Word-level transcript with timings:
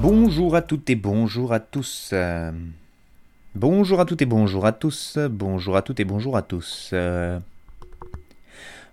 Bonjour 0.00 0.54
à 0.54 0.62
toutes 0.62 0.88
et 0.88 0.94
bonjour 0.94 1.52
à 1.52 1.58
tous. 1.58 2.14
Bonjour 3.56 4.00
à 4.00 4.04
toutes 4.04 4.22
et 4.22 4.26
bonjour 4.26 4.66
à 4.66 4.72
tous. 4.72 5.18
Bonjour 5.18 5.76
à 5.76 5.82
toutes 5.82 5.98
et 5.98 6.04
bonjour 6.04 6.36
à 6.36 6.42
tous. 6.42 6.94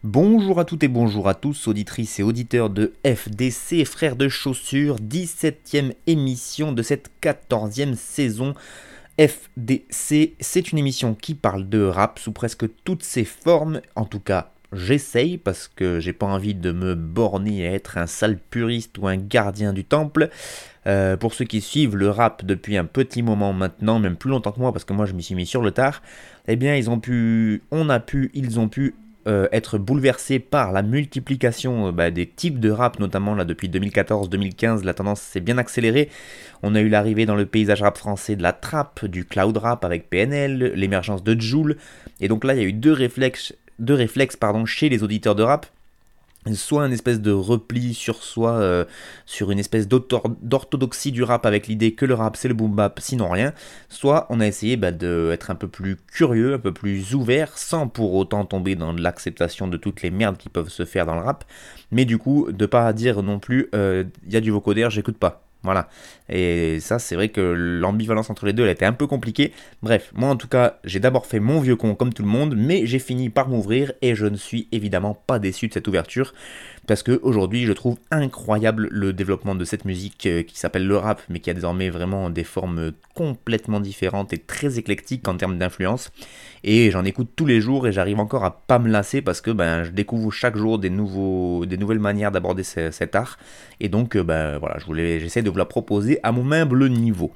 Bonjour 0.04 0.60
à 0.60 0.66
toutes 0.66 0.82
et 0.84 0.88
bonjour 0.88 1.30
à 1.30 1.36
tous, 1.36 1.68
auditrices 1.68 2.20
et 2.20 2.24
auditeurs 2.24 2.72
de 2.72 2.94
FDC, 3.06 3.86
frères 3.86 4.16
de 4.16 4.28
chaussures, 4.30 4.96
17ème 4.96 5.94
émission 6.08 6.72
de 6.72 6.82
cette 6.82 7.12
14e 7.22 7.94
saison. 7.94 8.56
FDC, 9.20 10.34
c'est 10.40 10.72
une 10.72 10.80
émission 10.80 11.14
qui 11.14 11.36
parle 11.36 11.70
de 11.70 11.84
rap 11.84 12.18
sous 12.18 12.32
presque 12.32 12.66
toutes 12.84 13.04
ses 13.04 13.26
formes, 13.26 13.82
en 13.96 14.06
tout 14.06 14.20
cas 14.20 14.50
j'essaye 14.74 15.38
parce 15.38 15.68
que 15.68 16.00
j'ai 16.00 16.14
pas 16.14 16.26
envie 16.26 16.56
de 16.56 16.72
me 16.72 16.96
borner 16.96 17.68
à 17.68 17.72
être 17.72 17.98
un 17.98 18.08
sale 18.08 18.38
puriste 18.38 18.98
ou 18.98 19.08
un 19.08 19.18
gardien 19.18 19.74
du 19.74 19.84
temple. 19.84 20.30
Euh, 20.88 21.16
pour 21.16 21.36
ceux 21.36 21.46
qui 21.46 21.62
suivent 21.62 21.96
le 21.96 22.10
rap 22.10 22.44
depuis 22.44 22.76
un 22.76 22.86
petit 22.86 23.22
moment 23.22 23.54
maintenant, 23.54 24.00
même 24.00 24.16
plus 24.16 24.32
longtemps 24.32 24.52
que 24.52 24.60
moi 24.60 24.72
parce 24.72 24.84
que 24.84 24.94
moi 24.94 25.06
je 25.06 25.14
m'y 25.14 25.22
suis 25.22 25.36
mis 25.36 25.46
sur 25.46 25.62
le 25.62 25.72
tard, 25.72 26.02
eh 26.48 26.56
bien 26.56 26.76
ils 26.76 26.90
ont 26.90 27.00
pu, 27.00 27.62
on 27.70 27.88
a 27.90 28.00
pu, 28.00 28.32
ils 28.34 28.60
ont 28.60 28.68
pu 28.68 28.96
euh, 29.28 29.48
être 29.52 29.78
bouleversés 29.78 30.40
par 30.40 30.72
la 30.72 30.82
multiplication 30.82 31.90
euh, 31.90 31.92
bah, 31.92 32.10
des 32.10 32.26
types 32.26 32.60
de 32.60 32.72
rap, 32.72 33.00
notamment 33.00 33.36
là 33.36 33.46
depuis 33.46 33.70
2014-2015, 33.70 34.84
la 34.84 34.96
tendance 34.96 35.22
s'est 35.22 35.42
bien 35.42 35.60
accélérée. 35.60 36.10
On 36.64 36.74
a 36.74 36.82
eu 36.82 36.90
l'arrivée 36.90 37.28
dans 37.28 37.36
le 37.36 37.46
paysage 37.46 37.84
rap 37.84 38.00
français 38.00 38.36
de 38.36 38.42
la 38.42 38.52
trap, 38.52 39.06
du 39.06 39.26
cloud 39.26 39.56
rap 39.58 39.86
avec 39.86 40.10
PNL, 40.10 40.74
l'émergence 40.74 41.24
de 41.24 41.40
Joule, 41.40 41.78
et 42.20 42.28
donc 42.28 42.44
là 42.44 42.56
il 42.56 42.62
y 42.62 42.64
a 42.64 42.68
eu 42.68 42.74
deux 42.74 42.94
réflexes 42.94 43.54
de 43.80 43.94
réflexe 43.94 44.36
pardon, 44.36 44.66
chez 44.66 44.90
les 44.90 45.04
auditeurs 45.04 45.36
de 45.36 45.44
rap. 45.44 45.66
Soit 46.56 46.88
une 46.88 46.94
espèce 46.94 47.22
de 47.22 47.32
repli 47.32 47.94
sur 47.94 48.24
soi, 48.24 48.54
euh, 48.54 48.86
sur 49.28 49.52
une 49.52 49.60
espèce 49.60 49.88
d'orthodoxie 49.88 51.12
du 51.12 51.22
rap 51.22 51.46
avec 51.46 51.68
l'idée 51.68 51.94
que 51.94 52.04
le 52.04 52.16
rap 52.16 52.36
c'est 52.36 52.48
le 52.48 52.56
boom 52.56 52.74
bap, 52.74 53.00
sinon 53.00 53.30
rien, 53.30 53.54
soit 53.90 54.26
on 54.32 54.40
a 54.40 54.48
essayé 54.48 54.76
bah, 54.76 54.92
d'être 54.92 55.52
un 55.52 55.56
peu 55.56 55.68
plus 55.68 55.98
curieux, 55.98 56.56
un 56.56 56.60
peu 56.60 56.74
plus 56.74 57.14
ouvert, 57.14 57.56
sans 57.60 57.88
pour 57.88 58.16
autant 58.16 58.44
tomber 58.44 58.76
dans 58.76 58.92
l'acceptation 58.92 59.68
de 59.68 59.78
toutes 59.78 60.02
les 60.02 60.10
merdes 60.10 60.38
qui 60.38 60.50
peuvent 60.50 60.70
se 60.70 60.84
faire 60.84 61.06
dans 61.06 61.14
le 61.14 61.22
rap, 61.22 61.46
mais 61.92 62.06
du 62.06 62.18
coup 62.18 62.52
de 62.52 62.66
pas 62.66 62.92
dire 62.92 63.22
non 63.22 63.38
plus 63.38 63.70
euh, 63.76 64.06
il 64.26 64.34
y 64.34 64.36
a 64.36 64.42
du 64.42 64.50
vocoder, 64.50 64.88
j'écoute 64.90 65.20
pas. 65.20 65.44
Voilà. 65.64 65.90
Et 66.30 66.80
ça, 66.80 66.98
c'est 66.98 67.16
vrai 67.16 67.30
que 67.30 67.42
l'ambivalence 67.42 68.30
entre 68.30 68.46
les 68.46 68.54
deux, 68.54 68.64
elle 68.64 68.72
était 68.72 68.86
un 68.86 68.94
peu 68.94 69.06
compliquée. 69.06 69.54
Bref, 69.84 70.12
moi 70.16 70.30
en 70.30 70.36
tout 70.36 70.48
cas, 70.48 70.80
j'ai 70.84 71.00
d'abord 71.00 71.26
fait 71.26 71.40
mon 71.40 71.60
vieux 71.60 71.76
con 71.76 71.94
comme 71.94 72.14
tout 72.14 72.24
le 72.24 72.30
monde, 72.30 72.56
mais 72.58 72.86
j'ai 72.86 73.00
fini 73.00 73.30
par 73.30 73.48
m'ouvrir 73.48 73.94
et 74.02 74.16
je 74.16 74.26
ne 74.26 74.38
suis 74.38 74.68
évidemment 74.72 75.14
pas 75.28 75.40
déçu 75.40 75.68
de 75.68 75.74
cette 75.74 75.88
ouverture 75.88 76.34
parce 76.88 77.04
que 77.04 77.20
aujourd'hui 77.24 77.66
je 77.66 77.74
trouve 77.74 77.98
incroyable 78.10 78.88
le 78.92 79.14
développement 79.14 79.56
de 79.56 79.66
cette 79.66 79.86
musique 79.86 80.26
euh, 80.26 80.44
qui 80.44 80.58
s'appelle 80.58 80.88
le 80.88 80.98
rap, 80.98 81.22
mais 81.30 81.40
qui 81.40 81.50
a 81.50 81.54
désormais 81.54 81.90
vraiment 81.90 82.30
des 82.30 82.44
formes 82.44 82.92
complètement 83.16 83.80
différentes 83.80 84.34
et 84.34 84.38
très 84.38 84.80
éclectiques 84.80 85.28
en 85.28 85.38
termes 85.38 85.58
d'influence. 85.58 86.12
Et 86.64 86.92
j'en 86.92 87.06
écoute 87.06 87.30
tous 87.36 87.46
les 87.46 87.62
jours 87.62 87.88
et 87.88 87.92
j'arrive 87.92 88.20
encore 88.20 88.44
à 88.44 88.62
pas 88.66 88.80
me 88.80 88.90
lasser 88.90 89.22
parce 89.22 89.42
que 89.42 89.52
ben, 89.52 89.84
je 89.84 89.92
découvre 89.92 90.32
chaque 90.32 90.58
jour 90.58 90.80
des 90.80 90.90
nouvelles 90.90 92.00
manières 92.00 92.32
d'aborder 92.32 92.64
cet 92.64 93.16
art. 93.16 93.38
Et 93.80 93.90
donc 93.90 94.16
euh, 94.16 94.24
ben, 94.24 94.58
voilà, 94.58 94.78
j'essaie 95.20 95.42
de 95.42 95.50
vous 95.50 95.58
la 95.58 95.66
proposer 95.66 96.20
à 96.24 96.32
mon 96.32 96.52
humble 96.52 96.90
niveau. 96.90 97.32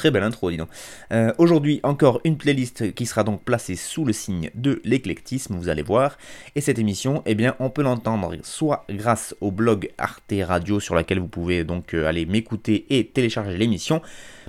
Très 0.00 0.10
belle 0.10 0.22
intro, 0.22 0.50
dis 0.50 0.56
donc. 0.56 0.70
Euh, 1.12 1.30
aujourd'hui, 1.36 1.78
encore 1.82 2.22
une 2.24 2.38
playlist 2.38 2.94
qui 2.94 3.04
sera 3.04 3.22
donc 3.22 3.42
placée 3.42 3.76
sous 3.76 4.06
le 4.06 4.14
signe 4.14 4.50
de 4.54 4.80
l'éclectisme, 4.82 5.54
vous 5.56 5.68
allez 5.68 5.82
voir. 5.82 6.16
Et 6.56 6.62
cette 6.62 6.78
émission, 6.78 7.22
eh 7.26 7.34
bien, 7.34 7.54
on 7.58 7.68
peut 7.68 7.82
l'entendre 7.82 8.34
soit 8.42 8.86
grâce 8.88 9.34
au 9.42 9.50
blog 9.50 9.90
Arte 9.98 10.32
Radio 10.42 10.80
sur 10.80 10.94
lequel 10.94 11.18
vous 11.18 11.28
pouvez 11.28 11.64
donc 11.64 11.92
euh, 11.92 12.06
aller 12.06 12.24
m'écouter 12.24 12.86
et 12.88 13.08
télécharger 13.08 13.58
l'émission, 13.58 14.00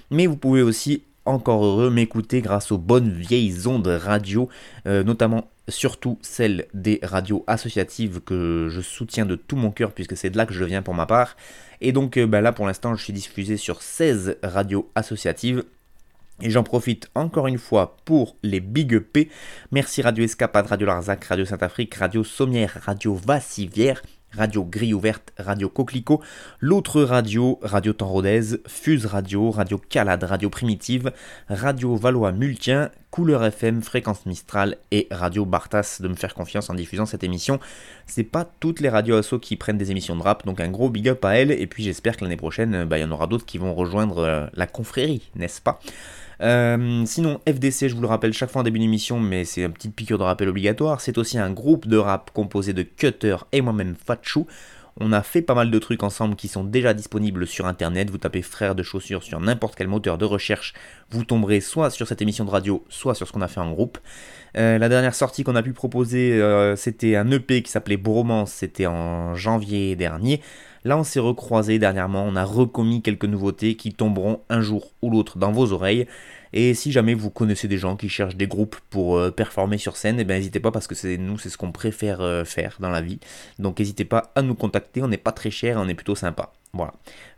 mais 0.09 0.25
vous 0.25 0.37
pouvez 0.37 0.61
aussi 0.61 1.03
encore 1.25 1.65
heureux 1.65 1.89
m'écouter 1.89 2.39
grâce 2.39 2.71
aux 2.71 2.77
bonnes 2.77 3.11
vieilles 3.11 3.67
ondes 3.67 3.87
radio, 3.87 4.47
euh, 4.87 5.03
notamment 5.03 5.49
surtout 5.67 6.17
celles 6.21 6.67
des 6.73 6.99
radios 7.03 7.43
associatives 7.47 8.21
que 8.21 8.67
je 8.69 8.81
soutiens 8.81 9.25
de 9.25 9.35
tout 9.35 9.55
mon 9.55 9.71
cœur 9.71 9.93
puisque 9.93 10.17
c'est 10.17 10.29
de 10.29 10.37
là 10.37 10.45
que 10.45 10.53
je 10.53 10.63
viens 10.63 10.81
pour 10.81 10.93
ma 10.93 11.05
part. 11.05 11.35
Et 11.81 11.91
donc 11.91 12.17
euh, 12.17 12.27
bah 12.27 12.41
là 12.41 12.51
pour 12.51 12.65
l'instant 12.65 12.95
je 12.95 13.03
suis 13.03 13.13
diffusé 13.13 13.57
sur 13.57 13.81
16 13.81 14.37
radios 14.43 14.89
associatives. 14.95 15.63
Et 16.43 16.49
j'en 16.49 16.63
profite 16.63 17.09
encore 17.13 17.47
une 17.47 17.59
fois 17.59 17.97
pour 18.03 18.35
les 18.41 18.59
Big 18.59 18.97
P. 18.99 19.29
Merci 19.71 20.01
Radio 20.01 20.23
Escapade, 20.23 20.65
Radio 20.65 20.87
Larzac, 20.87 21.23
Radio 21.25 21.45
Saint-Afrique, 21.45 21.93
Radio 21.93 22.23
Sommière, 22.23 22.79
Radio 22.83 23.13
Vassivière, 23.13 24.01
Radio 24.31 24.63
Grille 24.63 24.93
Ouverte, 24.93 25.33
Radio 25.37 25.69
Coquelicot, 25.69 26.21
l'autre 26.59 27.01
radio, 27.01 27.59
Radio 27.61 27.93
Rodez, 27.99 28.57
Fuse 28.67 29.05
Radio, 29.05 29.51
Radio 29.51 29.77
Calade, 29.77 30.23
Radio 30.23 30.49
Primitive, 30.49 31.11
Radio 31.49 31.95
Valois 31.95 32.31
Multien, 32.31 32.89
Couleur 33.11 33.43
FM, 33.43 33.81
Fréquence 33.81 34.25
Mistral 34.25 34.77
et 34.91 35.07
Radio 35.11 35.45
Bartas 35.45 35.97
de 35.99 36.07
me 36.07 36.15
faire 36.15 36.33
confiance 36.33 36.69
en 36.69 36.73
diffusant 36.73 37.05
cette 37.05 37.23
émission. 37.23 37.59
C'est 38.05 38.23
pas 38.23 38.45
toutes 38.59 38.79
les 38.79 38.89
radios 38.89 39.17
asso 39.17 39.35
qui 39.41 39.57
prennent 39.57 39.77
des 39.77 39.91
émissions 39.91 40.15
de 40.15 40.23
rap, 40.23 40.45
donc 40.45 40.59
un 40.61 40.69
gros 40.69 40.89
big 40.89 41.09
up 41.09 41.25
à 41.25 41.35
elles, 41.37 41.51
et 41.51 41.67
puis 41.67 41.83
j'espère 41.83 42.15
que 42.15 42.23
l'année 42.23 42.37
prochaine, 42.37 42.85
bah, 42.85 42.97
il 42.97 43.01
y 43.01 43.03
en 43.03 43.11
aura 43.11 43.27
d'autres 43.27 43.45
qui 43.45 43.57
vont 43.57 43.73
rejoindre 43.73 44.19
euh, 44.19 44.47
la 44.53 44.67
confrérie, 44.67 45.29
n'est-ce 45.35 45.61
pas? 45.61 45.79
Euh, 46.41 47.05
sinon, 47.05 47.39
FDC, 47.47 47.87
je 47.87 47.95
vous 47.95 48.01
le 48.01 48.07
rappelle 48.07 48.33
chaque 48.33 48.49
fois 48.49 48.61
en 48.61 48.63
début 48.63 48.79
d'émission, 48.79 49.19
mais 49.19 49.45
c'est 49.45 49.61
une 49.61 49.73
petite 49.73 49.95
piqûre 49.95 50.17
de 50.17 50.23
rappel 50.23 50.49
obligatoire. 50.49 51.01
C'est 51.01 51.17
aussi 51.17 51.37
un 51.37 51.51
groupe 51.51 51.87
de 51.87 51.97
rap 51.97 52.31
composé 52.31 52.73
de 52.73 52.83
Cutter 52.83 53.37
et 53.51 53.61
moi-même 53.61 53.95
Fatchou. 53.95 54.47
On 54.99 55.13
a 55.13 55.21
fait 55.21 55.41
pas 55.41 55.53
mal 55.53 55.71
de 55.71 55.79
trucs 55.79 56.03
ensemble 56.03 56.35
qui 56.35 56.47
sont 56.47 56.63
déjà 56.63 56.93
disponibles 56.93 57.47
sur 57.47 57.65
internet. 57.65 58.09
Vous 58.09 58.17
tapez 58.17 58.41
frères 58.41 58.75
de 58.75 58.83
chaussures 58.83 59.23
sur 59.23 59.39
n'importe 59.39 59.75
quel 59.75 59.87
moteur 59.87 60.17
de 60.17 60.25
recherche. 60.25 60.73
Vous 61.11 61.23
tomberez 61.23 61.61
soit 61.61 61.89
sur 61.89 62.07
cette 62.07 62.21
émission 62.21 62.43
de 62.43 62.49
radio, 62.49 62.83
soit 62.89 63.15
sur 63.15 63.27
ce 63.27 63.31
qu'on 63.31 63.41
a 63.41 63.47
fait 63.47 63.61
en 63.61 63.71
groupe. 63.71 63.99
Euh, 64.57 64.77
la 64.77 64.89
dernière 64.89 65.15
sortie 65.15 65.43
qu'on 65.43 65.55
a 65.55 65.63
pu 65.63 65.71
proposer, 65.71 66.33
euh, 66.41 66.75
c'était 66.75 67.15
un 67.15 67.29
EP 67.31 67.63
qui 67.63 67.71
s'appelait 67.71 67.97
Bromance. 67.97 68.51
C'était 68.51 68.85
en 68.85 69.33
janvier 69.35 69.95
dernier. 69.95 70.41
Là, 70.83 70.97
on 70.97 71.03
s'est 71.03 71.19
recroisé 71.19 71.77
dernièrement, 71.77 72.23
on 72.25 72.35
a 72.35 72.43
recommis 72.43 73.03
quelques 73.03 73.25
nouveautés 73.25 73.75
qui 73.75 73.93
tomberont 73.93 74.41
un 74.49 74.61
jour 74.61 74.93
ou 75.03 75.11
l'autre 75.11 75.37
dans 75.37 75.51
vos 75.51 75.73
oreilles. 75.73 76.07
Et 76.53 76.73
si 76.73 76.91
jamais 76.91 77.13
vous 77.13 77.29
connaissez 77.29 77.67
des 77.67 77.77
gens 77.77 77.95
qui 77.95 78.09
cherchent 78.09 78.35
des 78.35 78.47
groupes 78.47 78.75
pour 78.89 79.17
euh, 79.17 79.29
performer 79.29 79.77
sur 79.77 79.95
scène, 79.95 80.19
eh 80.19 80.23
ben 80.23 80.35
n'hésitez 80.35 80.59
pas 80.59 80.71
parce 80.71 80.87
que 80.87 80.95
c'est 80.95 81.17
nous, 81.17 81.37
c'est 81.37 81.49
ce 81.49 81.57
qu'on 81.57 81.71
préfère 81.71 82.21
euh, 82.21 82.43
faire 82.45 82.77
dans 82.79 82.89
la 82.89 83.01
vie. 83.01 83.19
Donc 83.59 83.79
n'hésitez 83.79 84.05
pas 84.05 84.31
à 84.35 84.41
nous 84.41 84.55
contacter, 84.55 85.03
on 85.03 85.07
n'est 85.07 85.17
pas 85.17 85.31
très 85.31 85.51
cher, 85.51 85.77
on 85.79 85.87
est 85.87 85.93
plutôt 85.93 86.15
sympa. 86.15 86.51
Voilà. 86.73 86.93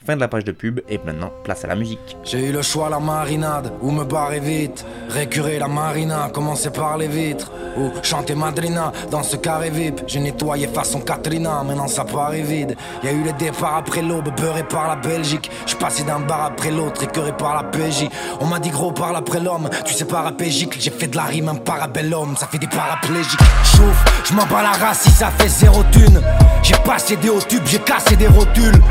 Fin 0.06 0.16
de 0.16 0.20
la 0.20 0.28
page 0.28 0.44
de 0.44 0.52
pub 0.52 0.82
et 0.90 1.00
maintenant 1.00 1.32
place 1.44 1.64
à 1.64 1.68
la 1.68 1.76
musique. 1.76 2.18
J'ai 2.24 2.50
eu 2.50 2.52
le 2.52 2.62
choix 2.62 2.90
la 2.90 3.00
marinade 3.00 3.72
ou 3.82 3.90
me 3.90 4.04
barrer 4.04 4.40
vite, 4.40 4.86
récurer 5.10 5.58
la 5.58 5.68
marina, 5.68 6.30
commencer 6.32 6.70
par 6.70 6.98
les 6.98 7.08
vitres 7.08 7.52
ou 7.78 7.90
chanter 8.04 8.36
Madrina 8.36 8.92
dans 9.10 9.24
ce 9.24 9.38
carré 9.38 9.72
VIP. 9.72 10.02
J'ai 10.06 10.20
nettoyé 10.20 10.68
façon 10.68 11.00
Katrina, 11.00 11.64
maintenant 11.64 11.88
ça 11.88 12.04
paraît 12.04 12.42
vide. 12.42 12.76
Y 13.04 13.08
a 13.08 13.12
eu 13.12 13.24
les 13.24 13.34
départs 13.34 13.78
après 13.78 14.04
l'aube, 14.04 14.30
beurré 14.36 14.64
par 14.64 14.88
la 14.88 14.98
Belgique. 14.98 15.50
Je 15.66 15.76
passé 15.78 16.04
d'un 16.04 16.20
bar 16.20 16.46
après 16.46 16.70
l'autre, 16.70 17.02
écœuré 17.04 17.32
par 17.36 17.56
la 17.56 17.64
PJ. 17.64 18.10
On 18.40 18.46
m'a 18.46 18.60
dit 18.60 18.70
gros 18.70 18.92
parle 18.92 19.16
après 19.16 19.40
l'homme, 19.40 19.68
tu 19.86 19.94
sais 19.94 20.06
parapégique. 20.06 20.80
J'ai 20.80 20.92
fait 20.92 21.08
de 21.08 21.16
la 21.16 21.24
rime 21.24 21.50
un 21.50 21.56
parabellum, 21.56 22.36
ça 22.38 22.46
fait 22.46 22.60
des 22.60 22.68
paraplégiques. 22.68 23.40
Chouf, 23.64 24.06
je 24.26 24.34
m'en 24.34 24.46
bats 24.46 24.62
la 24.62 24.74
race 24.74 25.02
si 25.04 25.12
ça 25.12 25.32
fait 25.32 25.48
zéro 25.48 25.82
thune. 25.92 26.22
J'ai 26.62 26.76
passé 26.86 27.16
des 27.16 27.30
hauts 27.30 27.42
tubes, 27.42 27.66
j'ai 27.66 27.80
cassé 27.80 28.16
des 28.16 28.28
rotules. 28.28 28.82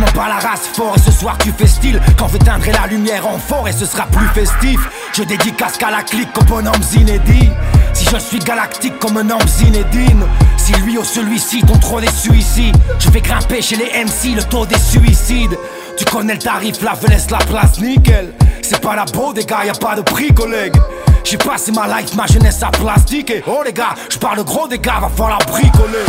M'en 0.00 0.06
bats 0.12 0.28
la 0.28 0.48
race. 0.48 0.62
Fort 0.72 0.94
et 0.96 1.00
ce 1.00 1.12
soir 1.12 1.36
tu 1.38 1.52
fais 1.52 1.66
style. 1.66 2.00
Quand 2.16 2.28
j'éteindrai 2.28 2.72
la 2.72 2.86
lumière 2.86 3.26
en 3.26 3.38
fort 3.38 3.68
et 3.68 3.72
ce 3.72 3.84
sera 3.84 4.06
plus 4.06 4.26
festif. 4.28 4.80
Je 5.12 5.24
dédicace 5.24 5.76
qu'à 5.76 5.90
la 5.90 6.02
clique 6.02 6.32
comme 6.32 6.46
bonhomme 6.46 6.82
Zinedine 6.82 7.52
Si 7.92 8.06
je 8.10 8.16
suis 8.16 8.38
galactique 8.38 8.98
comme 8.98 9.18
un 9.18 9.28
homme 9.28 9.46
Zinedine 9.46 10.24
Si 10.56 10.72
lui 10.72 10.96
ou 10.96 11.04
celui-ci 11.04 11.62
ont 11.68 11.78
trop 11.78 12.00
des 12.00 12.10
suicides 12.10 12.76
Je 12.98 13.10
vais 13.10 13.20
grimper 13.20 13.60
chez 13.60 13.76
les 13.76 14.04
MC 14.04 14.36
le 14.36 14.42
taux 14.44 14.64
des 14.64 14.78
suicides. 14.78 15.58
Tu 15.98 16.04
connais 16.06 16.34
le 16.34 16.38
tarif, 16.38 16.80
la 16.82 16.94
laisse 17.08 17.30
la 17.30 17.38
place 17.38 17.78
nickel. 17.80 18.32
C'est 18.62 18.80
pas 18.80 18.96
la 18.96 19.04
beau 19.04 19.34
des 19.34 19.44
gars, 19.44 19.66
y 19.66 19.68
a 19.68 19.74
pas 19.74 19.96
de 19.96 20.00
prix 20.00 20.32
collègue. 20.32 20.76
J'ai 21.24 21.36
passé 21.36 21.72
ma 21.72 21.86
life, 21.86 22.14
ma 22.14 22.26
jeunesse 22.26 22.62
à 22.62 22.68
plastique 22.68 23.32
oh 23.46 23.62
les 23.64 23.72
gars, 23.72 23.94
je 24.08 24.16
parle 24.16 24.42
gros 24.44 24.66
des 24.66 24.78
gars, 24.78 25.00
va 25.00 25.08
falloir 25.08 25.38
bricoler. 25.46 26.06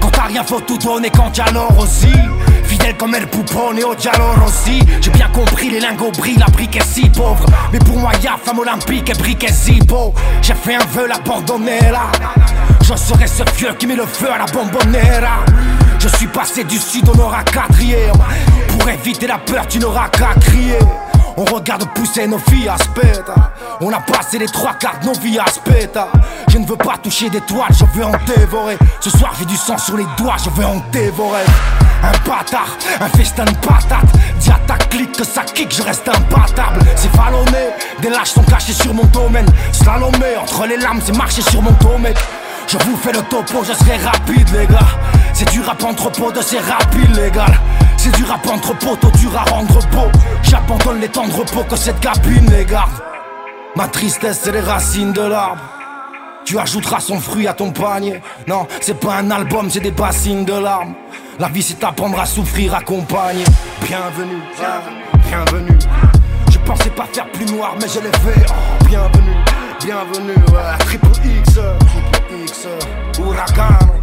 Quand 0.00 0.10
t'as 0.10 0.24
rien, 0.24 0.44
faut 0.44 0.60
tout 0.60 0.76
donner 0.76 1.10
quand 1.10 1.30
t'as 1.32 1.50
l'or 1.52 1.78
aussi. 1.78 2.12
Fidèle 2.80 2.96
comme 2.96 3.14
El 3.14 3.26
Poupon 3.26 3.76
et 3.76 3.84
au 3.84 3.94
dialogue 3.94 4.42
aussi. 4.46 4.80
J'ai 5.00 5.10
bien 5.10 5.28
compris, 5.28 5.70
les 5.70 5.80
lingots 5.80 6.12
brillent, 6.16 6.38
la 6.38 6.46
brique 6.46 6.76
est 6.76 6.84
si 6.84 7.08
pauvre. 7.10 7.44
Mais 7.72 7.78
pour 7.78 7.98
moi, 7.98 8.12
y'a 8.22 8.36
femme 8.42 8.58
olympique 8.58 9.10
et 9.10 9.14
brique 9.14 9.44
est 9.44 9.52
si 9.52 9.78
beau. 9.80 10.14
J'ai 10.40 10.54
fait 10.54 10.76
un 10.76 10.86
vœu, 10.86 11.06
l'abandonner 11.06 11.80
là. 11.90 12.10
Je 12.82 12.94
serai 12.94 13.26
ce 13.26 13.42
vieux 13.56 13.74
qui 13.78 13.86
met 13.86 13.96
le 13.96 14.06
feu 14.06 14.30
à 14.32 14.38
la 14.38 14.46
bombonera. 14.46 15.44
Je 15.98 16.08
suis 16.08 16.26
passé 16.26 16.64
du 16.64 16.78
sud 16.78 17.08
au 17.08 17.14
nord 17.14 17.34
à 17.34 17.42
quatrième. 17.42 18.16
Pour 18.68 18.88
éviter 18.88 19.26
la 19.26 19.38
peur, 19.38 19.66
tu 19.68 19.78
n'auras 19.78 20.08
qu'à 20.08 20.34
crier. 20.40 20.78
On 21.36 21.44
regarde 21.44 21.84
pousser 21.94 22.26
nos 22.26 22.38
filles 22.38 22.68
à. 22.68 22.76
On 23.80 23.92
a 23.92 24.00
passé 24.00 24.38
les 24.38 24.48
trois 24.48 24.74
quarts 24.74 25.00
de 25.00 25.06
nos 25.06 25.14
vies 25.14 25.38
à. 25.38 25.44
Je 26.48 26.58
ne 26.58 26.66
veux 26.66 26.76
pas 26.76 26.96
toucher 27.02 27.30
des 27.30 27.40
toiles, 27.42 27.72
je 27.72 27.84
veux 27.98 28.04
en 28.04 28.12
dévorer. 28.26 28.78
Ce 29.00 29.10
soir 29.10 29.32
j'ai 29.38 29.44
du 29.44 29.56
sang 29.56 29.78
sur 29.78 29.96
les 29.96 30.06
doigts, 30.16 30.36
je 30.42 30.50
veux 30.50 30.66
en 30.66 30.82
dévorer. 30.92 31.44
Un 32.02 32.28
bâtard, 32.28 32.76
un 33.00 33.08
festin 33.08 33.44
de 33.44 33.56
patates. 33.56 34.12
Dis 34.38 34.50
ta 34.66 34.76
clique 34.76 35.12
que 35.12 35.24
ça 35.24 35.42
kick, 35.42 35.74
je 35.74 35.82
reste 35.82 36.08
imbattable. 36.08 36.80
C'est 36.96 37.12
vallonné, 37.14 37.70
des 38.00 38.10
lâches 38.10 38.30
sont 38.30 38.42
cachés 38.42 38.72
sur 38.72 38.94
mon 38.94 39.04
domaine. 39.06 39.46
Slalomé, 39.72 40.36
entre 40.40 40.66
les 40.66 40.76
lames, 40.76 41.00
c'est 41.04 41.16
marcher 41.16 41.42
sur 41.42 41.62
mon 41.62 41.72
domaine. 41.72 42.14
Je 42.66 42.78
vous 42.78 42.96
fais 42.96 43.12
le 43.12 43.22
topo, 43.22 43.64
je 43.64 43.72
serai 43.72 43.96
rapide 43.96 44.48
les 44.52 44.64
gars 44.64 44.78
C'est 45.32 45.50
du 45.50 45.60
rap 45.60 45.82
entrepôt 45.82 46.30
de 46.30 46.40
c'est 46.40 46.60
rapide 46.60 47.16
les 47.16 47.30
gars 47.32 47.46
C'est 47.96 48.14
du 48.14 48.22
rap 48.22 48.46
entrepôt, 48.46 48.94
toi 48.94 49.10
dur 49.18 49.36
à 49.36 49.42
rendre 49.50 49.80
beau 49.88 50.06
J'abandonne 50.44 51.00
les 51.00 51.08
temps 51.08 51.26
de 51.26 51.32
repos 51.32 51.64
que 51.64 51.74
cette 51.74 51.98
cabine 51.98 52.48
les 52.48 52.64
gars 52.64 52.86
Ma 53.74 53.88
tristesse 53.88 54.42
c'est 54.44 54.52
les 54.52 54.60
racines 54.60 55.12
de 55.12 55.22
l'arbre 55.22 55.79
tu 56.44 56.58
ajouteras 56.58 57.00
son 57.00 57.20
fruit 57.20 57.46
à 57.46 57.52
ton 57.52 57.70
panier. 57.70 58.20
Non, 58.46 58.66
c'est 58.80 58.98
pas 58.98 59.16
un 59.16 59.30
album, 59.30 59.70
c'est 59.70 59.80
des 59.80 59.90
bassines 59.90 60.44
de 60.44 60.52
larmes. 60.52 60.94
La 61.38 61.48
vie, 61.48 61.62
c'est 61.62 61.82
apprendre 61.84 62.18
à 62.20 62.26
souffrir 62.26 62.74
accompagné. 62.74 63.44
Bienvenue, 63.82 64.42
bienvenue, 64.58 65.02
bienvenue. 65.28 65.78
Je 66.50 66.58
pensais 66.58 66.90
pas 66.90 67.06
faire 67.12 67.30
plus 67.30 67.46
noir, 67.46 67.74
mais 67.80 67.88
je 67.88 68.00
l'ai 68.00 68.12
fait. 68.18 68.46
Bienvenue, 68.86 69.36
bienvenue. 69.80 70.44
Ouais. 70.52 70.78
Triple 70.80 71.08
X, 71.24 71.54
triple 71.54 72.42
X, 72.44 72.66
huracan. 73.18 73.99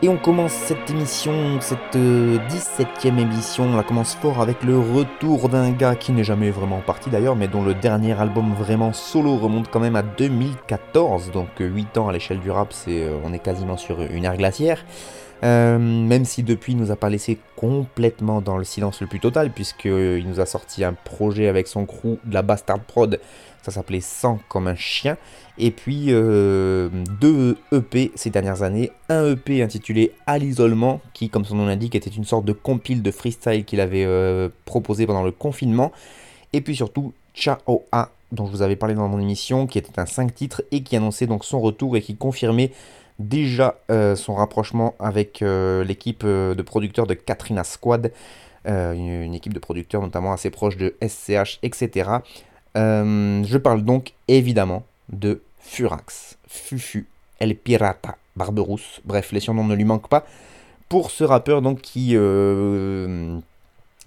Et 0.00 0.08
on 0.08 0.16
commence 0.16 0.52
cette 0.52 0.88
émission, 0.90 1.60
cette 1.60 1.96
17ème 1.96 3.18
émission, 3.18 3.64
on 3.64 3.76
la 3.76 3.82
commence 3.82 4.14
fort 4.14 4.40
avec 4.40 4.62
le 4.62 4.78
retour 4.78 5.48
d'un 5.48 5.72
gars 5.72 5.96
qui 5.96 6.12
n'est 6.12 6.22
jamais 6.22 6.50
vraiment 6.50 6.80
parti 6.80 7.10
d'ailleurs, 7.10 7.34
mais 7.34 7.48
dont 7.48 7.64
le 7.64 7.74
dernier 7.74 8.12
album 8.12 8.54
vraiment 8.54 8.92
solo 8.92 9.34
remonte 9.36 9.68
quand 9.72 9.80
même 9.80 9.96
à 9.96 10.02
2014, 10.02 11.32
donc 11.32 11.48
8 11.58 11.98
ans 11.98 12.08
à 12.08 12.12
l'échelle 12.12 12.38
du 12.38 12.48
rap, 12.48 12.72
c'est, 12.72 13.08
on 13.24 13.32
est 13.32 13.40
quasiment 13.40 13.76
sur 13.76 14.00
une 14.00 14.24
ère 14.24 14.36
glaciaire. 14.36 14.84
Euh, 15.44 15.78
même 15.78 16.24
si 16.24 16.42
depuis 16.42 16.72
il 16.72 16.78
nous 16.78 16.90
a 16.90 16.96
pas 16.96 17.08
laissé 17.08 17.38
complètement 17.56 18.40
dans 18.40 18.56
le 18.56 18.64
silence 18.64 19.00
le 19.00 19.06
plus 19.06 19.20
total, 19.20 19.50
puisqu'il 19.50 20.28
nous 20.28 20.40
a 20.40 20.46
sorti 20.46 20.84
un 20.84 20.92
projet 20.92 21.48
avec 21.48 21.66
son 21.66 21.86
crew 21.86 22.18
de 22.24 22.34
la 22.34 22.42
Bastard 22.42 22.80
Prod, 22.80 23.20
ça 23.62 23.70
s'appelait 23.70 24.00
100 24.00 24.40
comme 24.48 24.66
un 24.66 24.74
chien, 24.74 25.16
et 25.58 25.70
puis 25.70 26.06
euh, 26.08 26.88
deux 27.20 27.56
EP 27.72 28.12
ces 28.14 28.30
dernières 28.30 28.62
années. 28.62 28.92
Un 29.08 29.32
EP 29.32 29.62
intitulé 29.62 30.12
À 30.26 30.38
l'isolement, 30.38 31.00
qui, 31.12 31.28
comme 31.28 31.44
son 31.44 31.56
nom 31.56 31.66
l'indique, 31.66 31.94
était 31.94 32.10
une 32.10 32.24
sorte 32.24 32.44
de 32.44 32.52
compile 32.52 33.02
de 33.02 33.10
freestyle 33.10 33.64
qu'il 33.64 33.80
avait 33.80 34.04
euh, 34.04 34.48
proposé 34.64 35.06
pendant 35.06 35.24
le 35.24 35.32
confinement. 35.32 35.92
Et 36.52 36.60
puis 36.60 36.76
surtout 36.76 37.12
Chao 37.34 37.84
A, 37.92 38.10
dont 38.32 38.46
je 38.46 38.52
vous 38.52 38.62
avais 38.62 38.76
parlé 38.76 38.94
dans 38.94 39.08
mon 39.08 39.20
émission, 39.20 39.66
qui 39.66 39.78
était 39.78 39.98
un 39.98 40.06
5 40.06 40.34
titres 40.34 40.62
et 40.70 40.82
qui 40.82 40.96
annonçait 40.96 41.26
donc 41.26 41.44
son 41.44 41.60
retour 41.60 41.96
et 41.96 42.02
qui 42.02 42.16
confirmait 42.16 42.72
déjà 43.18 43.74
euh, 43.90 44.14
son 44.14 44.34
rapprochement 44.34 44.94
avec 45.00 45.40
l'équipe 45.40 46.24
de 46.24 46.62
producteurs 46.62 47.06
de 47.06 47.14
Katrina 47.14 47.64
Squad. 47.64 48.12
une, 48.64 49.34
équipe 49.34 49.52
de 49.52 49.58
producteurs 49.58 50.02
notamment 50.02 50.32
assez 50.32 50.50
proche 50.50 50.76
de 50.76 50.94
SCH, 51.02 51.58
etc. 51.62 52.10
je 52.74 53.56
parle 53.56 53.82
donc 53.82 54.12
évidemment 54.28 54.84
de 55.12 55.40
Furax, 55.60 56.38
Fufu, 56.46 57.06
El 57.40 57.54
Pirata, 57.56 58.16
Barberousse, 58.36 59.00
bref, 59.04 59.32
les 59.32 59.40
surnoms 59.40 59.64
ne 59.64 59.74
lui 59.74 59.84
manquent 59.84 60.08
pas. 60.08 60.26
Pour 60.88 61.10
ce 61.10 61.24
rappeur 61.24 61.60
donc 61.60 61.82
qui, 61.82 62.12
euh, 62.14 63.38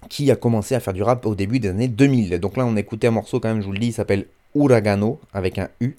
qui 0.08 0.30
a 0.32 0.36
commencé 0.36 0.74
à 0.74 0.80
faire 0.80 0.92
du 0.92 1.02
rap 1.02 1.24
au 1.26 1.36
début 1.36 1.60
des 1.60 1.68
années 1.68 1.88
2000. 1.88 2.40
Donc 2.40 2.56
là 2.56 2.66
on 2.66 2.76
écoutait 2.76 3.06
un 3.06 3.12
morceau 3.12 3.38
quand 3.38 3.48
même, 3.48 3.60
je 3.60 3.66
vous 3.66 3.72
le 3.72 3.78
dis, 3.78 3.88
il 3.88 3.92
s'appelle 3.92 4.26
Uragano 4.54 5.20
avec 5.32 5.58
un 5.58 5.68
U. 5.80 5.94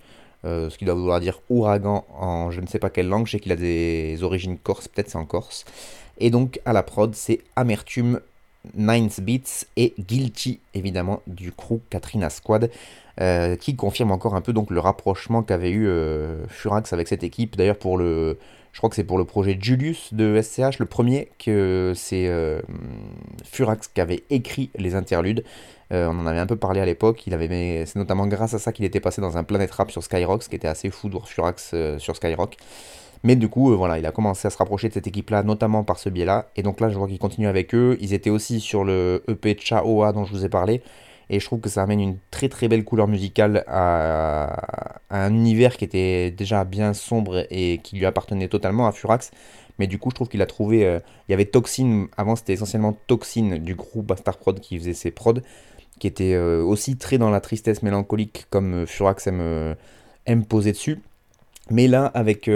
Euh, 0.46 0.70
ce 0.70 0.78
qui 0.78 0.84
doit 0.84 0.96
vouloir 0.96 1.22
dire 1.22 1.40
ouragan 1.50 2.04
en 2.20 2.52
je 2.52 2.60
ne 2.60 2.68
sais 2.68 2.80
pas 2.80 2.90
quelle 2.90 3.08
langue, 3.08 3.26
je 3.28 3.32
sais 3.32 3.40
qu'il 3.40 3.54
a 3.54 3.56
des 3.56 4.22
origines 4.24 4.58
corse, 4.58 4.90
peut-être 4.90 5.10
c'est 5.10 5.18
en 5.18 5.24
corse. 5.26 5.64
Et 6.18 6.30
donc 6.32 6.60
à 6.66 6.74
la 6.74 6.84
prod 6.84 7.16
c'est 7.16 7.40
Amertume, 7.56 8.20
Nines 8.76 9.10
Beats 9.22 9.66
et 9.76 9.94
Guilty 10.00 10.60
évidemment 10.74 11.22
du 11.28 11.52
crew 11.52 11.80
Katrina 11.90 12.30
Squad. 12.30 12.70
Euh, 13.22 13.56
qui 13.56 13.76
confirme 13.76 14.10
encore 14.12 14.34
un 14.34 14.42
peu 14.42 14.54
donc 14.54 14.72
le 14.72 14.80
rapprochement 14.80 15.44
qu'avait 15.44 15.70
eu 15.70 15.88
euh, 15.88 16.48
Furax 16.48 16.94
avec 16.94 17.08
cette 17.08 17.24
équipe. 17.24 17.56
D'ailleurs 17.56 17.78
pour 17.78 18.00
le, 18.00 18.40
je 18.72 18.80
crois 18.80 18.90
que 18.90 18.96
c'est 18.96 19.04
pour 19.04 19.20
le 19.20 19.24
projet 19.24 19.56
Julius 19.62 20.16
de 20.16 20.42
SCH, 20.42 20.80
le 20.80 20.88
premier 20.88 21.30
que 21.38 21.94
c'est 21.96 22.26
euh, 22.28 22.60
Furax 23.44 23.88
qui 23.90 24.02
avait 24.02 24.24
écrit 24.32 24.72
les 24.76 24.96
interludes. 24.96 25.44
on 25.92 26.20
en 26.20 26.26
avait 26.26 26.40
un 26.40 26.48
peu 26.48 26.56
parlé 26.56 26.82
à 26.82 26.86
l'époque. 26.86 27.28
Il 27.28 27.36
avait, 27.36 27.86
c'est 27.86 28.00
notamment 28.00 28.26
grâce 28.26 28.56
à 28.56 28.60
ça 28.60 28.72
qu'il 28.72 28.84
était 28.84 29.00
passé 29.00 29.22
dans 29.22 29.38
un 29.38 29.44
Planet 29.44 29.70
Rap 29.70 29.92
sur 29.92 30.02
Skyrock, 30.02 30.42
ce 30.42 30.50
qui 30.50 30.56
était 30.56 30.68
assez 30.68 30.90
fou 30.90 31.08
de 31.10 31.20
Furax 31.24 31.76
sur 32.00 32.16
Skyrock. 32.16 32.58
Mais 33.24 33.38
du 33.38 33.48
coup, 33.48 33.76
voilà, 33.76 33.98
il 33.98 34.06
a 34.06 34.12
commencé 34.12 34.48
à 34.48 34.52
se 34.52 34.58
rapprocher 34.58 34.90
de 34.90 34.94
cette 34.94 35.08
équipe-là, 35.08 35.44
notamment 35.44 35.84
par 35.86 35.98
ce 35.98 36.10
biais-là. 36.10 36.50
Et 36.58 36.64
donc 36.64 36.82
là, 36.82 36.90
je 36.90 36.98
vois 36.98 37.08
qu'il 37.08 37.20
continue 37.20 37.48
avec 37.48 37.74
eux. 37.74 37.98
Ils 38.02 38.14
étaient 38.14 38.30
aussi 38.30 38.60
sur 38.60 38.84
le 38.84 39.24
EP 39.30 39.56
Chaoa 39.56 40.12
dont 40.12 40.26
je 40.26 40.34
vous 40.34 40.46
ai 40.46 40.50
parlé. 40.50 40.82
Et 41.30 41.40
je 41.40 41.46
trouve 41.46 41.62
que 41.62 41.70
ça 41.70 41.84
amène 41.84 42.02
une 42.02 42.18
très 42.32 42.50
très 42.50 42.68
belle 42.68 42.84
couleur 42.84 43.08
musicale 43.08 43.64
à, 43.68 44.98
un 45.10 45.34
univers 45.34 45.78
qui 45.78 45.86
était 45.86 46.32
déjà 46.32 46.66
bien 46.66 46.94
sombre 46.94 47.48
et 47.50 47.80
qui 47.84 47.96
lui 47.96 48.06
appartenait 48.06 48.50
totalement 48.50 48.88
à 48.88 48.92
Furax. 48.92 49.32
Mais 49.80 49.88
du 49.88 49.98
coup, 50.00 50.10
je 50.10 50.16
trouve 50.16 50.28
qu'il 50.28 50.42
a 50.42 50.46
trouvé. 50.46 50.86
Euh, 50.86 51.00
il 51.28 51.32
y 51.32 51.34
avait 51.34 51.46
Toxin, 51.46 52.08
avant 52.18 52.36
c'était 52.36 52.54
essentiellement 52.54 52.96
Toxin 53.08 53.58
du 53.58 53.74
groupe 53.76 54.08
Bastard 54.08 54.38
Prod 54.38 54.60
qui 54.60 54.78
faisait 54.78 54.94
ses 54.94 55.12
prods, 55.12 55.42
qui 56.00 56.08
était 56.08 56.34
euh, 56.34 56.62
aussi 56.62 56.98
très 56.98 57.18
dans 57.18 57.30
la 57.32 57.42
tristesse 57.42 57.82
mélancolique 57.84 58.46
comme 58.50 58.84
euh, 58.84 58.86
Furax 58.86 59.28
aime 60.26 60.46
poser 60.46 60.74
dessus. 60.74 61.02
Mais 61.70 61.88
là, 61.88 62.06
avec 62.08 62.50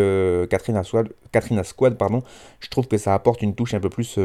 Katrina, 0.50 0.84
Squad, 0.84 1.10
Katrina 1.32 1.64
Squad, 1.64 1.98
pardon, 1.98 2.24
je 2.60 2.68
trouve 2.70 2.88
que 2.88 2.98
ça 2.98 3.14
apporte 3.14 3.42
une 3.42 3.56
touche 3.56 3.74
un 3.74 3.80
peu 3.80 3.90
plus 3.90 4.20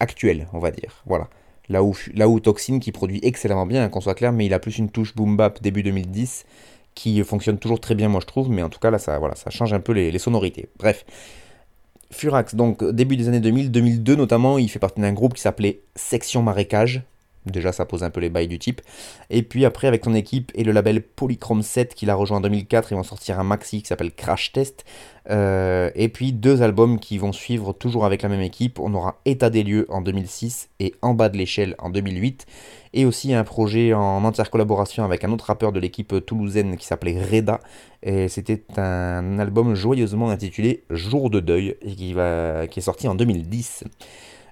actuelle, 0.00 0.48
on 0.52 0.58
va 0.58 0.70
dire. 0.72 1.02
Voilà. 1.06 1.28
Là 1.68 1.82
où, 1.82 1.96
là 2.14 2.28
où 2.28 2.38
Toxin, 2.40 2.78
qui 2.78 2.92
produit 2.92 3.20
excellemment 3.22 3.66
bien, 3.66 3.84
hein, 3.84 3.88
qu'on 3.88 4.00
soit 4.00 4.14
clair, 4.14 4.32
mais 4.32 4.46
il 4.46 4.54
a 4.54 4.58
plus 4.58 4.78
une 4.78 4.88
touche 4.88 5.14
boom 5.14 5.36
bap 5.36 5.60
début 5.62 5.82
2010 5.82 6.44
qui 6.94 7.22
fonctionne 7.24 7.58
toujours 7.58 7.80
très 7.80 7.94
bien, 7.94 8.08
moi 8.08 8.20
je 8.20 8.26
trouve, 8.26 8.50
mais 8.50 8.62
en 8.62 8.68
tout 8.68 8.78
cas 8.78 8.90
là, 8.90 8.98
ça, 8.98 9.18
voilà, 9.18 9.34
ça 9.34 9.50
change 9.50 9.72
un 9.72 9.80
peu 9.80 9.92
les, 9.92 10.10
les 10.10 10.18
sonorités. 10.18 10.68
Bref. 10.78 11.04
Furax, 12.12 12.54
donc 12.54 12.84
début 12.84 13.16
des 13.16 13.26
années 13.28 13.40
2000, 13.40 13.72
2002 13.72 14.14
notamment, 14.14 14.58
il 14.58 14.68
fait 14.68 14.78
partie 14.78 15.00
d'un 15.00 15.12
groupe 15.12 15.34
qui 15.34 15.40
s'appelait 15.40 15.80
Section 15.96 16.40
Marécage, 16.40 17.02
Déjà, 17.46 17.72
ça 17.72 17.86
pose 17.86 18.02
un 18.02 18.10
peu 18.10 18.20
les 18.20 18.28
bails 18.28 18.48
du 18.48 18.58
type. 18.58 18.80
Et 19.30 19.42
puis 19.42 19.64
après, 19.64 19.86
avec 19.86 20.02
ton 20.02 20.14
équipe 20.14 20.50
et 20.54 20.64
le 20.64 20.72
label 20.72 21.02
Polychrome 21.02 21.62
7 21.62 21.94
qu'il 21.94 22.10
a 22.10 22.14
rejoint 22.14 22.38
en 22.38 22.40
2004, 22.40 22.92
ils 22.92 22.96
vont 22.96 23.02
sortir 23.02 23.38
un 23.38 23.44
maxi 23.44 23.82
qui 23.82 23.88
s'appelle 23.88 24.12
Crash 24.12 24.52
Test. 24.52 24.84
Euh, 25.28 25.90
et 25.96 26.08
puis 26.08 26.32
deux 26.32 26.62
albums 26.62 27.00
qui 27.00 27.18
vont 27.18 27.32
suivre 27.32 27.72
toujours 27.72 28.04
avec 28.04 28.22
la 28.22 28.28
même 28.28 28.40
équipe. 28.40 28.78
On 28.78 28.94
aura 28.94 29.20
État 29.24 29.50
des 29.50 29.62
lieux 29.62 29.86
en 29.88 30.00
2006 30.00 30.70
et 30.80 30.94
En 31.02 31.14
bas 31.14 31.28
de 31.28 31.36
l'échelle 31.36 31.74
en 31.78 31.90
2008. 31.90 32.46
Et 32.94 33.04
aussi 33.04 33.34
un 33.34 33.44
projet 33.44 33.92
en 33.92 34.24
entière 34.24 34.50
collaboration 34.50 35.04
avec 35.04 35.22
un 35.24 35.30
autre 35.30 35.46
rappeur 35.46 35.72
de 35.72 35.80
l'équipe 35.80 36.14
toulousaine 36.24 36.76
qui 36.76 36.86
s'appelait 36.86 37.22
Reda. 37.22 37.60
Et 38.02 38.28
c'était 38.28 38.62
un 38.76 39.38
album 39.38 39.74
joyeusement 39.74 40.30
intitulé 40.30 40.84
Jour 40.90 41.30
de 41.30 41.40
deuil 41.40 41.76
qui 41.84 42.14
est 42.14 42.80
sorti 42.80 43.06
en 43.08 43.14
2010. 43.14 43.84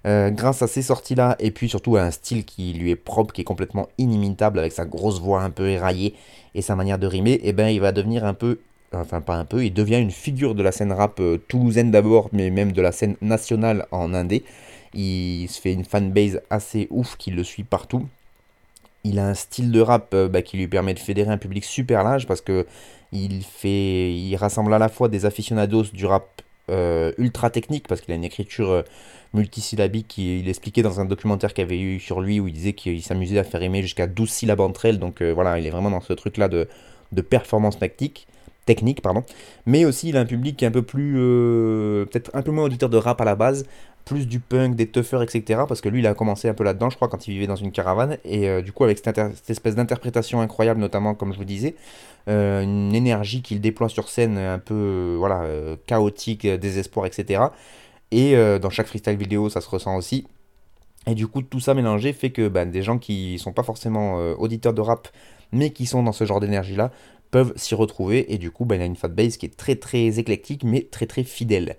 Euh, 0.07 0.31
grâce 0.31 0.61
à 0.61 0.67
ces 0.67 0.83
sorties-là, 0.83 1.35
et 1.39 1.51
puis 1.51 1.67
surtout 1.69 1.97
à 1.97 2.03
un 2.03 2.11
style 2.11 2.45
qui 2.45 2.75
lui 2.75 2.91
est 2.91 2.97
propre, 2.97 3.33
qui 3.33 3.41
est 3.41 3.45
complètement 3.45 3.89
inimitable, 3.97 4.59
avec 4.59 4.73
sa 4.73 4.85
grosse 4.85 5.19
voix 5.19 5.43
un 5.43 5.49
peu 5.49 5.69
éraillée 5.69 6.15
et 6.55 6.61
sa 6.61 6.77
manière 6.77 6.99
de 6.99 7.07
rimer, 7.07 7.41
eh 7.43 7.55
ben 7.55 7.69
il 7.69 7.81
va 7.81 7.91
devenir 7.91 8.27
un 8.27 8.35
peu, 8.35 8.59
enfin 8.93 9.23
pas 9.23 9.37
un 9.37 9.47
peu, 9.47 9.65
il 9.65 9.73
devient 9.73 9.99
une 9.99 10.11
figure 10.11 10.55
de 10.55 10.63
la 10.63 10.73
scène 10.73 10.93
rap 10.93 11.21
euh, 11.21 11.39
toulousaine 11.49 11.91
d'abord, 11.91 12.29
mais 12.33 12.51
même 12.51 12.73
de 12.73 12.83
la 12.83 12.93
scène 12.93 13.17
nationale 13.23 13.87
en 13.93 14.13
indé. 14.13 14.45
Il 14.93 15.49
se 15.49 15.59
fait 15.61 15.73
une 15.73 15.85
fanbase 15.85 16.43
assez 16.51 16.87
ouf 16.91 17.17
qui 17.17 17.31
le 17.31 17.43
suit 17.43 17.65
partout. 17.65 18.07
Il 19.05 19.19
a 19.19 19.27
un 19.27 19.35
style 19.35 19.73
de 19.73 19.81
rap 19.81 20.15
bah, 20.15 20.43
qui 20.43 20.57
lui 20.57 20.69
permet 20.69 20.95
de 20.95 20.99
fédérer 20.99 21.31
un 21.31 21.39
public 21.39 21.65
super 21.65 22.05
large 22.05 22.27
parce 22.27 22.41
que 22.41 22.67
il 23.13 24.37
rassemble 24.37 24.73
à 24.75 24.79
la 24.79 24.89
fois 24.89 25.09
des 25.09 25.27
aficionados 25.27 25.85
du 25.93 26.07
rap 26.07 26.43
ultra 26.69 27.51
technique 27.51 27.87
parce 27.89 28.01
qu'il 28.01 28.13
a 28.13 28.17
une 28.17 28.25
écriture 28.25 28.85
multisyllabique. 29.35 30.17
Il, 30.19 30.49
expliquait 30.49 30.83
dans 30.83 31.01
un 31.01 31.05
documentaire 31.05 31.53
qu'il 31.53 31.65
avait 31.65 31.81
eu 31.81 32.01
sur 32.01 32.21
lui 32.21 32.41
où 32.41 32.49
il 32.49 32.55
disait 32.55 32.73
qu'il 32.73 33.03
s'amusait 33.03 33.39
à 33.39 33.45
faire 33.45 33.63
aimer 33.63 33.83
jusqu'à 33.83 34.07
12 34.07 34.31
syllabes 34.31 34.61
entre 34.61 34.87
elles. 34.87 34.99
Donc 34.99 35.23
voilà, 35.23 35.59
il 35.59 35.67
est 35.67 35.71
vraiment 35.71 35.91
dans 35.91 36.01
ce 36.01 36.13
truc-là 36.13 36.49
de, 36.49 36.69
de 37.13 37.21
performance 37.23 37.79
tactique 37.79 38.27
technique, 38.65 39.01
pardon. 39.01 39.25
Mais 39.67 39.85
aussi, 39.85 40.09
il 40.09 40.17
a 40.17 40.21
un 40.21 40.27
public 40.27 40.63
un 40.63 40.71
peu 40.71 40.83
plus, 40.83 41.15
euh, 41.17 42.05
peut-être 42.07 42.31
un 42.35 42.43
peu 42.43 42.51
moins 42.51 42.65
auditeur 42.65 42.89
de 42.89 42.97
rap 42.97 43.21
à 43.21 43.25
la 43.25 43.35
base, 43.35 43.67
plus 44.05 44.27
du 44.27 44.41
punk, 44.41 44.77
des 44.77 44.87
toughers, 44.87 45.23
etc. 45.23 45.63
Parce 45.67 45.81
que 45.81 45.89
lui, 45.89 46.01
il 46.01 46.07
a 46.07 46.15
commencé 46.15 46.49
un 46.49 46.55
peu 46.55 46.65
là-dedans, 46.65 46.91
je 46.91 46.97
crois, 46.97 47.09
quand 47.09 47.27
il 47.27 47.33
vivait 47.33 47.47
dans 47.47 47.57
une 47.57 47.73
caravane. 47.73 48.19
Et 48.25 48.49
euh, 48.49 48.63
du 48.63 48.73
coup, 48.73 48.85
avec 48.85 48.99
cette, 48.99 49.19
espèce 49.49 49.75
d'interprétation 49.75 50.41
incroyable, 50.41 50.81
notamment, 50.81 51.15
comme 51.15 51.33
je 51.33 51.39
vous 51.39 51.45
disais, 51.45 51.75
euh, 52.29 52.63
une 52.63 52.95
énergie 52.95 53.43
qu'il 53.43 53.61
déploie 53.61 53.89
sur 53.89 54.09
scène 54.09 54.39
un 54.39 54.59
peu, 54.59 55.17
voilà, 55.19 55.45
chaotique, 55.87 56.47
désespoir, 56.47 57.07
etc. 57.07 57.45
Et 58.11 58.37
dans 58.61 58.71
chaque 58.71 58.87
freestyle 58.87 59.17
vidéo, 59.17 59.49
ça 59.49 59.61
se 59.61 59.69
ressent 59.69 59.97
aussi. 59.97 60.27
Et 61.07 61.15
du 61.15 61.27
coup, 61.27 61.43
tout 61.43 61.61
ça 61.61 61.75
mélangé 61.75 62.13
fait 62.13 62.31
que 62.31 62.49
ben, 62.49 62.71
des 62.71 62.83
gens 62.83 62.99
qui 62.99 63.39
sont 63.39 63.53
pas 63.53 63.65
forcément 63.65 64.17
auditeurs 64.39 64.73
de 64.73 64.81
rap, 64.81 65.09
mais 65.53 65.71
qui 65.71 65.87
sont 65.87 66.03
dans 66.03 66.13
ce 66.13 66.25
genre 66.25 66.41
d'énergie-là, 66.41 66.93
peuvent 67.31 67.53
s'y 67.57 67.75
retrouver. 67.75 68.33
Et 68.33 68.39
du 68.39 68.53
coup, 68.53 68.65
ben, 68.65 68.77
il 68.77 68.83
a 68.83 68.85
une 68.85 68.95
fanbase 68.95 69.37
qui 69.37 69.47
est 69.47 69.57
très 69.57 69.75
très 69.75 70.21
éclectique, 70.21 70.63
mais 70.63 70.87
très 70.89 71.07
très 71.07 71.25
fidèle. 71.25 71.77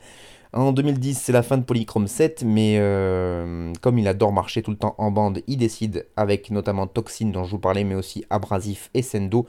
En 0.55 0.71
2010, 0.71 1.19
c'est 1.19 1.33
la 1.33 1.43
fin 1.43 1.57
de 1.57 1.63
Polychrome 1.63 2.07
7, 2.07 2.43
mais 2.45 2.77
euh, 2.79 3.73
comme 3.81 3.99
il 3.99 4.07
adore 4.07 4.31
marcher 4.31 4.61
tout 4.61 4.71
le 4.71 4.77
temps 4.77 4.95
en 4.97 5.11
bande, 5.11 5.41
il 5.47 5.57
décide, 5.57 6.07
avec 6.15 6.49
notamment 6.49 6.87
Toxin 6.87 7.27
dont 7.27 7.43
je 7.43 7.51
vous 7.51 7.59
parlais, 7.59 7.83
mais 7.83 7.95
aussi 7.95 8.23
Abrasif 8.29 8.89
et 8.93 9.01
Sendo, 9.01 9.47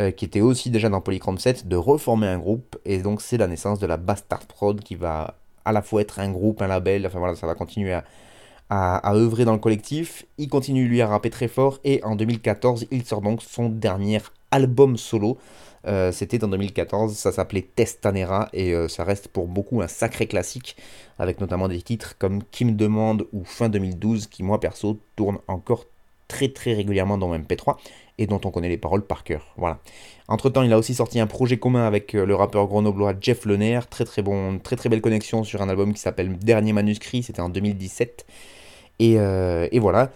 euh, 0.00 0.10
qui 0.10 0.24
étaient 0.24 0.40
aussi 0.40 0.70
déjà 0.70 0.88
dans 0.88 1.00
Polychrome 1.00 1.38
7, 1.38 1.68
de 1.68 1.76
reformer 1.76 2.26
un 2.26 2.38
groupe. 2.38 2.76
Et 2.84 2.98
donc, 2.98 3.20
c'est 3.22 3.36
la 3.36 3.46
naissance 3.46 3.78
de 3.78 3.86
la 3.86 3.96
Bastard 3.96 4.44
Prod 4.46 4.80
qui 4.80 4.96
va 4.96 5.36
à 5.64 5.70
la 5.70 5.82
fois 5.82 6.02
être 6.02 6.18
un 6.18 6.32
groupe, 6.32 6.62
un 6.62 6.66
label, 6.66 7.06
enfin 7.06 7.20
voilà, 7.20 7.36
ça 7.36 7.46
va 7.46 7.54
continuer 7.54 7.92
à, 7.92 8.02
à, 8.70 8.96
à, 8.96 9.14
œuvrer 9.14 9.44
dans 9.44 9.52
le 9.52 9.58
collectif. 9.58 10.24
Il 10.38 10.48
continue 10.48 10.86
lui 10.86 11.02
à 11.02 11.06
rapper 11.06 11.30
très 11.30 11.48
fort 11.48 11.78
et 11.84 12.02
en 12.04 12.16
2014, 12.16 12.86
il 12.90 13.04
sort 13.04 13.20
donc 13.20 13.42
son 13.42 13.68
dernier 13.68 14.20
album 14.50 14.96
solo. 14.96 15.38
Euh, 15.86 16.12
c'était 16.12 16.44
en 16.44 16.48
2014, 16.48 17.16
ça 17.16 17.32
s'appelait 17.32 17.62
Testanera 17.62 18.48
et 18.52 18.74
euh, 18.74 18.88
ça 18.88 19.04
reste 19.04 19.28
pour 19.28 19.46
beaucoup 19.46 19.80
un 19.80 19.88
sacré 19.88 20.26
classique, 20.26 20.76
avec 21.18 21.40
notamment 21.40 21.68
des 21.68 21.80
titres 21.80 22.16
comme 22.18 22.42
Kim 22.50 22.76
Demande 22.76 23.26
ou 23.32 23.44
Fin 23.44 23.70
2012 23.70 24.26
qui 24.26 24.42
moi 24.42 24.60
perso 24.60 24.98
tournent 25.16 25.38
encore 25.48 25.86
très 26.28 26.48
très 26.48 26.74
régulièrement 26.74 27.16
dans 27.16 27.28
mon 27.28 27.38
MP3 27.38 27.76
et 28.18 28.26
dont 28.26 28.40
on 28.44 28.50
connaît 28.50 28.68
les 28.68 28.76
paroles 28.76 29.06
par 29.06 29.24
cœur. 29.24 29.54
Voilà. 29.56 29.78
Entre 30.28 30.50
temps, 30.50 30.62
il 30.62 30.72
a 30.72 30.78
aussi 30.78 30.94
sorti 30.94 31.18
un 31.18 31.26
projet 31.26 31.56
commun 31.56 31.86
avec 31.86 32.14
euh, 32.14 32.26
le 32.26 32.34
rappeur 32.34 32.66
grenoblois 32.66 33.14
Jeff 33.18 33.46
Lener, 33.46 33.80
très 33.88 34.04
très 34.04 34.20
bon, 34.20 34.58
très 34.58 34.76
très 34.76 34.90
belle 34.90 35.00
connexion 35.00 35.44
sur 35.44 35.62
un 35.62 35.68
album 35.70 35.94
qui 35.94 36.00
s'appelle 36.00 36.36
Dernier 36.36 36.74
Manuscrit, 36.74 37.22
c'était 37.22 37.40
en 37.40 37.48
2017. 37.48 38.26
Et, 39.00 39.14
et 39.14 39.78
voilà. 39.80 40.10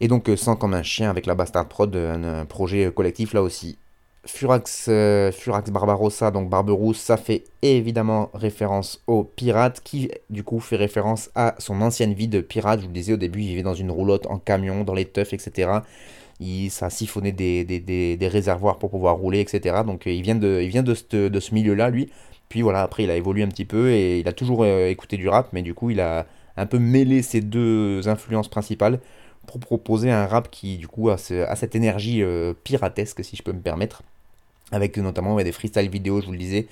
Et 0.00 0.08
donc, 0.08 0.28
euh, 0.28 0.36
Sans 0.36 0.56
comme 0.56 0.74
un 0.74 0.82
chien 0.82 1.10
avec 1.10 1.26
la 1.26 1.34
Bastard 1.34 1.68
Prod, 1.68 1.94
un, 1.94 2.44
projet 2.44 2.90
collectif 2.94 3.34
là 3.34 3.42
aussi. 3.42 3.78
Furax, 4.24 4.86
euh, 4.88 5.32
Furax 5.32 5.70
Barbarossa, 5.70 6.30
donc 6.30 6.50
Barberousse, 6.50 6.98
ça 6.98 7.16
fait 7.16 7.44
évidemment 7.62 8.30
référence 8.34 9.02
au 9.06 9.24
pirate 9.24 9.80
qui 9.82 10.10
du 10.28 10.44
coup 10.44 10.60
fait 10.60 10.76
référence 10.76 11.30
à 11.34 11.54
son 11.58 11.80
ancienne 11.80 12.12
vie 12.12 12.28
de 12.28 12.40
pirate. 12.40 12.80
Je 12.80 12.84
vous 12.84 12.90
le 12.90 12.94
disais 12.94 13.14
au 13.14 13.16
début, 13.16 13.40
il 13.40 13.48
vivait 13.48 13.62
dans 13.62 13.74
une 13.74 13.90
roulotte 13.90 14.26
en 14.26 14.38
camion, 14.38 14.84
dans 14.84 14.94
les 14.94 15.06
teufs, 15.06 15.32
etc. 15.32 15.70
Il, 16.40 16.68
ça 16.70 16.90
siphonnait 16.90 17.32
des, 17.32 17.64
des, 17.64 17.80
des, 17.80 18.28
réservoirs 18.28 18.78
pour 18.78 18.90
pouvoir 18.90 19.16
rouler, 19.16 19.40
etc. 19.40 19.82
Donc 19.86 20.06
euh, 20.06 20.12
il 20.12 20.22
vient 20.22 20.34
de, 20.34 20.60
il 20.62 20.68
vient 20.68 20.82
de 20.82 20.94
ce, 20.94 21.28
de 21.28 21.40
ce 21.40 21.54
milieu-là, 21.54 21.88
lui. 21.90 22.10
Puis 22.48 22.62
voilà, 22.62 22.82
après 22.82 23.04
il 23.04 23.10
a 23.10 23.16
évolué 23.16 23.42
un 23.42 23.48
petit 23.48 23.64
peu 23.64 23.90
et 23.90 24.20
il 24.20 24.28
a 24.28 24.32
toujours 24.32 24.64
écouté 24.66 25.16
du 25.16 25.28
rap, 25.28 25.48
mais 25.52 25.62
du 25.62 25.74
coup 25.74 25.90
il 25.90 26.00
a 26.00 26.26
un 26.58 26.66
peu 26.66 26.78
mêlé 26.78 27.22
ces 27.22 27.40
deux 27.40 28.08
influences 28.08 28.48
principales 28.48 29.00
pour 29.46 29.60
proposer 29.60 30.10
un 30.10 30.26
rap 30.26 30.50
qui 30.50 30.76
du 30.76 30.88
coup 30.88 31.08
a, 31.08 31.16
cette 31.16 31.74
énergie 31.74 32.22
euh, 32.22 32.52
piratesque 32.64 33.24
si 33.24 33.36
je 33.36 33.42
peux 33.42 33.52
me 33.52 33.60
permettre, 33.60 34.02
avec 34.72 34.96
notamment 34.98 35.36
des 35.36 35.52
freestyle 35.52 35.88
vidéo, 35.88 36.20
je 36.20 36.26
vous 36.26 36.32
le 36.32 36.38
disais, 36.38 36.66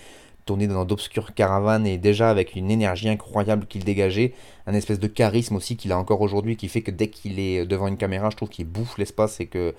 tournés 0.45 0.67
dans 0.67 0.85
d'obscures 0.85 1.35
caravanes 1.35 1.87
et 1.87 1.99
déjà 1.99 2.31
avec 2.31 2.55
une 2.55 2.71
énergie 2.71 3.09
incroyable 3.09 3.67
qu'il 3.67 3.85
dégageait, 3.85 4.35
un 4.67 4.75
espèce 4.75 5.01
de 5.01 5.07
charisme 5.07 5.57
aussi 5.57 5.77
qu'il 5.77 5.93
a 5.93 5.99
encore 5.99 6.21
aujourd'hui 6.21 6.57
qui 6.57 6.69
fait 6.69 6.83
que 6.83 6.91
dès 6.91 7.09
qu'il 7.09 7.41
est 7.41 7.65
devant 7.65 7.89
une 7.89 7.97
caméra, 7.97 8.31
je 8.31 8.37
trouve 8.37 8.51
qu'il 8.51 8.67
bouffe 8.67 8.99
l'espace 8.99 9.41
et 9.41 9.47
que 9.47 9.75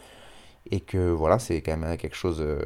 voilà, 1.12 1.40
c'est 1.40 1.62
quand 1.62 1.78
même 1.78 1.98
quelque 1.98 2.16
chose 2.16 2.42
euh, 2.42 2.60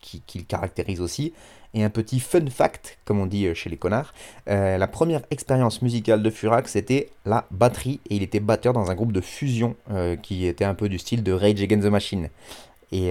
qui, 0.00 0.38
le 0.38 0.44
caractérise 0.44 1.00
aussi. 1.00 1.32
Et 1.74 1.82
un 1.82 1.90
petit 1.90 2.20
fun 2.20 2.46
fact, 2.50 2.98
comme 3.04 3.18
on 3.18 3.26
dit 3.26 3.46
euh, 3.46 3.54
chez 3.54 3.70
les 3.70 3.76
connards, 3.76 4.12
euh, 4.48 4.76
la 4.76 4.86
première 4.86 5.22
expérience 5.30 5.80
musicale 5.80 6.22
de 6.22 6.28
Furax 6.28 6.72
c'était 6.72 7.08
la 7.24 7.46
batterie 7.50 8.00
et 8.10 8.16
il 8.16 8.22
était 8.22 8.40
batteur 8.40 8.74
dans 8.74 8.90
un 8.90 8.94
groupe 8.94 9.12
de 9.12 9.22
fusion 9.22 9.74
euh, 9.90 10.16
qui 10.16 10.46
était 10.46 10.66
un 10.66 10.74
peu 10.74 10.88
du 10.90 10.98
style 10.98 11.22
de 11.22 11.32
Rage 11.32 11.62
Against 11.62 11.86
the 11.86 11.90
Machine. 11.90 12.28
Et, 12.94 13.10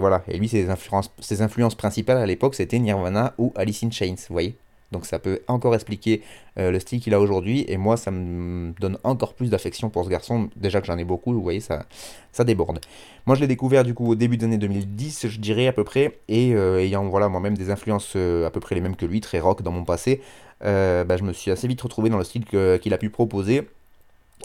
voilà, 0.00 0.24
et 0.26 0.36
lui 0.38 0.48
ses 0.48 0.70
influences, 0.70 1.12
ses 1.20 1.40
influences 1.40 1.76
principales 1.76 2.18
à 2.18 2.26
l'époque 2.26 2.56
c'était 2.56 2.80
Nirvana 2.80 3.32
ou 3.38 3.52
Alice 3.54 3.84
in 3.84 3.92
Chains, 3.92 4.16
vous 4.16 4.32
voyez 4.32 4.56
donc 4.92 5.06
ça 5.06 5.18
peut 5.18 5.40
encore 5.48 5.74
expliquer 5.74 6.22
le 6.56 6.78
style 6.78 7.00
qu'il 7.00 7.14
a 7.14 7.20
aujourd'hui. 7.20 7.64
Et 7.68 7.76
moi, 7.76 7.96
ça 7.96 8.10
me 8.10 8.72
donne 8.80 8.98
encore 9.04 9.34
plus 9.34 9.50
d'affection 9.50 9.88
pour 9.88 10.04
ce 10.04 10.10
garçon. 10.10 10.50
Déjà 10.56 10.80
que 10.80 10.86
j'en 10.86 10.98
ai 10.98 11.04
beaucoup, 11.04 11.32
vous 11.32 11.42
voyez, 11.42 11.60
ça, 11.60 11.84
déborde. 12.44 12.80
Moi, 13.26 13.36
je 13.36 13.40
l'ai 13.40 13.46
découvert 13.46 13.84
du 13.84 13.94
coup 13.94 14.06
au 14.10 14.14
début 14.14 14.36
de 14.36 14.42
l'année 14.42 14.58
2010, 14.58 15.28
je 15.28 15.40
dirais 15.40 15.66
à 15.66 15.72
peu 15.72 15.84
près. 15.84 16.18
Et 16.28 16.54
euh, 16.54 16.80
ayant 16.80 17.08
voilà, 17.08 17.28
moi-même 17.28 17.56
des 17.56 17.70
influences 17.70 18.14
euh, 18.16 18.46
à 18.46 18.50
peu 18.50 18.60
près 18.60 18.74
les 18.74 18.80
mêmes 18.80 18.96
que 18.96 19.06
lui, 19.06 19.20
très 19.20 19.40
rock 19.40 19.62
dans 19.62 19.72
mon 19.72 19.84
passé, 19.84 20.20
euh, 20.64 21.04
bah, 21.04 21.16
je 21.16 21.22
me 21.22 21.32
suis 21.32 21.50
assez 21.50 21.68
vite 21.68 21.80
retrouvé 21.80 22.10
dans 22.10 22.18
le 22.18 22.24
style 22.24 22.44
qu'il 22.44 22.94
a 22.94 22.98
pu 22.98 23.10
proposer. 23.10 23.68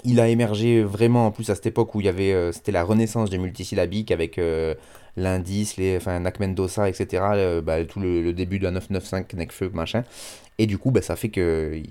Il 0.04 0.20
a 0.20 0.28
émergé 0.28 0.84
vraiment 0.84 1.28
en 1.28 1.32
plus 1.32 1.50
à 1.50 1.56
cette 1.56 1.66
époque 1.66 1.96
où 1.96 2.02
il 2.02 2.06
y 2.06 2.10
avait 2.10 2.52
c'était 2.52 2.72
la 2.72 2.84
renaissance 2.84 3.30
du 3.30 3.40
multisyllabique 3.40 4.12
avec 4.12 4.40
l'indice, 5.18 5.78
les, 5.78 5.98
enfin, 5.98 6.20
Nakmendosa, 6.20 6.90
etc. 6.90 7.62
Bah, 7.64 7.84
tout 7.86 8.00
le, 8.00 8.34
début 8.34 8.60
de 8.60 8.66
la 8.66 8.72
995, 8.72 9.38
Nekfeu, 9.38 9.70
machin. 9.74 10.04
Et 10.58 10.68
du 10.68 10.78
coup, 10.78 10.92
bah, 10.92 11.02
ça 11.02 11.16
fait 11.16 11.30
que 11.30 11.82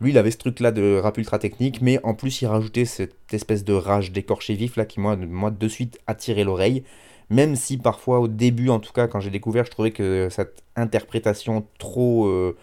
lui, 0.00 0.10
il 0.10 0.18
avait 0.18 0.30
ce 0.30 0.38
truc-là 0.38 0.72
de 0.72 0.98
rap 0.98 1.16
ultra 1.18 1.38
technique, 1.38 1.80
mais 1.80 2.00
en 2.02 2.14
plus, 2.14 2.42
il 2.42 2.46
rajoutait 2.46 2.84
cette 2.84 3.32
espèce 3.32 3.64
de 3.64 3.72
rage 3.72 4.12
d'écorché 4.12 4.54
vif 4.54 4.76
là 4.76 4.84
qui, 4.84 5.00
moi, 5.00 5.16
moi, 5.16 5.50
de 5.50 5.68
suite 5.68 5.98
attirait 6.06 6.44
l'oreille. 6.44 6.84
Même 7.30 7.56
si 7.56 7.78
parfois, 7.78 8.20
au 8.20 8.28
début, 8.28 8.68
en 8.68 8.80
tout 8.80 8.92
cas, 8.92 9.08
quand 9.08 9.20
j'ai 9.20 9.30
découvert, 9.30 9.64
je 9.64 9.70
trouvais 9.70 9.92
que 9.92 10.28
cette 10.30 10.62
interprétation 10.76 11.66
trop. 11.78 12.54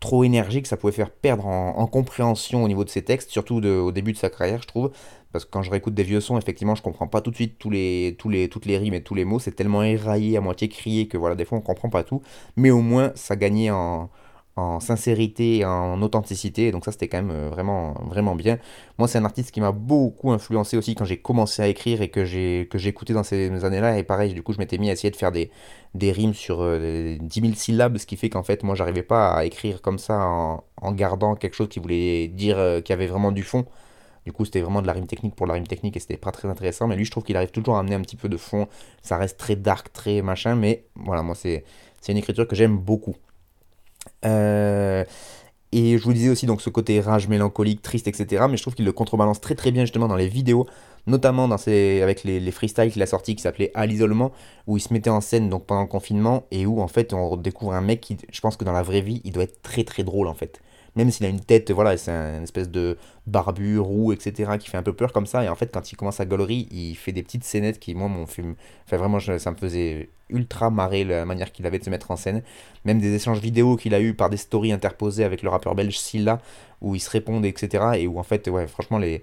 Trop 0.00 0.22
énergique, 0.22 0.66
ça 0.66 0.76
pouvait 0.76 0.92
faire 0.92 1.10
perdre 1.10 1.46
en, 1.46 1.86
compréhension 1.88 2.62
au 2.62 2.68
niveau 2.68 2.84
de 2.84 2.88
ses 2.88 3.02
textes, 3.02 3.30
surtout 3.30 3.56
au 3.56 3.90
début 3.90 4.12
de 4.12 4.16
sa 4.16 4.30
carrière, 4.30 4.62
je 4.62 4.68
trouve. 4.68 4.92
Parce 5.32 5.44
que 5.44 5.50
quand 5.50 5.62
je 5.62 5.70
réécoute 5.70 5.94
des 5.94 6.04
vieux 6.04 6.20
sons, 6.20 6.38
effectivement, 6.38 6.74
je 6.74 6.82
comprends 6.82 7.08
pas 7.08 7.20
tout 7.20 7.30
de 7.30 7.34
suite 7.34 7.64
les, 7.64 8.16
toutes 8.16 8.66
les 8.66 8.78
rimes 8.78 8.94
et 8.94 9.02
tous 9.02 9.14
les 9.14 9.24
mots. 9.24 9.38
C'est 9.38 9.52
tellement 9.52 9.82
éraillé, 9.82 10.36
à 10.36 10.40
moitié 10.40 10.68
crié, 10.68 11.08
que 11.08 11.18
voilà, 11.18 11.34
des 11.34 11.44
fois 11.44 11.58
on 11.58 11.60
comprend 11.60 11.90
pas 11.90 12.04
tout. 12.04 12.22
Mais 12.56 12.70
au 12.70 12.80
moins, 12.80 13.12
ça 13.14 13.36
gagnait 13.36 13.70
en, 13.70 14.08
en 14.58 14.80
sincérité 14.80 15.64
en 15.64 16.02
authenticité. 16.02 16.72
donc 16.72 16.84
ça, 16.84 16.92
c'était 16.92 17.08
quand 17.08 17.18
même 17.18 17.30
euh, 17.30 17.48
vraiment, 17.48 17.94
vraiment 18.06 18.34
bien. 18.34 18.58
Moi, 18.98 19.06
c'est 19.08 19.18
un 19.18 19.24
artiste 19.24 19.52
qui 19.52 19.60
m'a 19.60 19.72
beaucoup 19.72 20.32
influencé 20.32 20.76
aussi 20.76 20.94
quand 20.94 21.04
j'ai 21.04 21.18
commencé 21.18 21.62
à 21.62 21.68
écrire 21.68 22.02
et 22.02 22.08
que 22.08 22.24
j'ai 22.24 22.66
que 22.70 22.78
j'écoutais 22.78 23.12
dans 23.14 23.22
ces 23.22 23.64
années-là. 23.64 23.98
Et 23.98 24.02
pareil, 24.02 24.34
du 24.34 24.42
coup, 24.42 24.52
je 24.52 24.58
m'étais 24.58 24.78
mis 24.78 24.90
à 24.90 24.92
essayer 24.92 25.10
de 25.10 25.16
faire 25.16 25.32
des, 25.32 25.50
des 25.94 26.12
rimes 26.12 26.34
sur 26.34 26.58
10 26.58 26.62
euh, 26.64 27.18
000 27.30 27.52
syllabes, 27.54 27.98
ce 27.98 28.06
qui 28.06 28.16
fait 28.16 28.30
qu'en 28.30 28.42
fait, 28.42 28.62
moi, 28.64 28.74
j'arrivais 28.74 29.02
pas 29.02 29.32
à 29.32 29.44
écrire 29.44 29.80
comme 29.80 29.98
ça 29.98 30.18
en, 30.18 30.64
en, 30.82 30.92
gardant 30.92 31.36
quelque 31.36 31.54
chose 31.54 31.68
qui 31.68 31.78
voulait 31.78 32.28
dire 32.28 32.58
euh, 32.58 32.80
qu'il 32.80 32.92
y 32.92 32.96
avait 32.96 33.06
vraiment 33.06 33.32
du 33.32 33.44
fond. 33.44 33.64
Du 34.26 34.32
coup, 34.32 34.44
c'était 34.44 34.60
vraiment 34.60 34.82
de 34.82 34.86
la 34.86 34.92
rime 34.92 35.06
technique 35.06 35.34
pour 35.36 35.46
la 35.46 35.54
rime 35.54 35.66
technique 35.66 35.96
et 35.96 36.00
c'était 36.00 36.18
pas 36.18 36.32
très 36.32 36.48
intéressant. 36.48 36.86
Mais 36.88 36.96
lui, 36.96 37.04
je 37.04 37.10
trouve 37.10 37.24
qu'il 37.24 37.36
arrive 37.36 37.50
toujours 37.50 37.76
à 37.76 37.80
amener 37.80 37.94
un 37.94 38.02
petit 38.02 38.16
peu 38.16 38.28
de 38.28 38.36
fond. 38.36 38.68
Ça 39.02 39.16
reste 39.16 39.38
très 39.38 39.56
dark, 39.56 39.92
très 39.92 40.20
machin. 40.22 40.54
Mais 40.56 40.84
voilà, 40.96 41.22
moi, 41.22 41.34
c'est 41.34 41.64
une 42.08 42.18
écriture 42.18 42.46
que 42.46 42.56
j'aime 42.56 42.76
beaucoup. 42.76 43.16
Euh, 44.24 45.04
et 45.72 45.98
je 45.98 46.02
vous 46.02 46.12
disais 46.12 46.30
aussi 46.30 46.46
donc 46.46 46.62
ce 46.62 46.70
côté 46.70 47.00
rage 47.00 47.28
mélancolique, 47.28 47.82
triste, 47.82 48.08
etc. 48.08 48.46
Mais 48.48 48.56
je 48.56 48.62
trouve 48.62 48.74
qu'il 48.74 48.84
le 48.84 48.92
contrebalance 48.92 49.40
très 49.40 49.54
très 49.54 49.70
bien 49.70 49.84
justement 49.84 50.08
dans 50.08 50.16
les 50.16 50.28
vidéos, 50.28 50.66
notamment 51.06 51.46
dans 51.46 51.58
ses, 51.58 52.00
avec 52.02 52.24
les, 52.24 52.40
les 52.40 52.50
freestyles 52.50 52.90
qu'il 52.90 53.02
a 53.02 53.06
sortis 53.06 53.36
qui 53.36 53.42
s'appelait 53.42 53.70
À 53.74 53.84
l'isolement, 53.86 54.32
où 54.66 54.78
il 54.78 54.80
se 54.80 54.92
mettait 54.92 55.10
en 55.10 55.20
scène 55.20 55.50
donc 55.50 55.66
pendant 55.66 55.82
le 55.82 55.88
confinement 55.88 56.44
et 56.50 56.64
où 56.64 56.80
en 56.80 56.88
fait 56.88 57.12
on 57.12 57.36
découvre 57.36 57.74
un 57.74 57.82
mec 57.82 58.00
qui, 58.00 58.16
je 58.30 58.40
pense 58.40 58.56
que 58.56 58.64
dans 58.64 58.72
la 58.72 58.82
vraie 58.82 59.02
vie, 59.02 59.20
il 59.24 59.32
doit 59.32 59.44
être 59.44 59.60
très 59.62 59.84
très 59.84 60.04
drôle 60.04 60.28
en 60.28 60.34
fait 60.34 60.62
même 60.96 61.10
s'il 61.10 61.26
a 61.26 61.28
une 61.28 61.40
tête, 61.40 61.70
voilà, 61.70 61.96
c'est 61.96 62.10
un 62.10 62.42
espèce 62.42 62.70
de 62.70 62.96
barbu, 63.26 63.78
roux, 63.78 64.12
etc., 64.12 64.52
qui 64.58 64.68
fait 64.68 64.76
un 64.78 64.82
peu 64.82 64.92
peur 64.92 65.12
comme 65.12 65.26
ça. 65.26 65.44
Et 65.44 65.48
en 65.48 65.54
fait, 65.54 65.70
quand 65.72 65.92
il 65.92 65.96
commence 65.96 66.20
à 66.20 66.26
gaulerie, 66.26 66.68
il 66.70 66.94
fait 66.94 67.12
des 67.12 67.22
petites 67.22 67.44
scénettes 67.44 67.78
qui, 67.78 67.94
moi, 67.94 68.08
mon 68.08 68.26
film, 68.26 68.54
enfin, 68.86 68.96
vraiment, 68.96 69.20
ça 69.20 69.50
me 69.50 69.56
faisait 69.56 70.08
ultra 70.30 70.70
marrer 70.70 71.04
la 71.04 71.24
manière 71.24 71.52
qu'il 71.52 71.66
avait 71.66 71.78
de 71.78 71.84
se 71.84 71.90
mettre 71.90 72.10
en 72.10 72.16
scène. 72.16 72.42
Même 72.84 73.00
des 73.00 73.14
échanges 73.14 73.40
vidéo 73.40 73.76
qu'il 73.76 73.94
a 73.94 74.00
eu 74.00 74.14
par 74.14 74.30
des 74.30 74.36
stories 74.36 74.72
interposées 74.72 75.24
avec 75.24 75.42
le 75.42 75.48
rappeur 75.50 75.74
belge 75.74 75.98
Silla, 75.98 76.40
où 76.80 76.94
ils 76.94 77.00
se 77.00 77.10
répondent, 77.10 77.44
etc. 77.44 77.84
Et 77.98 78.06
où, 78.06 78.18
en 78.18 78.22
fait, 78.24 78.48
ouais, 78.48 78.66
franchement, 78.66 78.98
les, 78.98 79.22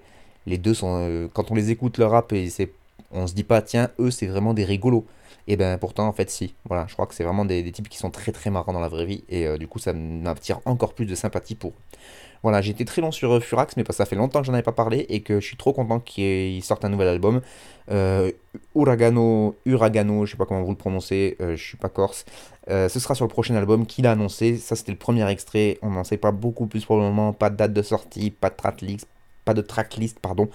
deux 0.58 0.74
sont. 0.74 0.98
euh, 1.10 1.28
quand 1.34 1.52
on 1.52 1.56
les 1.56 1.72
écoute 1.72 1.98
leur 1.98 2.12
rap, 2.12 2.32
et 2.34 2.50
c'est, 2.50 2.72
on 3.16 3.28
se 3.28 3.34
dit 3.34 3.44
pas, 3.44 3.62
tiens, 3.62 3.90
eux, 4.00 4.12
c'est 4.12 4.28
vraiment 4.28 4.54
des 4.54 4.66
rigolos. 4.66 5.06
Et 5.48 5.58
ben 5.58 5.78
pourtant, 5.78 6.08
en 6.08 6.14
fait, 6.14 6.30
si. 6.30 6.56
Voilà, 6.66 6.86
je 6.88 6.94
crois 6.94 7.06
que 7.06 7.14
c'est 7.14 7.24
vraiment 7.24 7.46
des, 7.46 7.72
types 7.72 7.90
qui 7.90 7.98
sont 7.98 8.10
très 8.10 8.32
très 8.32 8.50
marrants 8.50 8.74
dans 8.74 8.80
la 8.80 8.88
vraie 8.88 9.06
vie. 9.06 9.24
Et 9.30 9.48
euh, 9.48 9.58
du 9.58 9.68
coup, 9.68 9.80
ça 9.80 9.94
m'attire 9.94 10.60
encore 10.66 10.94
plus 10.94 11.06
de 11.06 11.16
sympathie 11.16 11.56
pour 11.56 11.72
eux. 11.72 11.98
Voilà, 12.46 12.60
été 12.60 12.86
très 12.86 13.02
long 13.02 13.12
sur 13.12 13.34
euh, 13.34 13.40
Furax, 13.40 13.76
mais 13.76 13.84
ça 13.90 14.06
fait 14.06 14.16
longtemps 14.16 14.42
que 14.42 14.46
j'en 14.46 14.54
avais 14.54 14.62
pas 14.62 14.72
parlé 14.72 15.08
et 15.10 15.22
que 15.22 15.40
je 15.40 15.46
suis 15.48 15.58
trop 15.58 15.74
content 15.74 16.00
qu'ils 16.00 16.64
sortent 16.64 16.86
un 16.86 16.90
nouvel 16.90 17.08
album. 17.08 17.42
Euh, 17.90 18.32
Uragano, 18.76 19.56
Uragano, 19.66 20.28
je 20.28 20.32
sais 20.32 20.38
pas 20.38 20.46
comment 20.46 20.62
vous 20.62 20.70
le 20.70 20.78
prononcez, 20.78 21.38
euh, 21.42 21.56
je 21.56 21.64
suis 21.64 21.78
pas 21.78 21.90
corse. 21.90 22.24
Ce 22.68 23.00
sera 23.00 23.16
sur 23.16 23.26
le 23.26 23.30
prochain 23.30 23.56
album 23.56 23.88
qu'il 23.88 24.06
a 24.06 24.12
annoncé. 24.12 24.58
Ça, 24.58 24.76
c'était 24.76 24.92
le 24.92 24.98
premier 25.00 25.28
extrait. 25.28 25.80
On 25.82 25.90
n'en 25.90 26.04
sait 26.04 26.18
pas 26.18 26.32
beaucoup 26.32 26.68
plus 26.68 26.86
pour 26.86 26.98
le 26.98 27.02
moment. 27.02 27.34
Pas 27.34 27.50
de 27.50 27.56
date 27.56 27.74
de 27.74 27.82
sortie, 27.82 28.30
pas 28.30 28.52
de 28.52 28.56
tracklist, 28.56 29.08
pas 29.46 29.54
de 29.54 29.62
tracklist, 29.62 30.20
pardon, 30.20 30.50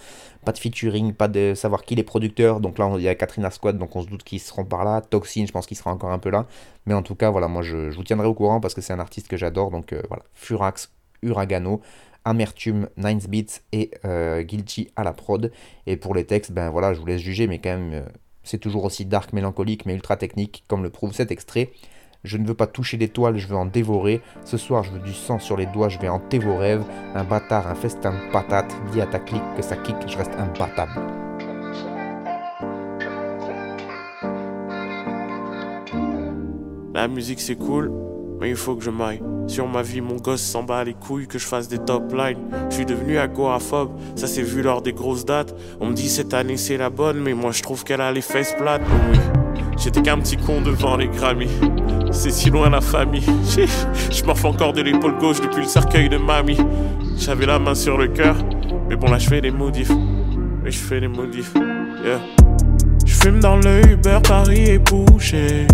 pas 0.44 0.52
de 0.52 0.59
featuring, 0.59 1.14
pas 1.14 1.28
de 1.28 1.54
savoir 1.54 1.82
qui 1.82 1.94
les 1.94 2.02
producteurs. 2.02 2.61
Donc 2.61 2.78
là, 2.78 2.92
il 2.97 3.02
y 3.02 3.09
a 3.09 3.14
Katrina 3.14 3.50
Squad, 3.50 3.78
donc 3.78 3.97
on 3.97 4.02
se 4.02 4.09
doute 4.09 4.25
qu'ils 4.25 4.40
seront 4.40 4.64
par 4.64 4.85
là. 4.85 5.00
Toxin, 5.00 5.47
je 5.47 5.52
pense 5.52 5.66
qu'il 5.66 5.76
sera 5.76 5.92
encore 5.92 6.11
un 6.11 6.18
peu 6.18 6.30
là. 6.30 6.47
Mais 6.87 6.94
en 6.94 7.02
tout 7.02 7.14
cas, 7.14 7.30
voilà, 7.30 7.49
moi, 7.49 7.62
je, 7.62 7.90
je 7.90 7.97
vous 7.97 8.04
tiendrai 8.04 8.26
au 8.26 8.35
courant 8.35 8.61
parce 8.61 8.75
que 8.75 8.80
c'est 8.80 8.92
un 8.92 8.99
artiste 8.99 9.28
que 9.28 9.37
j'adore. 9.37 9.70
Donc 9.70 9.92
euh, 9.92 10.02
voilà, 10.09 10.25
Furax, 10.35 10.92
Uragano. 11.23 11.80
Amertume, 12.25 12.88
Nines 12.99 13.23
Beats 13.28 13.61
et 13.73 13.90
euh, 14.04 14.42
Guilty 14.42 14.90
à 14.97 15.04
la 15.04 15.12
prod. 15.12 15.50
Et 15.87 15.97
pour 15.97 16.14
les 16.14 16.25
textes, 16.26 16.52
ben 16.52 16.68
voilà, 16.70 16.92
je 16.92 17.00
vous 17.00 17.06
laisse 17.06 17.23
juger, 17.23 17.47
mais 17.47 17.59
quand 17.61 17.70
même, 17.70 17.92
euh, 17.94 18.02
c'est 18.42 18.59
toujours 18.59 18.85
aussi 18.85 19.06
dark, 19.06 19.32
mélancolique, 19.32 19.87
mais 19.87 19.94
ultra 19.94 20.16
technique, 20.16 20.64
comme 20.68 20.82
le 20.82 20.90
prouve 20.90 21.14
cet 21.14 21.30
extrait. 21.30 21.70
Je 22.22 22.36
ne 22.36 22.46
veux 22.46 22.54
pas 22.54 22.66
toucher 22.66 22.98
l'étoile, 22.98 23.38
je 23.38 23.46
veux 23.46 23.56
en 23.56 23.64
dévorer. 23.64 24.20
Ce 24.44 24.58
soir, 24.58 24.84
je 24.84 24.90
veux 24.90 24.98
du 24.98 25.14
sang 25.14 25.38
sur 25.38 25.56
les 25.56 25.64
doigts, 25.64 25.88
je 25.88 25.98
vais 25.98 26.10
hanter 26.10 26.38
vos 26.38 26.54
rêves. 26.54 26.84
Un 27.14 27.24
bâtard, 27.24 27.66
un 27.66 27.74
festin 27.74 28.12
de 28.12 28.30
patates. 28.30 28.74
Dis 28.92 29.00
à 29.00 29.06
ta 29.06 29.18
clique 29.18 29.42
que 29.56 29.62
ça 29.62 29.76
kick, 29.76 29.96
je 30.06 30.18
reste 30.18 30.32
imbattable. 30.36 30.92
La 36.92 37.08
musique 37.08 37.40
c'est 37.40 37.56
cool, 37.56 37.90
mais 38.38 38.50
il 38.50 38.56
faut 38.56 38.76
que 38.76 38.84
je 38.84 38.90
m'aille. 38.90 39.22
Sur 39.46 39.66
ma 39.66 39.80
vie, 39.80 40.02
mon 40.02 40.16
gosse 40.16 40.42
s'en 40.42 40.62
bat 40.62 40.84
les 40.84 40.92
couilles 40.92 41.26
que 41.26 41.38
je 41.38 41.46
fasse 41.46 41.68
des 41.68 41.78
top 41.78 42.12
lines. 42.12 42.50
Je 42.68 42.74
suis 42.74 42.84
devenu 42.84 43.16
agoraphobe, 43.16 43.98
ça 44.16 44.26
s'est 44.26 44.42
vu 44.42 44.60
lors 44.60 44.82
des 44.82 44.92
grosses 44.92 45.24
dates. 45.24 45.54
On 45.80 45.86
me 45.86 45.94
dit 45.94 46.10
cette 46.10 46.34
année 46.34 46.58
c'est 46.58 46.76
la 46.76 46.90
bonne, 46.90 47.20
mais 47.20 47.32
moi 47.32 47.52
je 47.52 47.62
trouve 47.62 47.82
qu'elle 47.82 48.02
a 48.02 48.12
les 48.12 48.20
fesses 48.20 48.54
plates. 48.58 48.82
Oui, 49.10 49.18
j'étais 49.80 50.02
qu'un 50.02 50.18
petit 50.18 50.37
con 50.37 50.60
devant 50.60 50.96
les 50.96 51.08
Grammys. 51.08 51.50
C'est 52.12 52.30
si 52.30 52.50
loin 52.50 52.70
la 52.70 52.80
famille. 52.80 53.25
Je 53.56 53.66
fais 53.66 54.46
encore 54.46 54.72
de 54.72 54.82
l'épaule 54.82 55.16
gauche 55.18 55.40
depuis 55.40 55.62
le 55.62 55.68
cercueil 55.68 56.08
de 56.08 56.16
mamie. 56.16 56.58
J'avais 57.16 57.46
la 57.46 57.58
main 57.58 57.75
sur 57.75 57.99
le 57.99 58.08
cœur, 58.08 58.37
mais 58.88 58.96
bon 58.96 59.10
là 59.10 59.18
je 59.18 59.28
fais 59.28 59.40
des 59.40 59.50
modifs. 59.50 59.90
Oui, 59.90 60.70
je 60.70 60.78
fais 60.78 61.00
des 61.00 61.08
modifs. 61.08 61.52
Je 63.04 63.14
fume 63.14 63.40
dans 63.40 63.56
le 63.56 63.87
Uber, 63.90 64.18
Paris 64.26 64.64
est 64.70 64.78
bouché. 64.78 65.66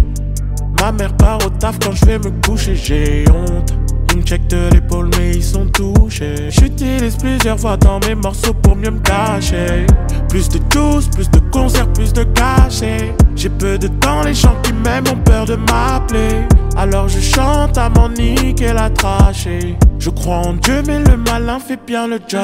Ma 0.80 0.92
mère 0.92 1.16
part 1.16 1.38
au 1.46 1.50
taf 1.50 1.78
quand 1.78 1.92
je 1.92 2.04
vais 2.04 2.18
me 2.18 2.30
coucher, 2.44 2.74
j'ai 2.74 3.24
honte. 3.30 3.72
Me 4.16 4.22
checkent 4.22 4.48
de 4.48 4.70
l'épaule, 4.72 5.10
mais 5.18 5.32
ils 5.32 5.44
sont 5.44 5.66
touchés. 5.66 6.48
J'utilise 6.48 7.16
plusieurs 7.16 7.58
voix 7.58 7.76
dans 7.76 8.00
mes 8.00 8.14
morceaux 8.14 8.54
pour 8.54 8.74
mieux 8.74 8.90
me 8.90 9.00
cacher. 9.00 9.86
Plus 10.30 10.48
de 10.48 10.58
juice, 10.72 11.08
plus 11.08 11.30
de 11.30 11.38
concerts, 11.52 11.92
plus 11.92 12.14
de 12.14 12.22
cachets. 12.22 13.14
J'ai 13.34 13.50
peu 13.50 13.76
de 13.76 13.88
temps, 13.88 14.22
les 14.22 14.32
gens 14.32 14.56
qui 14.62 14.72
m'aiment 14.72 15.08
ont 15.12 15.22
peur 15.22 15.44
de 15.44 15.56
m'appeler. 15.56 16.46
Alors 16.78 17.08
je 17.08 17.20
chante 17.20 17.76
à 17.76 17.90
mon 17.90 18.08
niquer 18.08 18.72
la 18.72 18.88
trachée. 18.88 19.76
Je 19.98 20.08
crois 20.08 20.38
en 20.38 20.54
Dieu, 20.54 20.82
mais 20.86 21.00
le 21.00 21.18
malin 21.18 21.58
fait 21.58 21.78
bien 21.86 22.06
le 22.08 22.18
job. 22.26 22.40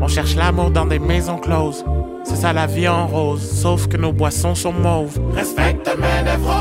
On 0.00 0.08
cherche 0.08 0.36
l'amour 0.36 0.70
dans 0.70 0.86
des 0.86 0.98
maisons 0.98 1.36
closes. 1.36 1.84
C'est 2.24 2.36
ça 2.36 2.54
la 2.54 2.66
vie 2.66 2.88
en 2.88 3.06
rose, 3.06 3.42
sauf 3.42 3.88
que 3.88 3.98
nos 3.98 4.12
boissons 4.12 4.54
sont 4.54 4.72
mauves. 4.72 5.20
Respecte 5.34 5.86
mes 5.98 6.30
névroses. 6.30 6.59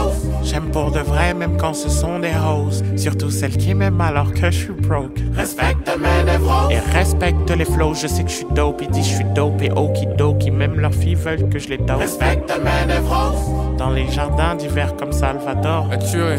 J'aime 0.49 0.71
pour 0.71 0.91
de 0.91 0.99
vrai, 0.99 1.35
même 1.35 1.57
quand 1.57 1.75
ce 1.75 1.89
sont 1.89 2.17
des 2.17 2.33
roses. 2.33 2.83
Surtout 2.97 3.29
celles 3.29 3.55
qui 3.55 3.75
m'aiment 3.75 4.01
alors 4.01 4.33
que 4.33 4.49
je 4.49 4.63
suis 4.63 4.73
broke. 4.73 5.19
Respecte 5.35 5.87
mes 5.99 6.23
névroses. 6.23 6.71
Et 6.71 6.79
respecte 6.79 7.51
les 7.51 7.65
flows, 7.65 7.93
je 7.93 8.07
sais 8.07 8.23
que 8.23 8.29
je 8.29 8.35
suis 8.37 8.47
dope. 8.55 8.81
Ils 8.81 8.89
disent 8.89 9.07
je 9.07 9.15
suis 9.15 9.25
dope 9.35 9.61
et 9.61 9.71
okidoki. 9.71 10.49
Même 10.49 10.79
leurs 10.79 10.93
filles 10.93 11.13
veulent 11.13 11.49
que 11.49 11.59
je 11.59 11.69
les 11.69 11.77
dope. 11.77 11.99
Respecte 11.99 12.51
mes 12.63 12.91
névroses. 12.91 13.77
Dans 13.77 13.91
les 13.91 14.09
jardins 14.09 14.55
d'hiver 14.55 14.95
comme 14.97 15.11
Salvador. 15.11 15.87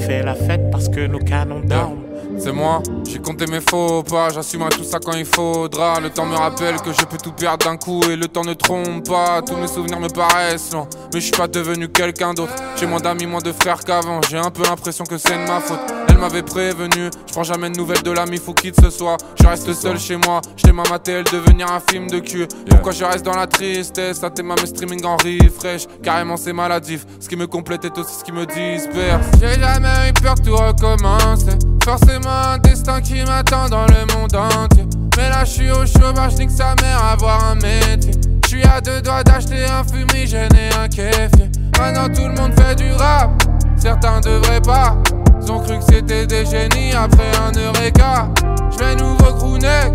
Fais 0.01 0.23
la 0.25 0.35
fête 0.35 0.71
parce 0.73 0.89
que 0.89 1.07
nos 1.07 1.21
canons 1.21 1.61
dorment. 1.61 2.00
C'est 2.43 2.53
moi, 2.53 2.83
j'ai 3.07 3.19
compté 3.19 3.45
mes 3.47 3.61
faux 3.61 4.03
pas, 4.03 4.31
j'assume 4.31 4.67
tout 4.71 4.83
ça 4.83 4.99
quand 4.99 5.13
il 5.13 5.27
faudra. 5.27 6.01
Le 6.01 6.09
temps 6.09 6.25
me 6.25 6.35
rappelle 6.35 6.81
que 6.81 6.91
je 6.91 7.05
peux 7.05 7.19
tout 7.19 7.33
perdre 7.33 7.67
d'un 7.67 7.77
coup 7.77 8.03
et 8.11 8.17
le 8.17 8.29
temps 8.29 8.45
ne 8.45 8.55
trompe 8.55 9.07
pas. 9.07 9.43
Tous 9.43 9.57
mes 9.57 9.67
souvenirs 9.67 10.01
me 10.01 10.09
paraissent 10.09 10.73
lents, 10.73 10.89
mais 11.13 11.21
je 11.21 11.27
suis 11.27 11.37
pas 11.37 11.49
devenu 11.49 11.89
quelqu'un 11.89 12.33
d'autre. 12.33 12.55
J'ai 12.77 12.87
moins 12.87 13.01
d'amis, 13.01 13.27
moins 13.27 13.43
de 13.43 13.53
frères 13.53 13.81
qu'avant. 13.81 14.23
J'ai 14.31 14.39
un 14.39 14.51
peu 14.51 14.63
l'impression 14.63 15.05
que 15.05 15.19
c'est 15.19 15.37
de 15.37 15.47
ma 15.47 15.61
faute. 15.61 15.81
Elle 16.09 16.17
m'avait 16.17 16.43
prévenu, 16.43 17.11
je 17.27 17.33
prends 17.33 17.43
jamais 17.43 17.69
de 17.69 17.77
nouvelles 17.77 18.03
de 18.03 18.11
l'ami, 18.11 18.39
faut 18.39 18.55
qu'il 18.55 18.73
ce 18.75 18.89
soit. 18.89 19.19
Je 19.39 19.47
reste 19.47 19.73
seul 19.75 19.99
chez 19.99 20.17
moi, 20.17 20.41
je 20.57 20.63
t'ai 20.63 20.73
maté 20.73 21.23
devenir 21.31 21.71
un 21.71 21.81
film 21.81 22.09
de 22.09 22.21
cul. 22.21 22.49
Pourquoi 22.71 22.93
je 22.93 23.05
reste 23.05 23.25
dans 23.25 23.37
la 23.37 23.47
tristesse? 23.47 24.25
À 24.25 24.31
ma 24.43 24.55
mes 24.55 24.67
streaming 24.67 25.05
en 25.05 25.17
refresh. 25.19 25.87
Carrément 26.03 26.39
c'est 26.39 26.55
maladif, 26.55 27.05
ce 27.21 27.29
qui 27.29 27.37
me 27.37 27.47
complète 27.47 27.85
est 27.85 27.99
aussi 27.99 28.15
ce 28.15 28.25
qui 28.25 28.33
me 28.33 28.47
disperse. 28.47 29.27
J'ai 29.39 29.61
jamais 29.61 30.09
eu 30.09 30.13
peur 30.23 30.37
de 30.37 30.43
tout 30.43 30.57
recommencer. 30.57 31.70
Forcément 31.85 32.53
un 32.55 32.59
destin 32.59 33.01
qui 33.01 33.23
m'attend 33.25 33.69
dans 33.69 33.87
le 33.87 34.15
monde 34.15 34.35
entier. 34.35 34.87
Mais 35.17 35.29
là 35.29 35.45
je 35.45 35.51
suis 35.51 35.71
au 35.71 35.87
chômage, 35.87 36.37
nique 36.37 36.51
sa 36.51 36.75
mère 36.83 37.03
avoir 37.05 37.45
un 37.45 37.55
métier. 37.57 38.13
Je 38.45 38.49
suis 38.49 38.65
à 38.65 38.81
deux 38.81 39.01
doigts 39.01 39.23
d'acheter 39.23 39.65
un 39.65 39.85
fumigène 39.85 40.51
et 40.55 40.75
un 40.79 40.89
kéfier. 40.89 41.51
Maintenant 41.79 42.09
tout 42.09 42.29
le 42.29 42.35
monde 42.41 42.53
fait 42.59 42.75
du 42.75 42.93
rap, 42.93 43.31
certains 43.77 44.21
devraient 44.21 44.61
pas. 44.61 44.97
Ils 45.43 45.51
ont 45.51 45.61
cru 45.61 45.79
que 45.79 45.85
c'était 45.85 46.27
des 46.27 46.45
génies 46.45 46.93
après 46.95 47.31
un 47.39 47.53
eureka. 47.59 48.29
Je 48.73 48.79
vais 48.79 48.97
nouveau 48.97 49.33
crooner, 49.35 49.93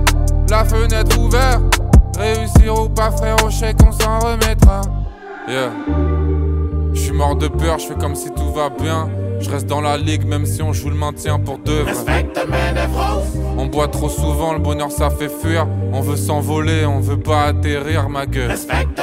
la 0.49 0.65
fenêtre 0.65 1.19
ouverte. 1.19 1.61
Réussir 2.17 2.81
ou 2.81 2.89
pas 2.89 3.11
frérot, 3.11 3.49
je 3.49 3.57
sais 3.57 3.73
qu'on 3.73 3.91
s'en 3.91 4.19
remettra. 4.19 4.81
Yeah. 5.47 6.44
Je 7.05 7.11
suis 7.11 7.19
mort 7.19 7.35
de 7.35 7.47
peur, 7.47 7.77
je 7.77 7.85
fais 7.85 7.93
comme 7.93 8.15
si 8.15 8.31
tout 8.31 8.51
va 8.51 8.71
bien. 8.71 9.07
Je 9.39 9.47
reste 9.51 9.67
dans 9.67 9.79
la 9.79 9.95
ligue 9.95 10.25
même 10.25 10.47
si 10.47 10.63
on 10.63 10.73
joue 10.73 10.89
le 10.89 10.95
maintien 10.95 11.37
pour 11.37 11.59
deux. 11.59 11.83
Respecte 11.83 12.35
mes 12.49 12.73
névroses. 12.73 13.39
On 13.59 13.67
boit 13.67 13.89
trop 13.89 14.09
souvent, 14.09 14.53
le 14.53 14.57
bonheur 14.57 14.89
ça 14.89 15.11
fait 15.11 15.29
fuir. 15.29 15.67
On 15.93 16.01
veut 16.01 16.15
s'envoler, 16.15 16.83
on 16.83 17.01
veut 17.01 17.19
pas 17.19 17.43
atterrir 17.43 18.09
ma 18.09 18.25
gueule. 18.25 18.49
Respecte. 18.49 18.99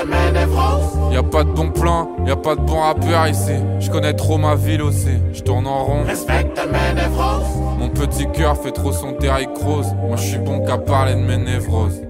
Y 1.13 1.17
a 1.17 1.23
pas 1.23 1.45
de 1.45 1.51
bon 1.51 1.71
plan, 1.71 2.11
y 2.27 2.33
a 2.33 2.35
pas 2.35 2.57
de 2.57 2.63
bon 2.63 2.81
rappeur 2.81 3.29
ici. 3.29 3.53
Je 3.79 3.89
connais 3.89 4.15
trop 4.15 4.37
ma 4.37 4.57
ville 4.57 4.83
aussi, 4.83 5.21
je 5.33 5.43
tourne 5.43 5.69
en 5.69 5.85
rond. 5.85 6.03
Respecte 6.03 6.61
mes 6.73 7.01
névroses. 7.01 7.79
Mon 7.79 7.89
petit 7.89 8.27
cœur 8.33 8.57
fait 8.61 8.73
trop 8.73 8.91
son 8.91 9.13
Derrick 9.13 9.57
Rose. 9.65 9.95
Moi 10.09 10.17
je 10.17 10.27
suis 10.27 10.39
bon 10.39 10.67
qu'à 10.67 10.77
parler 10.77 11.15
de 11.15 11.21
mes 11.21 11.37
névroses. 11.37 12.03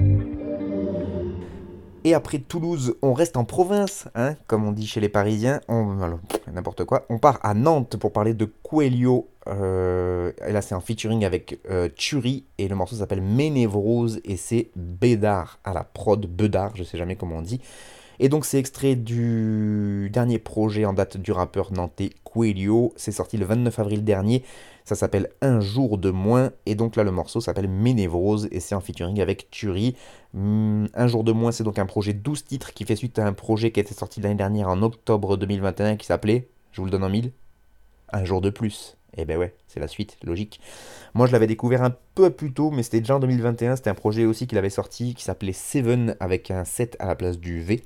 Et 2.04 2.14
après 2.14 2.38
Toulouse, 2.38 2.96
on 3.02 3.12
reste 3.12 3.36
en 3.36 3.44
province, 3.44 4.08
hein, 4.16 4.34
comme 4.48 4.66
on 4.66 4.72
dit 4.72 4.88
chez 4.88 5.00
les 5.00 5.08
Parisiens. 5.08 5.60
On, 5.68 5.96
n'importe 6.52 6.84
quoi. 6.84 7.06
On 7.08 7.18
part 7.18 7.38
à 7.42 7.54
Nantes 7.54 7.96
pour 7.96 8.12
parler 8.12 8.34
de 8.34 8.44
Coelho. 8.44 9.28
Euh, 9.46 10.32
là, 10.48 10.62
c'est 10.62 10.74
en 10.74 10.80
featuring 10.80 11.24
avec 11.24 11.60
euh. 11.70 11.88
Et 12.58 12.68
le 12.68 12.74
morceau 12.74 12.96
s'appelle 12.96 13.22
Ménévrose. 13.22 14.20
Et 14.24 14.36
c'est 14.36 14.70
Bédard 14.74 15.60
à 15.62 15.72
la 15.72 15.84
prod. 15.84 16.26
Bedard, 16.26 16.74
je 16.74 16.82
sais 16.82 16.98
jamais 16.98 17.14
comment 17.14 17.36
on 17.36 17.42
dit. 17.42 17.60
Et 18.18 18.28
donc, 18.28 18.44
c'est 18.46 18.58
extrait 18.58 18.96
du 18.96 20.10
dernier 20.12 20.38
projet 20.38 20.84
en 20.84 20.92
date 20.92 21.16
du 21.16 21.30
rappeur 21.30 21.72
nantais 21.72 22.10
Coelho. 22.24 22.92
C'est 22.96 23.12
sorti 23.12 23.36
le 23.36 23.44
29 23.46 23.78
avril 23.78 24.04
dernier. 24.04 24.42
Ça 24.84 24.94
s'appelle 24.94 25.30
Un 25.40 25.60
jour 25.60 25.98
de 25.98 26.10
moins. 26.10 26.50
Et 26.66 26.74
donc 26.74 26.96
là, 26.96 27.04
le 27.04 27.10
morceau 27.10 27.40
s'appelle 27.40 27.68
Ménévrose. 27.68 28.48
Et 28.50 28.60
c'est 28.60 28.74
en 28.74 28.80
featuring 28.80 29.20
avec 29.20 29.50
Turi. 29.50 29.96
Hum, 30.34 30.88
un 30.94 31.06
jour 31.06 31.24
de 31.24 31.32
moins, 31.32 31.52
c'est 31.52 31.64
donc 31.64 31.78
un 31.78 31.86
projet 31.86 32.12
12 32.12 32.44
titres 32.44 32.72
qui 32.72 32.84
fait 32.84 32.96
suite 32.96 33.18
à 33.18 33.26
un 33.26 33.32
projet 33.32 33.70
qui 33.70 33.80
été 33.80 33.94
sorti 33.94 34.20
l'année 34.20 34.34
dernière 34.34 34.68
en 34.68 34.82
octobre 34.82 35.36
2021 35.36 35.96
qui 35.96 36.06
s'appelait, 36.06 36.48
je 36.72 36.80
vous 36.80 36.86
le 36.86 36.90
donne 36.90 37.04
en 37.04 37.10
mille, 37.10 37.32
Un 38.12 38.24
jour 38.24 38.40
de 38.40 38.50
plus. 38.50 38.96
Et 39.16 39.26
ben 39.26 39.36
ouais, 39.36 39.54
c'est 39.66 39.80
la 39.80 39.88
suite, 39.88 40.16
logique. 40.22 40.58
Moi 41.12 41.26
je 41.26 41.32
l'avais 41.32 41.46
découvert 41.46 41.82
un 41.82 41.94
peu 42.14 42.30
plus 42.30 42.52
tôt, 42.52 42.70
mais 42.70 42.82
c'était 42.82 43.00
déjà 43.00 43.16
en 43.16 43.20
2021. 43.20 43.76
C'était 43.76 43.90
un 43.90 43.94
projet 43.94 44.24
aussi 44.24 44.46
qu'il 44.46 44.56
avait 44.56 44.70
sorti 44.70 45.14
qui 45.14 45.22
s'appelait 45.22 45.52
Seven 45.52 46.16
avec 46.18 46.50
un 46.50 46.64
7 46.64 46.96
à 46.98 47.06
la 47.06 47.14
place 47.14 47.38
du 47.38 47.60
V. 47.60 47.82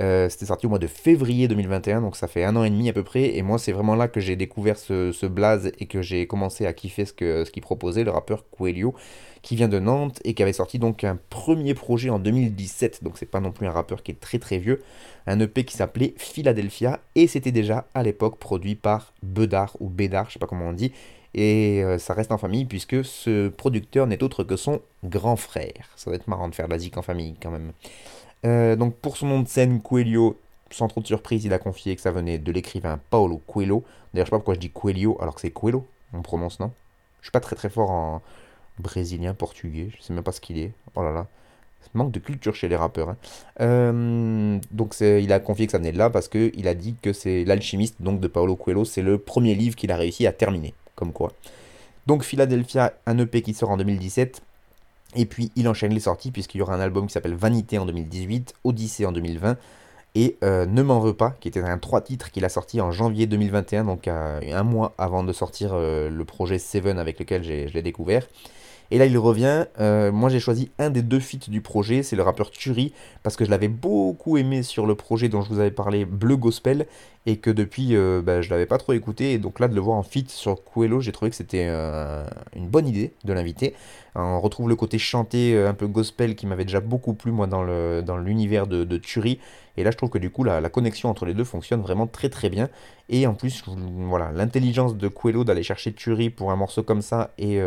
Euh, 0.00 0.28
c'était 0.30 0.46
sorti 0.46 0.66
au 0.66 0.68
mois 0.70 0.78
de 0.78 0.86
février 0.86 1.48
2021, 1.48 2.00
donc 2.00 2.16
ça 2.16 2.26
fait 2.26 2.44
un 2.44 2.56
an 2.56 2.64
et 2.64 2.70
demi 2.70 2.88
à 2.88 2.92
peu 2.92 3.02
près. 3.02 3.36
Et 3.36 3.42
moi, 3.42 3.58
c'est 3.58 3.72
vraiment 3.72 3.94
là 3.94 4.08
que 4.08 4.20
j'ai 4.20 4.36
découvert 4.36 4.78
ce, 4.78 5.12
ce 5.12 5.26
blaze 5.26 5.72
et 5.78 5.86
que 5.86 6.00
j'ai 6.00 6.26
commencé 6.26 6.64
à 6.66 6.72
kiffer 6.72 7.04
ce 7.04 7.12
qu'il 7.12 7.46
ce 7.46 7.50
qu'il 7.50 7.62
proposait, 7.62 8.04
le 8.04 8.10
rappeur 8.10 8.48
Coelho, 8.50 8.94
qui 9.42 9.56
vient 9.56 9.68
de 9.68 9.78
Nantes 9.78 10.20
et 10.24 10.34
qui 10.34 10.42
avait 10.42 10.52
sorti 10.52 10.78
donc 10.78 11.04
un 11.04 11.18
premier 11.28 11.74
projet 11.74 12.08
en 12.10 12.18
2017. 12.18 13.04
Donc 13.04 13.18
c'est 13.18 13.26
pas 13.26 13.40
non 13.40 13.52
plus 13.52 13.66
un 13.66 13.72
rappeur 13.72 14.02
qui 14.02 14.12
est 14.12 14.20
très 14.20 14.38
très 14.38 14.58
vieux. 14.58 14.82
Un 15.26 15.38
EP 15.40 15.64
qui 15.64 15.76
s'appelait 15.76 16.14
Philadelphia 16.16 17.00
et 17.14 17.26
c'était 17.26 17.52
déjà 17.52 17.86
à 17.94 18.02
l'époque 18.02 18.38
produit 18.38 18.76
par 18.76 19.12
Bedard 19.22 19.76
ou 19.80 19.88
Bédard, 19.88 20.28
je 20.28 20.34
sais 20.34 20.38
pas 20.38 20.46
comment 20.46 20.68
on 20.68 20.72
dit. 20.72 20.92
Et 21.34 21.82
euh, 21.82 21.98
ça 21.98 22.14
reste 22.14 22.30
en 22.30 22.38
famille 22.38 22.66
puisque 22.66 23.04
ce 23.04 23.48
producteur 23.48 24.06
n'est 24.06 24.22
autre 24.22 24.44
que 24.44 24.56
son 24.56 24.80
grand 25.04 25.36
frère. 25.36 25.90
Ça 25.96 26.10
va 26.10 26.16
être 26.16 26.28
marrant 26.28 26.48
de 26.48 26.54
faire 26.54 26.68
de 26.68 26.74
la 26.74 26.78
en 26.96 27.02
famille 27.02 27.34
quand 27.42 27.50
même. 27.50 27.72
Euh, 28.44 28.76
donc 28.76 28.94
pour 28.96 29.16
son 29.16 29.26
nom 29.26 29.40
de 29.40 29.48
scène, 29.48 29.80
Coelho, 29.80 30.38
sans 30.70 30.88
trop 30.88 31.00
de 31.00 31.06
surprise, 31.06 31.44
il 31.44 31.52
a 31.52 31.58
confié 31.58 31.94
que 31.94 32.02
ça 32.02 32.10
venait 32.10 32.38
de 32.38 32.52
l'écrivain 32.52 32.98
Paulo 33.10 33.40
Coelho. 33.46 33.84
D'ailleurs, 34.12 34.26
je 34.26 34.30
sais 34.30 34.30
pas 34.30 34.38
pourquoi 34.38 34.54
je 34.54 34.60
dis 34.60 34.70
Coelho 34.70 35.16
alors 35.20 35.34
que 35.34 35.40
c'est 35.40 35.50
Coelho, 35.50 35.86
on 36.12 36.22
prononce, 36.22 36.60
non? 36.60 36.72
Je 37.20 37.26
suis 37.26 37.32
pas 37.32 37.40
très 37.40 37.56
très 37.56 37.68
fort 37.70 37.90
en 37.90 38.22
brésilien, 38.78 39.34
portugais, 39.34 39.90
je 39.96 40.02
sais 40.02 40.12
même 40.12 40.24
pas 40.24 40.32
ce 40.32 40.40
qu'il 40.40 40.58
est. 40.58 40.72
Oh 40.96 41.02
là 41.02 41.12
là. 41.12 41.26
Manque 41.94 42.12
de 42.12 42.20
culture 42.20 42.54
chez 42.54 42.68
les 42.68 42.76
rappeurs. 42.76 43.10
hein. 43.10 43.16
Euh, 43.60 44.58
donc 44.70 44.98
il 45.00 45.32
a 45.32 45.40
confié 45.40 45.66
que 45.66 45.72
ça 45.72 45.78
venait 45.78 45.92
de 45.92 45.98
là 45.98 46.10
parce 46.10 46.28
qu'il 46.28 46.66
a 46.68 46.74
dit 46.74 46.94
que 47.02 47.12
c'est 47.12 47.44
l'alchimiste 47.44 48.00
donc 48.00 48.18
de 48.20 48.28
Paulo 48.28 48.56
Coelho, 48.56 48.84
c'est 48.84 49.02
le 49.02 49.18
premier 49.18 49.54
livre 49.54 49.76
qu'il 49.76 49.92
a 49.92 49.96
réussi 49.96 50.26
à 50.26 50.32
terminer. 50.32 50.74
Comme 50.94 51.12
quoi. 51.12 51.32
Donc 52.06 52.22
Philadelphia, 52.22 52.94
un 53.06 53.18
EP 53.18 53.42
qui 53.42 53.52
sort 53.54 53.70
en 53.70 53.76
2017. 53.76 54.42
Et 55.14 55.26
puis 55.26 55.50
il 55.56 55.68
enchaîne 55.68 55.92
les 55.92 56.00
sorties 56.00 56.30
puisqu'il 56.30 56.58
y 56.58 56.62
aura 56.62 56.74
un 56.74 56.80
album 56.80 57.06
qui 57.06 57.12
s'appelle 57.12 57.34
Vanité 57.34 57.78
en 57.78 57.86
2018, 57.86 58.54
Odyssée 58.64 59.06
en 59.06 59.12
2020 59.12 59.56
et 60.14 60.36
euh, 60.44 60.66
Ne 60.66 60.82
m'en 60.82 61.00
veux 61.00 61.14
pas, 61.14 61.34
qui 61.40 61.48
était 61.48 61.60
un 61.60 61.78
trois 61.78 62.00
titres 62.00 62.30
qu'il 62.30 62.44
a 62.44 62.48
sorti 62.48 62.80
en 62.80 62.90
janvier 62.90 63.26
2021, 63.26 63.84
donc 63.84 64.08
euh, 64.08 64.40
un 64.52 64.62
mois 64.62 64.94
avant 64.98 65.24
de 65.24 65.32
sortir 65.32 65.70
euh, 65.72 66.10
le 66.10 66.24
projet 66.24 66.58
Seven 66.58 66.98
avec 66.98 67.18
lequel 67.18 67.42
je 67.42 67.72
l'ai 67.72 67.82
découvert. 67.82 68.26
Et 68.92 68.98
là 68.98 69.06
il 69.06 69.16
revient, 69.16 69.64
euh, 69.80 70.12
moi 70.12 70.28
j'ai 70.28 70.38
choisi 70.38 70.70
un 70.78 70.90
des 70.90 71.00
deux 71.00 71.18
feats 71.18 71.48
du 71.48 71.62
projet, 71.62 72.02
c'est 72.02 72.14
le 72.14 72.22
rappeur 72.22 72.50
Turi, 72.50 72.92
parce 73.22 73.36
que 73.36 73.46
je 73.46 73.50
l'avais 73.50 73.68
beaucoup 73.68 74.36
aimé 74.36 74.62
sur 74.62 74.84
le 74.84 74.94
projet 74.94 75.30
dont 75.30 75.40
je 75.40 75.48
vous 75.48 75.60
avais 75.60 75.70
parlé, 75.70 76.04
Bleu 76.04 76.36
Gospel, 76.36 76.86
et 77.24 77.36
que 77.36 77.48
depuis 77.50 77.94
euh, 77.96 78.20
bah, 78.22 78.42
je 78.42 78.50
l'avais 78.50 78.66
pas 78.66 78.76
trop 78.76 78.92
écouté, 78.92 79.32
et 79.32 79.38
donc 79.38 79.60
là 79.60 79.68
de 79.68 79.74
le 79.74 79.80
voir 79.80 79.96
en 79.96 80.02
feat 80.02 80.30
sur 80.30 80.62
Coelho, 80.62 81.00
j'ai 81.00 81.12
trouvé 81.12 81.30
que 81.30 81.36
c'était 81.36 81.68
euh, 81.68 82.26
une 82.54 82.68
bonne 82.68 82.86
idée 82.86 83.14
de 83.24 83.32
l'inviter. 83.32 83.74
On 84.14 84.40
retrouve 84.40 84.68
le 84.68 84.76
côté 84.76 84.98
chanté 84.98 85.54
euh, 85.54 85.70
un 85.70 85.74
peu 85.74 85.86
gospel 85.86 86.34
qui 86.34 86.46
m'avait 86.46 86.64
déjà 86.64 86.80
beaucoup 86.80 87.14
plu 87.14 87.32
moi 87.32 87.46
dans 87.46 88.16
l'univers 88.18 88.66
de, 88.66 88.84
de 88.84 88.96
Turi. 88.98 89.38
Et 89.78 89.84
là 89.84 89.90
je 89.90 89.96
trouve 89.96 90.10
que 90.10 90.18
du 90.18 90.28
coup 90.28 90.44
la, 90.44 90.60
connexion 90.68 91.08
entre 91.08 91.24
les 91.24 91.32
deux 91.32 91.44
fonctionne 91.44 91.80
vraiment 91.80 92.06
très 92.06 92.28
très 92.28 92.50
bien. 92.50 92.68
Et 93.08 93.26
en 93.26 93.34
plus 93.34 93.62
voilà 93.66 94.32
l'intelligence 94.32 94.96
de 94.96 95.08
Coelho 95.08 95.44
d'aller 95.44 95.62
chercher 95.62 95.92
Turi 95.92 96.28
pour 96.28 96.50
un 96.50 96.56
morceau 96.56 96.82
comme 96.82 97.02
ça 97.02 97.30
et, 97.38 97.58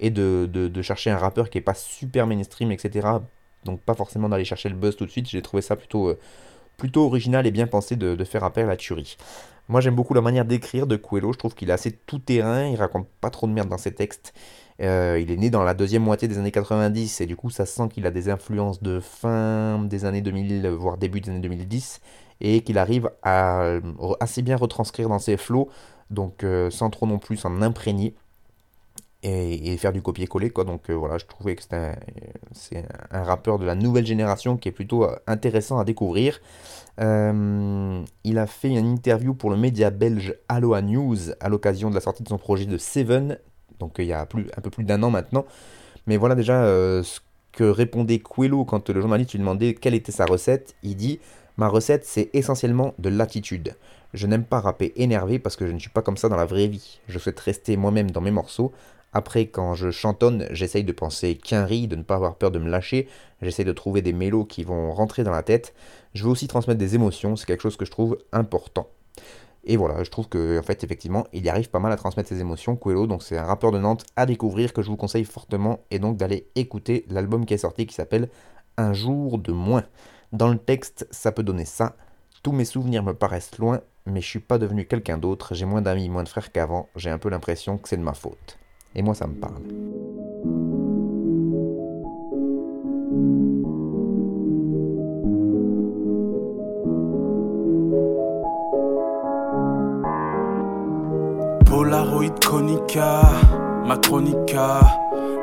et 0.00 0.10
de, 0.10 0.48
de- 0.52 0.82
chercher 0.82 1.10
un 1.10 1.18
rappeur 1.18 1.50
qui 1.50 1.58
est 1.58 1.62
pas 1.62 1.74
super 1.74 2.26
mainstream 2.26 2.72
etc. 2.72 3.22
Donc 3.64 3.80
pas 3.82 3.94
forcément 3.94 4.28
d'aller 4.28 4.44
chercher 4.44 4.68
le 4.70 4.74
buzz 4.76 4.96
tout 4.96 5.06
de 5.06 5.10
suite. 5.10 5.28
J'ai 5.28 5.42
trouvé 5.42 5.62
ça 5.62 5.76
plutôt 5.76 6.08
euh, 6.08 6.18
plutôt 6.78 7.04
original 7.06 7.46
et 7.46 7.50
bien 7.50 7.66
pensé 7.66 7.96
de, 7.96 8.14
de 8.16 8.24
faire 8.24 8.44
appel 8.44 8.70
à 8.70 8.76
Turi. 8.76 9.16
Moi 9.68 9.80
j'aime 9.80 9.94
beaucoup 9.94 10.14
la 10.14 10.20
manière 10.22 10.44
d'écrire 10.44 10.86
de 10.86 10.96
Coelho, 10.96 11.32
je 11.32 11.38
trouve 11.38 11.54
qu'il 11.54 11.70
est 11.70 11.72
assez 11.72 11.92
tout 11.92 12.18
terrain, 12.18 12.66
il 12.66 12.76
raconte 12.76 13.06
pas 13.20 13.30
trop 13.30 13.46
de 13.46 13.52
merde 13.52 13.68
dans 13.68 13.78
ses 13.78 13.92
textes. 13.94 14.32
Euh, 14.80 15.18
il 15.22 15.30
est 15.30 15.36
né 15.36 15.50
dans 15.50 15.62
la 15.62 15.74
deuxième 15.74 16.02
moitié 16.02 16.26
des 16.26 16.38
années 16.38 16.50
90 16.50 17.20
et 17.20 17.26
du 17.26 17.36
coup 17.36 17.50
ça 17.50 17.66
sent 17.66 17.88
qu'il 17.90 18.06
a 18.06 18.10
des 18.10 18.30
influences 18.30 18.82
de 18.82 18.98
fin 19.00 19.78
des 19.84 20.06
années 20.06 20.22
2000 20.22 20.66
voire 20.70 20.96
début 20.96 21.20
des 21.20 21.30
années 21.30 21.40
2010 21.40 22.00
et 22.40 22.62
qu'il 22.62 22.78
arrive 22.78 23.10
à 23.22 23.60
euh, 23.62 23.80
assez 24.20 24.40
bien 24.42 24.56
retranscrire 24.56 25.08
dans 25.10 25.18
ses 25.18 25.36
flots 25.36 25.68
donc 26.10 26.44
sans 26.70 26.90
trop 26.90 27.06
non 27.06 27.18
plus 27.18 27.36
s'en 27.36 27.62
imprégner 27.62 28.14
et, 29.22 29.76
faire 29.76 29.92
du 29.92 30.02
copier-coller 30.02 30.50
quoi 30.50 30.64
donc 30.64 30.88
euh, 30.88 30.94
voilà 30.94 31.18
je 31.18 31.26
trouvais 31.26 31.54
que 31.54 31.62
c'était 31.62 31.76
un, 31.76 31.94
c'est 32.52 32.84
un 33.10 33.22
rappeur 33.22 33.58
de 33.58 33.66
la 33.66 33.74
nouvelle 33.74 34.06
génération 34.06 34.56
qui 34.56 34.68
est 34.68 34.72
plutôt 34.72 35.04
euh, 35.04 35.16
intéressant 35.26 35.78
à 35.78 35.84
découvrir 35.84 36.40
Euh, 37.00 38.02
il 38.24 38.36
a 38.38 38.46
fait 38.46 38.68
une 38.68 38.86
interview 38.86 39.32
pour 39.32 39.48
le 39.50 39.56
média 39.56 39.90
belge 39.90 40.34
Aloha 40.48 40.82
News 40.82 41.32
à 41.40 41.48
l'occasion 41.48 41.88
de 41.88 41.94
la 41.94 42.00
sortie 42.00 42.22
de 42.22 42.28
son 42.28 42.36
projet 42.36 42.66
de 42.66 42.76
Seven 42.76 43.38
donc 43.78 43.94
il 43.98 44.06
y 44.06 44.12
a 44.12 44.26
plus, 44.26 44.48
un 44.56 44.60
peu 44.60 44.68
plus 44.68 44.84
d'un 44.84 45.02
an 45.02 45.10
maintenant. 45.10 45.46
Mais 46.06 46.18
voilà 46.18 46.34
déjà 46.34 46.64
ce 47.02 47.20
que 47.52 47.64
répondait 47.64 48.18
Coelho 48.18 48.66
quand 48.66 48.90
le 48.90 49.00
journaliste 49.00 49.32
lui 49.32 49.38
demandait 49.38 49.72
quelle 49.72 49.94
était 49.94 50.12
sa 50.12 50.26
recette. 50.26 50.74
Il 50.82 50.96
dit 50.96 51.20
Ma 51.56 51.68
recette, 51.68 52.06
c'est 52.06 52.30
essentiellement 52.32 52.94
de 52.98 53.10
l'attitude. 53.10 53.76
Je 54.14 54.26
n'aime 54.26 54.44
pas 54.44 54.60
rapper 54.60 54.92
énervé 54.96 55.38
parce 55.38 55.56
que 55.56 55.66
je 55.66 55.72
ne 55.72 55.78
suis 55.78 55.90
pas 55.90 56.02
comme 56.02 56.16
ça 56.16 56.28
dans 56.28 56.36
la 56.36 56.46
vraie 56.46 56.68
vie. 56.68 57.00
Je 57.06 57.18
souhaite 57.18 57.38
rester 57.38 57.76
moi-même 57.76 58.10
dans 58.10 58.20
mes 58.20 58.30
morceaux. 58.30 58.72
Après, 59.12 59.46
quand 59.46 59.74
je 59.74 59.90
chantonne, 59.90 60.46
j'essaye 60.50 60.84
de 60.84 60.92
penser 60.92 61.36
qu'un 61.36 61.64
riz, 61.64 61.88
de 61.88 61.96
ne 61.96 62.02
pas 62.02 62.14
avoir 62.14 62.36
peur 62.36 62.50
de 62.50 62.58
me 62.58 62.70
lâcher. 62.70 63.08
J'essaye 63.42 63.64
de 63.64 63.72
trouver 63.72 64.02
des 64.02 64.12
mélos 64.12 64.44
qui 64.44 64.62
vont 64.62 64.92
rentrer 64.92 65.24
dans 65.24 65.32
la 65.32 65.42
tête. 65.42 65.74
Je 66.14 66.24
veux 66.24 66.30
aussi 66.30 66.46
transmettre 66.46 66.78
des 66.78 66.94
émotions, 66.94 67.36
c'est 67.36 67.46
quelque 67.46 67.62
chose 67.62 67.76
que 67.76 67.84
je 67.84 67.90
trouve 67.90 68.18
important. 68.32 68.88
Et 69.64 69.76
voilà, 69.76 70.02
je 70.04 70.10
trouve 70.10 70.28
que 70.28 70.60
fait 70.62 70.84
effectivement, 70.84 71.26
il 71.32 71.44
y 71.44 71.48
arrive 71.48 71.68
pas 71.68 71.80
mal 71.80 71.92
à 71.92 71.96
transmettre 71.96 72.28
ses 72.28 72.40
émotions, 72.40 72.76
Coelho, 72.76 73.06
donc 73.06 73.22
c'est 73.22 73.36
un 73.36 73.44
rappeur 73.44 73.72
de 73.72 73.78
Nantes 73.78 74.06
à 74.16 74.24
découvrir 74.24 74.72
que 74.72 74.80
je 74.80 74.88
vous 74.88 74.96
conseille 74.96 75.24
fortement 75.24 75.80
et 75.90 75.98
donc 75.98 76.16
d'aller 76.16 76.48
écouter 76.54 77.04
l'album 77.10 77.44
qui 77.44 77.54
est 77.54 77.58
sorti 77.58 77.86
qui 77.86 77.94
s'appelle 77.94 78.30
Un 78.78 78.94
jour 78.94 79.38
de 79.38 79.52
moins. 79.52 79.84
Dans 80.32 80.48
le 80.48 80.56
texte, 80.56 81.06
ça 81.10 81.30
peut 81.30 81.42
donner 81.42 81.66
ça. 81.66 81.96
Tous 82.42 82.52
mes 82.52 82.64
souvenirs 82.64 83.02
me 83.02 83.12
paraissent 83.12 83.58
loin, 83.58 83.80
mais 84.06 84.22
je 84.22 84.28
suis 84.28 84.40
pas 84.40 84.56
devenu 84.56 84.86
quelqu'un 84.86 85.18
d'autre, 85.18 85.54
j'ai 85.54 85.66
moins 85.66 85.82
d'amis, 85.82 86.08
moins 86.08 86.22
de 86.22 86.28
frères 86.28 86.52
qu'avant, 86.52 86.88
j'ai 86.96 87.10
un 87.10 87.18
peu 87.18 87.28
l'impression 87.28 87.76
que 87.76 87.88
c'est 87.88 87.98
de 87.98 88.02
ma 88.02 88.14
faute. 88.14 88.56
Et 88.94 89.02
moi 89.02 89.14
ça 89.14 89.26
me 89.26 89.34
parle. 89.34 89.62
Polaroid 101.66 102.30
Konica, 102.44 103.22
Matronica. 103.86 104.80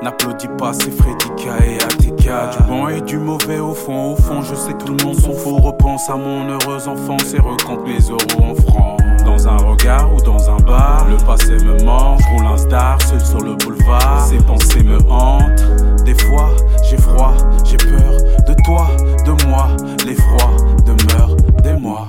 N'applaudis 0.03 0.47
pas, 0.57 0.73
c'est 0.73 0.91
Fredica 0.91 1.57
et 1.65 1.75
ATK. 1.75 2.57
Du 2.57 2.63
bon 2.67 2.87
et 2.89 3.01
du 3.01 3.17
mauvais 3.17 3.59
au 3.59 3.73
fond, 3.73 4.11
au 4.11 4.15
fond, 4.15 4.41
je 4.41 4.53
sais 4.53 4.73
tout 4.73 4.93
le 4.93 5.03
monde 5.03 5.15
s'en 5.15 5.31
fout. 5.33 5.59
Repense 5.63 6.09
à 6.09 6.15
mon 6.15 6.47
heureuse 6.47 6.87
enfance 6.87 7.33
et 7.33 7.39
recompte 7.39 7.87
mes 7.87 7.99
euros 8.09 8.51
en 8.51 8.55
francs. 8.55 8.97
Dans 9.37 9.49
un 9.49 9.57
regard 9.57 10.11
ou 10.11 10.19
dans 10.19 10.49
un 10.49 10.57
bar, 10.57 11.05
le 11.07 11.15
passé 11.23 11.63
me 11.63 11.83
manque. 11.83 12.21
Roule 12.31 12.47
un 12.47 12.57
star, 12.57 12.99
seul 13.03 13.21
sur 13.21 13.39
le 13.39 13.53
boulevard. 13.53 14.25
Ces 14.27 14.37
pensées 14.37 14.81
me 14.81 14.97
hantent. 15.11 16.03
Des 16.03 16.15
fois, 16.15 16.49
j'ai 16.81 16.97
froid, 16.97 17.35
j'ai 17.63 17.77
peur 17.77 18.13
de 18.47 18.55
toi, 18.65 18.87
de 19.25 19.47
moi. 19.47 19.67
L'effroi 20.07 20.57
demeure 20.85 21.35
des 21.61 21.73
mois. 21.73 22.07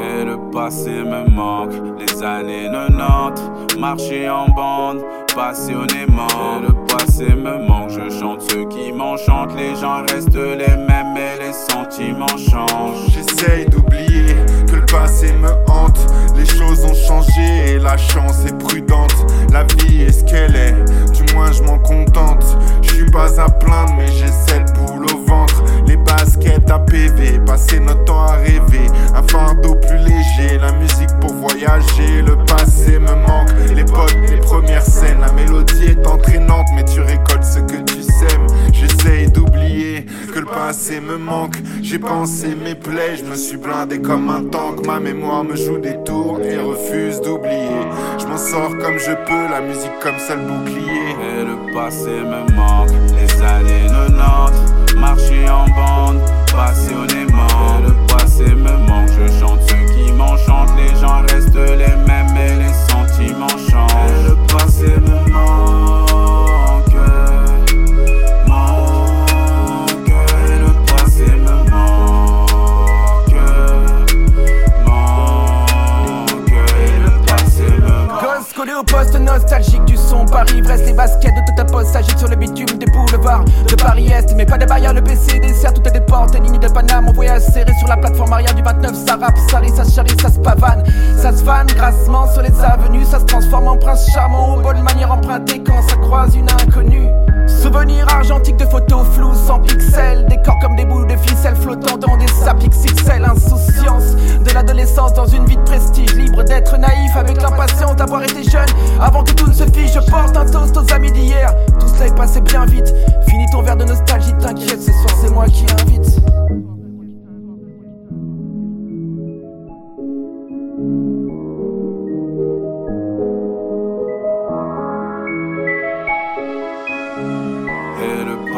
Et 0.00 0.24
le 0.24 0.50
passé 0.52 0.90
me 0.90 1.28
manque, 1.28 1.72
les 1.98 2.22
années 2.22 2.70
90, 2.70 3.76
marcher 3.78 4.30
en 4.30 4.48
bande, 4.48 5.02
passionnément. 5.36 6.26
Et 6.56 6.66
le 6.66 6.86
passé 6.86 7.26
me 7.34 7.58
manque, 7.68 7.90
je 7.90 8.08
chante 8.08 8.40
ceux 8.50 8.64
qui 8.68 8.90
m'enchantent, 8.90 9.54
les 9.54 9.76
gens 9.76 10.02
restent 10.10 10.34
les 10.34 10.76
mêmes, 10.76 11.12
mais 11.14 11.36
les 11.38 11.52
sentiments 11.52 12.26
changent. 12.38 13.10
J'essaye 13.10 13.66
d'oublier 13.66 14.34
que 14.66 14.76
le 14.76 14.86
passé 14.86 15.32
me 15.34 15.50
hante. 15.70 16.00
Les 16.36 16.46
choses 16.46 16.84
ont 16.84 16.94
changé 16.94 17.72
et 17.72 17.78
la 17.78 17.98
chance 17.98 18.46
est 18.46 18.58
prudente. 18.58 19.14
La 19.52 19.64
vie 19.64 20.02
est 20.02 20.12
ce 20.12 20.24
qu'elle 20.24 20.56
est, 20.56 20.74
du 21.12 21.34
moins 21.34 21.52
je 21.52 21.62
m'en 21.62 21.78
contente. 21.78 22.56
Je 22.82 22.94
suis 22.94 23.10
pas 23.10 23.38
à 23.38 23.50
plaindre, 23.50 23.94
mais 23.96 24.08
j'ai 24.08 24.32
cette 24.48 24.72
boule 24.74 25.04
au 25.04 25.18
ventre. 25.26 25.62
Les 25.86 25.96
baskets 25.96 26.70
à 26.70 26.78
PV, 26.78 27.40
passer 27.46 27.80
notre 27.80 28.04
temps 28.04 28.22
à 28.22 28.36
rêver. 28.36 28.86
Un 29.14 29.22
fardeau 29.28 29.74
plus 29.76 29.98
léger, 29.98 30.58
la 30.58 30.72
musique 30.72 31.10
pour 31.20 31.32
voyager. 31.34 32.22
Le 32.22 32.36
passé 32.44 32.98
me 32.98 33.14
manque, 33.14 33.50
les 33.74 33.84
potes, 33.84 34.16
les 34.28 34.38
premières 34.38 34.82
scènes. 34.82 35.20
La 35.20 35.32
mélodie 35.32 35.86
est 35.86 36.06
entraînante, 36.06 36.66
mais 36.74 36.84
tu 36.84 37.00
récoltes 37.00 37.44
ce 37.44 37.60
que 37.60 37.80
tu 37.82 38.02
sèmes. 38.02 38.46
J'essaye 38.72 39.30
d'oublier 39.30 40.06
que 40.32 40.40
le 40.40 40.46
passé 40.46 41.00
me 41.00 41.16
manque. 41.16 41.56
J'ai 41.82 41.98
pensé 41.98 42.48
mes 42.54 42.74
plaies, 42.74 43.16
je 43.16 43.24
me 43.24 43.36
suis 43.36 43.56
blindé 43.56 44.00
comme 44.00 44.28
un 44.28 44.44
tank. 44.44 44.86
Ma 44.86 44.98
mémoire 44.98 45.44
me 45.44 45.56
joue 45.56 45.78
des 45.78 45.96
tours 46.04 46.40
et 46.42 46.58
refuse 46.58 47.20
d'oublier. 47.20 47.86
Je 48.18 48.26
m'en 48.26 48.38
sors 48.38 48.76
comme 48.78 48.98
je 48.98 49.12
peux, 49.26 49.48
la 49.50 49.60
musique 49.60 49.98
comme 50.02 50.18
seul 50.18 50.40
bouclier. 50.40 51.14
Et 51.22 51.44
le 51.44 51.72
passé 51.72 52.10
me 52.10 52.54
manque, 52.54 52.90
les 53.16 53.42
années 53.42 53.86
90, 53.86 54.85
marcher 54.96 55.48
en 55.48 55.66
bande, 55.68 56.20
passionnément. 56.52 57.46
Et 57.78 57.82
le 57.86 57.92
passé 58.06 58.54
me 58.54 58.76
manque, 58.86 59.10
je 59.10 59.26
chante 59.40 59.60
ceux 59.68 59.84
qui 59.94 60.12
m'enchantent, 60.12 60.74
les 60.76 60.94
gens 61.00 61.22
restent 61.22 61.54
les 61.54 61.96
mêmes, 62.06 62.30
mais 62.34 62.56
les 62.56 62.72
sentiments 62.88 63.58
changent. 63.70 63.90
Et 64.08 64.22
le 64.28 64.34
passé 64.46 64.90
me 65.00 65.18
manque, 65.30 66.98
manque. 68.46 70.12
Et 70.48 70.58
le 70.58 70.70
passé 70.86 71.26
me 71.26 71.56
manque, 71.70 73.36
manque. 74.86 76.52
Et 76.78 76.98
le 76.98 77.10
passé 77.26 77.66
me 77.80 77.94
manque. 78.06 78.22
Gosse 78.22 78.52
collé 78.54 78.74
au 78.74 78.82
poste 78.82 79.16
nostalgique 79.20 79.84
du 79.84 79.95
son 80.06 80.24
Paris 80.24 80.62
Brest 80.62 80.86
les 80.86 80.92
baskets 80.92 81.34
de 81.34 81.40
toute 81.46 81.56
ta 81.56 81.64
poste 81.64 81.92
s'agite 81.92 82.18
sur 82.18 82.28
le 82.28 82.36
bitume 82.36 82.78
des 82.78 82.86
boulevards 82.86 83.44
de 83.44 83.74
Paris-Est 83.74 84.34
Mais 84.36 84.46
pas 84.46 84.58
de 84.58 84.66
barrière, 84.66 84.94
le 84.94 85.02
PC 85.02 85.40
dessert 85.40 85.74
toutes 85.74 85.92
des 85.92 86.00
portes 86.00 86.34
et 86.34 86.40
lignes 86.40 86.58
de 86.58 86.68
Paname 86.68 87.08
On 87.08 87.12
voyage 87.12 87.42
serré 87.42 87.72
sur 87.78 87.88
la 87.88 87.96
plateforme 87.96 88.32
arrière 88.32 88.54
du 88.54 88.62
29 88.62 88.94
Ça 88.94 89.16
rappe, 89.16 89.38
ça 89.50 89.58
rit, 89.58 89.70
ça 89.70 89.84
charrie, 89.84 90.16
ça 90.20 90.30
se 90.30 90.38
pavane 90.38 90.84
Ça 91.16 91.32
se 91.32 91.44
vanne 91.44 91.66
grassement 91.68 92.30
sur 92.32 92.42
les 92.42 92.60
avenues 92.60 93.04
Ça 93.04 93.20
se 93.20 93.24
transforme 93.24 93.68
en 93.68 93.76
prince 93.76 94.08
charmant 94.12 94.54
aux 94.54 94.60
bonnes 94.60 94.82
manières 94.82 95.12
empruntées 95.12 95.62
Quand 95.62 95.82
ça 95.88 95.96
croise 95.96 96.34
une 96.34 96.48
inconnue 96.50 97.08
Souvenir 97.46 98.06
argentique 98.08 98.56
de 98.56 98.64
photos 98.64 99.06
floues 99.12 99.34
sans 99.34 99.60
pixels. 99.60 100.26
Des 100.28 100.36
corps 100.42 100.58
comme 100.60 100.76
des 100.76 100.84
boules 100.84 101.06
de 101.06 101.16
ficelle 101.16 101.56
flottant 101.56 101.96
dans 101.96 102.16
des 102.16 102.28
sapes 102.28 102.62
XXL. 102.62 103.24
Insouciance 103.24 104.14
de 104.44 104.54
l'adolescence 104.54 105.14
dans 105.14 105.26
une 105.26 105.44
vie 105.46 105.56
de 105.56 105.62
prestige. 105.62 106.14
Libre 106.14 106.42
d'être 106.44 106.76
naïf 106.76 107.16
avec 107.16 107.40
l'impatience 107.40 107.96
d'avoir 107.96 108.22
été 108.22 108.42
jeune. 108.42 108.68
Avant 109.00 109.22
que 109.22 109.32
tout 109.32 109.48
ne 109.48 109.52
se 109.54 109.64
fiche, 109.64 109.94
je 109.94 110.10
porte 110.10 110.36
un 110.36 110.46
toast 110.46 110.76
aux 110.76 110.92
amis 110.92 111.12
d'hier. 111.12 111.54
Tout 111.78 111.88
cela 111.88 112.06
est 112.06 112.16
passé 112.16 112.40
bien 112.40 112.66
vite. 112.66 112.92
Finis 113.28 113.46
ton 113.52 113.62
verre 113.62 113.76
de 113.76 113.84
nostalgie, 113.84 114.34
t'inquiète, 114.38 114.82
ce 114.82 114.92
soir 114.92 115.14
c'est 115.20 115.30
moi 115.30 115.46
qui 115.46 115.64
invite 115.82 116.75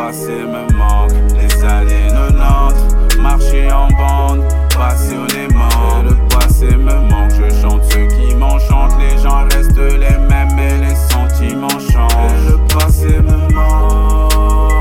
passé 0.08 0.32
me 0.32 0.72
manque, 0.74 1.12
les 1.34 1.64
années 1.64 2.08
90, 2.08 3.18
marcher 3.18 3.70
en 3.70 3.88
bande, 3.88 4.42
passionnément. 4.74 6.02
Le 6.02 6.14
passé 6.34 6.76
me 6.76 6.94
manque, 7.10 7.32
je 7.32 7.54
chante 7.60 7.82
ceux 7.92 8.06
qui 8.06 8.34
m'enchantent, 8.34 8.98
les 8.98 9.18
gens 9.22 9.44
restent 9.52 9.76
les 9.76 10.16
mêmes 10.16 10.58
et 10.58 10.78
les 10.78 10.94
sentiments 10.94 11.68
changent. 11.92 12.48
Le 12.48 12.74
passé 12.74 13.20
me 13.20 13.52
manque. 13.52 14.77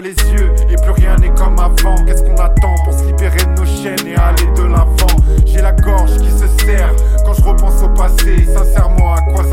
Les 0.00 0.14
yeux 0.32 0.52
et 0.70 0.76
plus 0.76 0.90
rien 0.92 1.16
n'est 1.16 1.30
comme 1.30 1.58
avant. 1.58 1.96
Qu'est-ce 2.04 2.22
qu'on 2.22 2.36
attend 2.36 2.74
pour 2.84 2.92
se 2.92 3.04
libérer 3.04 3.38
de 3.38 3.60
nos 3.60 3.66
chaînes 3.66 4.06
et 4.06 4.16
aller 4.16 4.46
de 4.56 4.62
l'avant? 4.62 5.16
J'ai 5.46 5.62
la 5.62 5.72
gorge 5.72 6.16
qui 6.18 6.30
se 6.30 6.46
serre 6.64 6.94
quand 7.24 7.34
je 7.34 7.42
repense 7.42 7.82
au 7.82 7.88
passé. 7.88 8.44
Sincèrement, 8.44 9.14
à 9.14 9.22
quoi 9.22 9.44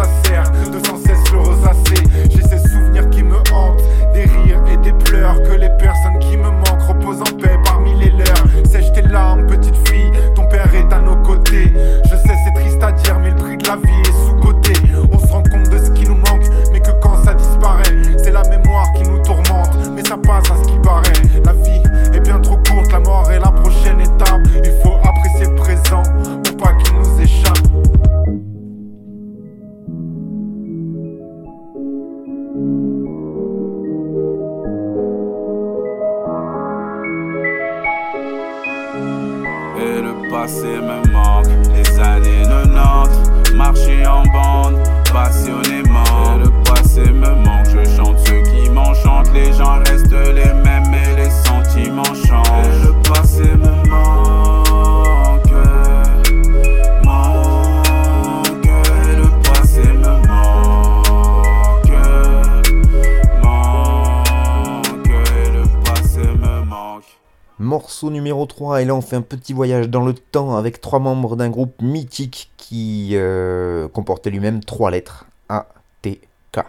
un 69.14 69.22
petit 69.22 69.54
voyage 69.54 69.90
dans 69.90 70.06
le 70.06 70.14
temps 70.14 70.56
avec 70.56 70.82
trois 70.82 71.00
membres 71.00 71.36
d'un 71.36 71.50
groupe 71.50 71.82
mythique 71.82 72.52
qui 72.58 73.12
euh, 73.14 73.88
comportait 73.88 74.30
lui-même 74.30 74.64
trois 74.64 74.92
lettres, 74.92 75.26
A, 75.50 75.68
T, 76.02 76.22
K. 76.52 76.62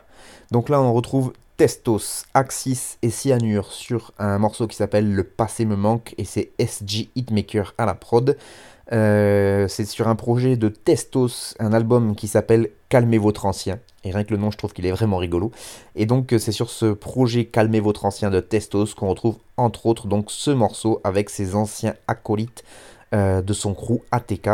Donc 0.51 0.69
là 0.69 0.81
on 0.81 0.93
retrouve 0.93 1.33
Testos, 1.57 2.25
Axis 2.35 2.99
et 3.03 3.11
Cyanure 3.11 3.73
sur 3.73 4.13
un 4.19 4.39
morceau 4.39 4.67
qui 4.67 4.77
s'appelle 4.77 5.15
Le 5.15 5.25
passé 5.25 5.65
me 5.65 5.77
manque 5.77 6.15
et 6.19 6.25
c'est 6.25 6.51
SG 6.59 7.11
Hitmaker 7.15 7.75
à 7.79 7.87
la 7.87 7.95
prod. 7.95 8.37
Euh, 8.93 9.69
c'est 9.69 9.87
sur 9.87 10.09
un 10.09 10.17
projet 10.17 10.57
de 10.57 10.69
Testos, 10.69 11.55
un 11.59 11.73
album 11.73 12.17
qui 12.17 12.29
s'appelle 12.29 12.71
Calmez 12.89 13.19
votre 13.19 13.47
ancien. 13.47 13.79
Et 14.05 14.13
rien 14.13 14.25
que 14.25 14.33
le 14.33 14.37
nom, 14.37 14.51
je 14.51 14.59
trouve 14.59 14.73
qu'il 14.73 14.87
est 14.87 14.93
vraiment 14.93 15.17
rigolo. 15.17 15.51
Et 15.97 16.07
donc, 16.07 16.33
euh, 16.33 16.39
c'est 16.39 16.53
sur 16.53 16.71
ce 16.71 16.87
projet 16.87 17.47
Calmez 17.47 17.81
votre 17.81 18.05
ancien 18.05 18.31
de 18.31 18.41
Testos 18.41 18.95
qu'on 18.97 19.09
retrouve 19.09 19.37
entre 19.57 19.87
autres 19.87 20.09
donc 20.09 20.31
ce 20.31 20.51
morceau 20.51 21.01
avec 21.05 21.31
ses 21.31 21.55
anciens 21.55 21.95
acolytes 22.09 22.65
euh, 23.15 23.43
de 23.43 23.53
son 23.53 23.75
crew 23.75 24.01
ATK. 24.11 24.49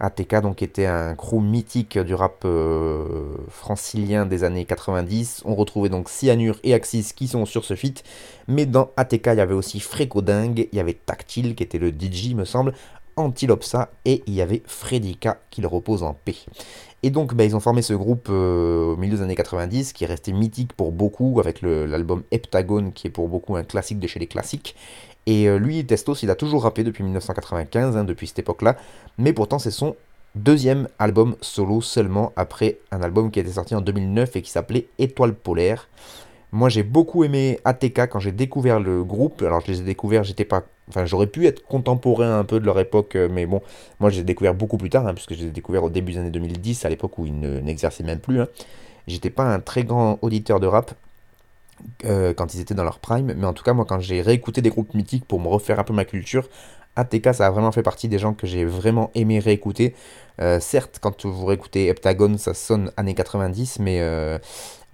ATK 0.00 0.40
donc 0.40 0.62
était 0.62 0.86
un 0.86 1.14
crew 1.14 1.40
mythique 1.40 1.98
du 1.98 2.14
rap 2.14 2.44
euh, 2.46 3.36
francilien 3.50 4.24
des 4.24 4.42
années 4.42 4.64
90. 4.64 5.42
On 5.44 5.54
retrouvait 5.54 5.90
donc 5.90 6.08
Cyanure 6.08 6.58
et 6.64 6.72
Axis 6.72 7.12
qui 7.14 7.28
sont 7.28 7.44
sur 7.44 7.64
ce 7.64 7.74
feat. 7.74 8.04
Mais 8.48 8.64
dans 8.64 8.90
ATK, 8.96 9.26
il 9.32 9.36
y 9.36 9.40
avait 9.40 9.54
aussi 9.54 9.80
Frécodingue, 9.80 10.68
il 10.72 10.76
y 10.76 10.80
avait 10.80 10.94
Tactile 10.94 11.54
qui 11.54 11.62
était 11.62 11.78
le 11.78 11.90
DJ, 11.90 12.34
me 12.34 12.46
semble, 12.46 12.72
Antilopsa 13.16 13.90
et 14.04 14.22
il 14.26 14.34
y 14.34 14.40
avait 14.40 14.62
Fredika 14.66 15.38
qui 15.50 15.60
le 15.60 15.68
repose 15.68 16.02
en 16.02 16.14
paix. 16.14 16.36
Et 17.06 17.10
donc 17.10 17.34
bah, 17.34 17.44
ils 17.44 17.54
ont 17.54 17.60
formé 17.60 17.82
ce 17.82 17.94
groupe 17.94 18.26
euh, 18.30 18.94
au 18.94 18.96
milieu 18.96 19.18
des 19.18 19.22
années 19.22 19.36
90 19.36 19.92
qui 19.92 20.02
est 20.02 20.08
resté 20.08 20.32
mythique 20.32 20.72
pour 20.72 20.90
beaucoup 20.90 21.38
avec 21.38 21.62
l'album 21.62 22.24
Heptagone 22.32 22.92
qui 22.92 23.06
est 23.06 23.10
pour 23.10 23.28
beaucoup 23.28 23.54
un 23.54 23.62
classique 23.62 24.00
de 24.00 24.08
chez 24.08 24.18
les 24.18 24.26
classiques. 24.26 24.74
Et 25.26 25.48
euh, 25.48 25.56
lui, 25.56 25.86
Testos, 25.86 26.16
il 26.24 26.30
a 26.30 26.34
toujours 26.34 26.64
rappé 26.64 26.82
depuis 26.82 27.04
1995, 27.04 27.96
hein, 27.96 28.02
depuis 28.02 28.26
cette 28.26 28.40
époque-là, 28.40 28.74
mais 29.18 29.32
pourtant 29.32 29.60
c'est 29.60 29.70
son 29.70 29.94
deuxième 30.34 30.88
album 30.98 31.36
solo 31.40 31.80
seulement 31.80 32.32
après 32.34 32.78
un 32.90 33.00
album 33.02 33.30
qui 33.30 33.38
été 33.38 33.52
sorti 33.52 33.76
en 33.76 33.82
2009 33.82 34.34
et 34.34 34.42
qui 34.42 34.50
s'appelait 34.50 34.88
Étoile 34.98 35.34
polaire. 35.34 35.86
Moi 36.52 36.68
j'ai 36.68 36.82
beaucoup 36.82 37.24
aimé 37.24 37.58
ATK 37.64 38.08
quand 38.08 38.20
j'ai 38.20 38.32
découvert 38.32 38.80
le 38.80 39.04
groupe. 39.04 39.42
Alors 39.42 39.60
je 39.60 39.72
les 39.72 39.80
ai 39.80 39.84
découverts, 39.84 40.24
j'étais 40.24 40.44
pas. 40.44 40.64
Enfin 40.88 41.04
j'aurais 41.04 41.26
pu 41.26 41.46
être 41.46 41.64
contemporain 41.66 42.38
un 42.38 42.44
peu 42.44 42.60
de 42.60 42.64
leur 42.66 42.78
époque, 42.78 43.16
euh, 43.16 43.28
mais 43.30 43.46
bon, 43.46 43.60
moi 44.00 44.10
je 44.10 44.16
les 44.16 44.20
ai 44.22 44.24
découverts 44.24 44.54
beaucoup 44.54 44.76
plus 44.78 44.90
tard, 44.90 45.06
hein, 45.06 45.14
puisque 45.14 45.34
je 45.34 45.40
les 45.40 45.46
ai 45.48 45.50
découverts 45.50 45.84
au 45.84 45.90
début 45.90 46.12
des 46.12 46.18
années 46.18 46.30
2010, 46.30 46.84
à 46.84 46.88
l'époque 46.88 47.18
où 47.18 47.26
ils 47.26 47.38
ne- 47.38 47.60
n'exerçaient 47.60 48.04
même 48.04 48.20
plus. 48.20 48.40
hein. 48.40 48.48
J'étais 49.08 49.30
pas 49.30 49.44
un 49.44 49.60
très 49.60 49.84
grand 49.84 50.18
auditeur 50.22 50.60
de 50.60 50.66
rap 50.66 50.94
euh, 52.04 52.32
quand 52.34 52.54
ils 52.54 52.60
étaient 52.60 52.74
dans 52.74 52.84
leur 52.84 52.98
prime, 52.98 53.34
mais 53.36 53.46
en 53.46 53.52
tout 53.52 53.64
cas 53.64 53.72
moi 53.72 53.84
quand 53.84 54.00
j'ai 54.00 54.20
réécouté 54.22 54.62
des 54.62 54.70
groupes 54.70 54.94
mythiques 54.94 55.24
pour 55.26 55.40
me 55.40 55.48
refaire 55.48 55.78
un 55.78 55.84
peu 55.84 55.92
ma 55.92 56.04
culture, 56.04 56.48
ATK 56.96 57.34
ça 57.34 57.46
a 57.46 57.50
vraiment 57.50 57.72
fait 57.72 57.82
partie 57.82 58.08
des 58.08 58.18
gens 58.18 58.32
que 58.34 58.46
j'ai 58.46 58.64
vraiment 58.64 59.10
aimé 59.14 59.38
réécouter. 59.38 59.94
Euh, 60.40 60.60
certes, 60.60 60.98
quand 61.00 61.24
vous 61.26 61.46
réécoutez 61.46 61.86
Heptagone, 61.88 62.38
ça 62.38 62.54
sonne 62.54 62.90
années 62.96 63.14
90, 63.14 63.78
mais 63.80 64.00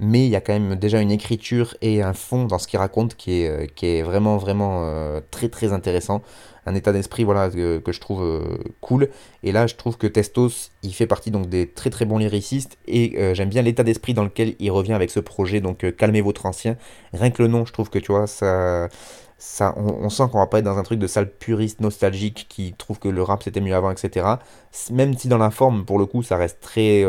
mais 0.03 0.27
il 0.27 0.31
y 0.31 0.37
a 0.37 0.41
quand 0.41 0.53
même 0.53 0.75
déjà 0.75 1.01
une 1.01 1.13
écriture 1.13 1.77
et 1.81 2.03
un 2.03 2.13
fond 2.13 2.45
dans 2.45 2.59
ce 2.59 2.67
qu'il 2.67 2.81
raconte 2.81 3.15
qui 3.15 3.43
est, 3.43 3.73
euh, 3.85 4.03
vraiment 4.05 4.37
vraiment 4.37 4.83
euh, 4.83 5.21
très 5.31 5.49
très 5.49 5.73
intéressant. 5.73 6.23
Un 6.67 6.75
état 6.75 6.93
d'esprit 6.93 7.23
voilà 7.23 7.49
que, 7.51 7.81
je 7.87 8.01
trouve 8.01 8.23
euh, 8.23 8.59
cool. 8.81 9.11
Et 9.45 9.53
là, 9.53 9.69
je 9.69 9.77
trouve 9.77 9.99
que 9.99 10.09
Testos, 10.09 10.71
il 10.83 10.93
fait 10.93 11.07
partie 11.07 11.31
donc 11.31 11.49
des 11.49 11.69
très 11.69 11.89
très 11.89 12.05
bons 12.05 12.19
lyricistes 12.19 12.79
et 12.89 13.33
j'aime 13.35 13.49
bien 13.49 13.63
l'état 13.63 13.85
d'esprit 13.85 14.13
dans 14.13 14.25
lequel 14.25 14.57
il 14.59 14.71
revient 14.73 14.93
avec 14.93 15.11
ce 15.11 15.21
projet. 15.21 15.61
Donc 15.61 15.87
calmez 15.97 16.21
votre 16.21 16.47
ancien. 16.47 16.77
Rien 17.13 17.31
que 17.31 17.41
le 17.41 17.49
nom, 17.49 17.65
je 17.65 17.73
trouve 17.73 17.89
que 17.89 18.01
tu 18.01 18.11
vois 18.13 18.27
ça. 18.27 18.89
Ça, 19.39 19.75
on, 19.77 20.05
on 20.05 20.09
sent 20.09 20.25
qu'on 20.31 20.39
va 20.39 20.47
pas 20.47 20.61
être 20.61 20.65
dans 20.65 20.79
un 20.79 20.85
truc 20.85 21.01
de 21.01 21.09
sale 21.09 21.29
puriste 21.29 21.81
nostalgique 21.81 22.47
qui 22.49 22.75
trouve 22.79 23.01
que 23.01 23.09
le 23.09 23.23
rap 23.25 23.43
c'était 23.43 23.61
mieux 23.61 23.75
avant, 23.75 23.91
etc. 23.91 24.27
Même 24.93 25.17
si 25.19 25.27
dans 25.27 25.39
la 25.39 25.51
forme, 25.51 25.85
pour 25.85 25.99
le 25.99 26.07
coup, 26.07 26.23
ça 26.23 26.37
reste 26.37 26.61
très, 26.61 27.05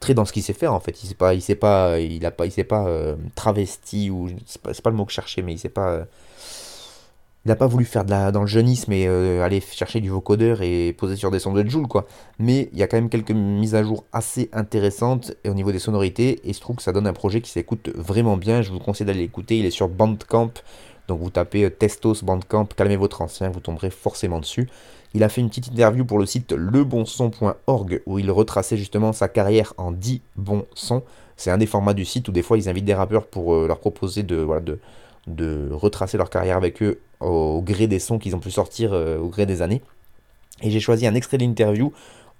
très 0.00 0.14
dans 0.14 0.24
ce 0.24 0.32
qu'il 0.32 0.42
sait 0.42 0.52
faire 0.52 0.74
en 0.74 0.80
fait. 0.80 1.02
Il 1.02 1.06
sait 1.06 1.14
pas, 1.14 1.34
il 1.34 1.42
sait 1.42 1.54
pas, 1.54 1.98
il 1.98 2.24
a 2.26 2.30
pas, 2.30 2.46
il 2.46 2.52
sait 2.52 2.64
pas 2.64 2.86
euh, 2.86 3.16
travesti 3.34 4.10
ou 4.10 4.28
c'est 4.46 4.60
pas, 4.60 4.72
pas 4.72 4.90
le 4.90 4.96
mot 4.96 5.04
que 5.04 5.12
je 5.12 5.16
cherchais, 5.16 5.42
mais 5.42 5.52
il 5.52 5.58
sait 5.58 5.68
pas. 5.68 5.88
euh, 5.90 6.04
il 7.44 7.48
n'a 7.48 7.56
pas 7.56 7.66
voulu 7.66 7.84
faire 7.84 8.06
de 8.06 8.10
la, 8.10 8.32
dans 8.32 8.40
le 8.40 8.46
jeunisme 8.46 8.90
et 8.92 9.06
euh, 9.06 9.44
aller 9.44 9.60
chercher 9.60 10.00
du 10.00 10.08
vocodeur 10.08 10.62
et 10.62 10.94
poser 10.94 11.14
sur 11.14 11.30
des 11.30 11.38
sons 11.38 11.52
de 11.52 11.68
Joule, 11.68 11.86
quoi. 11.86 12.06
Mais 12.38 12.70
il 12.72 12.78
y 12.78 12.82
a 12.82 12.86
quand 12.86 12.96
même 12.96 13.10
quelques 13.10 13.32
mises 13.32 13.74
à 13.74 13.82
jour 13.82 14.04
assez 14.14 14.48
intéressantes 14.54 15.34
au 15.46 15.52
niveau 15.52 15.70
des 15.70 15.78
sonorités, 15.78 16.40
et 16.48 16.54
je 16.54 16.60
trouve 16.60 16.76
que 16.76 16.82
ça 16.82 16.92
donne 16.92 17.06
un 17.06 17.12
projet 17.12 17.42
qui 17.42 17.50
s'écoute 17.50 17.90
vraiment 17.94 18.38
bien. 18.38 18.62
Je 18.62 18.72
vous 18.72 18.78
conseille 18.78 19.06
d'aller 19.06 19.20
l'écouter, 19.20 19.58
il 19.58 19.66
est 19.66 19.70
sur 19.70 19.90
Bandcamp, 19.90 20.52
donc 21.06 21.20
vous 21.20 21.28
tapez 21.28 21.70
Testos 21.70 22.22
Bandcamp, 22.22 22.64
calmez 22.64 22.96
votre 22.96 23.20
ancien, 23.20 23.50
vous 23.50 23.60
tomberez 23.60 23.90
forcément 23.90 24.40
dessus. 24.40 24.66
Il 25.14 25.22
a 25.22 25.28
fait 25.28 25.40
une 25.40 25.48
petite 25.48 25.68
interview 25.68 26.04
pour 26.04 26.18
le 26.18 26.26
site 26.26 26.52
lebonson.org 26.52 28.02
où 28.06 28.18
il 28.18 28.30
retraçait 28.30 28.76
justement 28.76 29.12
sa 29.12 29.28
carrière 29.28 29.72
en 29.78 29.92
10 29.92 30.20
bons 30.36 30.66
sons. 30.74 31.02
C'est 31.36 31.50
un 31.50 31.58
des 31.58 31.66
formats 31.66 31.94
du 31.94 32.04
site 32.04 32.28
où 32.28 32.32
des 32.32 32.42
fois 32.42 32.58
ils 32.58 32.68
invitent 32.68 32.84
des 32.84 32.94
rappeurs 32.94 33.26
pour 33.26 33.54
euh, 33.54 33.66
leur 33.66 33.78
proposer 33.78 34.22
de, 34.22 34.46
retracer 35.72 36.18
leur 36.18 36.30
carrière 36.30 36.56
avec 36.56 36.82
eux 36.82 37.00
au, 37.20 37.62
gré 37.62 37.86
des 37.86 37.98
sons 37.98 38.18
qu'ils 38.18 38.36
ont 38.36 38.40
pu 38.40 38.50
sortir 38.50 38.92
euh, 38.92 39.18
au 39.18 39.28
gré 39.28 39.46
des 39.46 39.62
années. 39.62 39.82
Et 40.62 40.70
j'ai 40.70 40.80
choisi 40.80 41.06
un 41.06 41.14
extrait 41.14 41.38
de 41.38 41.44
l'interview 41.44 41.92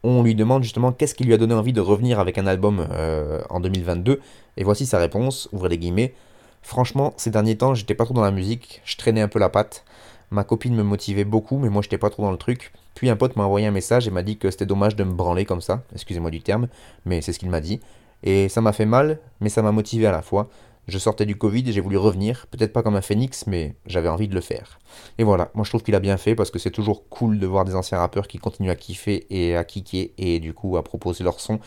on 0.04 0.22
lui 0.22 0.34
demande 0.34 0.62
justement 0.62 0.92
qu'est-ce 0.92 1.14
qui 1.14 1.24
lui 1.24 1.32
a 1.32 1.38
donné 1.38 1.54
envie 1.54 1.72
de 1.72 1.80
revenir 1.80 2.20
avec 2.20 2.36
un 2.36 2.46
album 2.46 2.86
euh, 2.90 3.40
en 3.48 3.58
2022. 3.58 4.20
Et 4.58 4.64
voici 4.64 4.84
sa 4.86 4.98
réponse, 4.98 5.48
ouvrez 5.52 5.70
les 5.70 5.78
guillemets. 5.78 6.14
Franchement, 6.62 7.14
ces 7.16 7.30
derniers 7.30 7.56
temps, 7.56 7.74
j'étais 7.74 7.94
pas 7.94 8.04
trop 8.04 8.14
dans 8.14 8.22
la 8.22 8.30
musique, 8.30 8.82
je 8.84 8.96
traînais 8.96 9.22
un 9.22 9.28
peu 9.28 9.38
la 9.38 9.48
patte. 9.48 9.84
Ma 10.30 10.44
copine 10.44 10.74
me 10.74 10.82
motivait 10.82 11.24
beaucoup, 11.24 11.58
mais 11.58 11.68
moi 11.68 11.82
j'étais 11.82 11.98
pas 11.98 12.10
trop 12.10 12.22
dans 12.22 12.30
le 12.32 12.36
truc. 12.36 12.72
Puis 12.94 13.10
un 13.10 13.16
pote 13.16 13.36
m'a 13.36 13.44
envoyé 13.44 13.66
un 13.66 13.70
message 13.70 14.06
et 14.08 14.10
m'a 14.10 14.22
dit 14.22 14.36
que 14.36 14.50
c'était 14.50 14.66
dommage 14.66 14.96
de 14.96 15.04
me 15.04 15.12
branler 15.12 15.44
comme 15.44 15.60
ça, 15.60 15.82
excusez-moi 15.92 16.30
du 16.30 16.40
terme, 16.40 16.68
mais 17.04 17.20
c'est 17.20 17.32
ce 17.32 17.38
qu'il 17.38 17.50
m'a 17.50 17.60
dit. 17.60 17.80
Et 18.22 18.48
ça 18.48 18.60
m'a 18.60 18.72
fait 18.72 18.86
mal, 18.86 19.18
mais 19.40 19.48
ça 19.48 19.62
m'a 19.62 19.72
motivé 19.72 20.06
à 20.06 20.12
la 20.12 20.22
fois. 20.22 20.48
Je 20.86 20.98
sortais 20.98 21.24
du 21.24 21.36
Covid 21.36 21.66
et 21.68 21.72
j'ai 21.72 21.80
voulu 21.80 21.96
revenir, 21.96 22.46
peut-être 22.50 22.72
pas 22.72 22.82
comme 22.82 22.96
un 22.96 23.00
phénix, 23.00 23.46
mais 23.46 23.74
j'avais 23.86 24.08
envie 24.08 24.28
de 24.28 24.34
le 24.34 24.42
faire. 24.42 24.78
Et 25.16 25.24
voilà, 25.24 25.50
moi 25.54 25.64
je 25.64 25.70
trouve 25.70 25.82
qu'il 25.82 25.94
a 25.94 26.00
bien 26.00 26.18
fait 26.18 26.34
parce 26.34 26.50
que 26.50 26.58
c'est 26.58 26.70
toujours 26.70 27.08
cool 27.08 27.38
de 27.38 27.46
voir 27.46 27.64
des 27.64 27.74
anciens 27.74 27.98
rappeurs 27.98 28.28
qui 28.28 28.38
continuent 28.38 28.70
à 28.70 28.76
kiffer 28.76 29.26
et 29.30 29.56
à 29.56 29.64
kicker 29.64 30.12
et 30.18 30.40
du 30.40 30.52
coup 30.52 30.76
à 30.76 30.84
proposer 30.84 31.24
leur 31.24 31.40
son. 31.40 31.58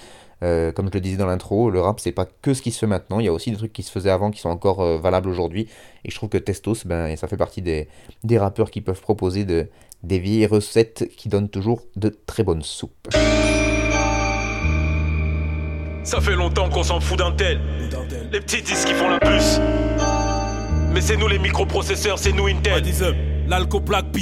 Euh, 0.43 0.71
comme 0.71 0.87
je 0.87 0.93
le 0.93 1.01
disais 1.01 1.17
dans 1.17 1.25
l'intro, 1.25 1.69
le 1.71 1.81
rap 1.81 1.99
c'est 1.99 2.11
pas 2.11 2.25
que 2.25 2.53
ce 2.53 2.61
qui 2.61 2.71
se 2.71 2.79
fait 2.79 2.87
maintenant, 2.87 3.19
il 3.19 3.25
y 3.25 3.29
a 3.29 3.33
aussi 3.33 3.49
des 3.51 3.57
trucs 3.57 3.73
qui 3.73 3.83
se 3.83 3.91
faisaient 3.91 4.11
avant 4.11 4.29
qui 4.29 4.39
sont 4.39 4.49
encore 4.49 4.81
euh, 4.81 4.97
valables 4.97 5.29
aujourd'hui. 5.29 5.67
Et 6.05 6.11
je 6.11 6.15
trouve 6.15 6.29
que 6.29 6.37
Testos, 6.37 6.85
ben, 6.85 7.15
ça 7.15 7.27
fait 7.27 7.37
partie 7.37 7.61
des, 7.61 7.87
des 8.23 8.37
rappeurs 8.37 8.69
qui 8.69 8.81
peuvent 8.81 9.01
proposer 9.01 9.45
de, 9.45 9.67
des 10.03 10.19
vieilles 10.19 10.45
recettes 10.45 11.09
qui 11.17 11.29
donnent 11.29 11.49
toujours 11.49 11.81
de 11.95 12.15
très 12.25 12.43
bonnes 12.43 12.61
soupes. 12.61 13.07
Ça 16.03 16.21
fait 16.21 16.35
longtemps 16.35 16.69
qu'on 16.69 16.83
s'en 16.83 17.01
fout 17.01 17.17
d'un 17.17 17.31
tel. 17.33 17.59
Les 18.31 18.39
petits 18.39 18.61
disques 18.61 18.87
qui 18.87 18.93
font 18.93 19.09
la 19.09 19.19
puce. 19.19 19.59
Mais 20.93 21.01
c'est 21.01 21.17
nous 21.17 21.27
les 21.27 21.39
microprocesseurs, 21.39 22.17
c'est 22.17 22.31
nous 22.31 22.47
Intel. 22.47 22.83
L'alco 23.47 23.79
Black 23.79 24.05
B. 24.11 24.19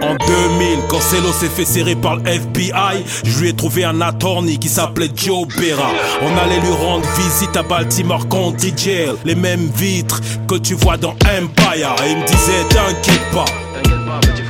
En 0.00 0.14
2000, 0.14 0.78
quand 0.88 1.00
Celo 1.00 1.32
s'est 1.32 1.48
fait 1.48 1.64
serrer 1.64 1.96
par 1.96 2.16
le 2.16 2.28
FBI, 2.28 3.04
je 3.24 3.40
lui 3.40 3.48
ai 3.48 3.52
trouvé 3.52 3.84
un 3.84 4.00
attorney 4.00 4.58
qui 4.58 4.68
s'appelait 4.68 5.10
Joe 5.14 5.46
Berra. 5.58 5.90
On 6.22 6.38
allait 6.38 6.60
lui 6.60 6.72
rendre 6.72 7.06
visite 7.16 7.56
à 7.56 7.62
Baltimore 7.62 8.28
County 8.28 8.72
Jail, 8.76 9.14
les 9.24 9.34
mêmes 9.34 9.68
vitres 9.74 10.20
que 10.46 10.54
tu 10.56 10.74
vois 10.74 10.96
dans 10.96 11.14
Empire. 11.24 11.96
Et 12.06 12.12
il 12.12 12.18
me 12.18 12.26
disait, 12.26 12.64
t'inquiète 12.70 13.30
pas, 13.32 13.44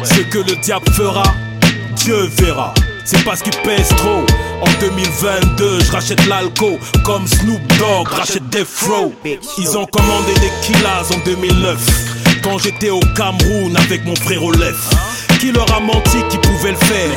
ce 0.04 0.20
que 0.20 0.38
le 0.38 0.61
diable 0.62 0.90
fera, 0.92 1.24
Dieu 1.96 2.28
verra. 2.37 2.74
C'est 3.04 3.24
parce 3.24 3.40
qu'il 3.40 3.56
pèse 3.62 3.88
trop. 3.88 4.26
En 4.61 4.80
2022, 4.80 5.80
je 5.80 5.92
rachète 5.92 6.26
l'alco 6.26 6.78
comme 7.04 7.26
Snoop 7.26 7.61
Dogg 7.78 8.08
rachète 8.08 8.46
Death 8.50 8.68
Row. 8.87 9.14
Ils 9.56 9.78
ont 9.78 9.87
commandé 9.87 10.34
des 10.34 10.50
killas 10.62 11.08
en 11.14 11.18
2009 11.24 11.78
quand 12.42 12.58
j'étais 12.58 12.90
au 12.90 13.00
Cameroun 13.16 13.74
avec 13.78 14.04
mon 14.04 14.14
frère 14.14 14.44
Olef. 14.44 15.07
Qui 15.40 15.53
leur 15.53 15.72
a 15.74 15.81
menti 15.81 16.18
qui 16.31 16.38
pouvait 16.38 16.72
le 16.72 16.77
faire 16.77 17.16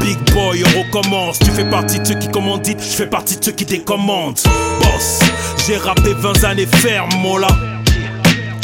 Big 0.00 0.18
boy, 0.32 0.62
on 0.64 0.82
recommence. 0.82 1.38
Tu 1.38 1.50
fais 1.50 1.68
partie 1.68 1.98
de 2.00 2.04
ceux 2.04 2.18
qui 2.18 2.28
commandent, 2.28 2.66
je 2.66 2.72
fais 2.82 3.06
partie 3.06 3.36
de 3.38 3.44
ceux 3.44 3.52
qui 3.52 3.64
décommandent. 3.64 4.40
Boss, 4.80 5.20
j'ai 5.66 5.76
rappé 5.76 6.12
20 6.14 6.44
années 6.44 6.66
ferme, 6.66 7.10
mola. 7.20 7.48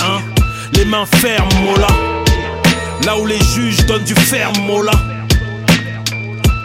Hein? 0.03 0.21
Les 0.73 0.85
mains 0.85 1.07
fermes, 1.07 1.49
mola. 1.65 1.89
Là 3.05 3.17
où 3.19 3.27
les 3.27 3.39
juges 3.55 3.87
donnent 3.87 4.05
du 4.05 4.15
ferme, 4.15 4.59
mola. 4.67 4.93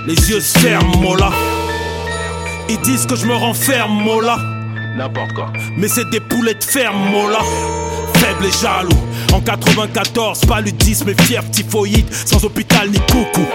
Les 0.07 0.15
yeux 0.31 0.39
se 0.39 0.57
ferment, 0.57 0.97
Mola. 0.97 1.29
Ils 2.67 2.79
disent 2.79 3.05
que 3.05 3.15
je 3.15 3.27
me 3.27 3.35
renferme, 3.35 4.01
Mola. 4.03 4.35
N'importe 4.97 5.31
quoi. 5.33 5.53
Mais 5.77 5.87
c'est 5.87 6.09
des 6.09 6.19
poulettes 6.19 6.63
fermes, 6.63 7.11
Mola. 7.11 7.39
Faible 8.15 8.45
et 8.45 8.51
jaloux. 8.51 8.89
En 9.33 9.41
94, 9.41 10.41
paludisme 10.45 11.09
et 11.09 11.21
fièvre 11.23 11.49
typhoïde, 11.49 12.05
sans 12.13 12.43
hôpital 12.43 12.89
ni 12.89 12.99
coucou. 12.99 13.45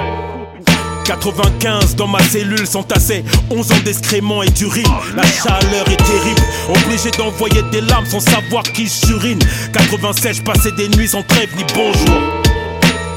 95 1.05 1.95
dans 1.95 2.09
ma 2.09 2.21
cellule 2.21 2.67
sont 2.67 2.91
assez 2.93 3.25
11 3.51 3.73
ans 3.73 3.75
d'excréments 3.85 4.43
et 4.43 4.49
d'urine 4.51 4.89
La 5.15 5.23
chaleur 5.23 5.89
est 5.89 5.97
terrible 5.97 6.43
Obligé 6.69 7.13
d'envoyer 7.17 7.63
des 7.71 7.81
larmes 7.83 8.07
sans 8.07 8.19
savoir 8.19 8.65
qui 8.65 8.89
surine 8.89 9.39
96 9.73 10.39
je 10.39 10.43
passais 10.43 10.73
des 10.73 10.89
nuits 10.89 11.07
sans 11.07 11.23
trêve 11.23 11.49
ni 11.57 11.63
bonjour 11.73 12.21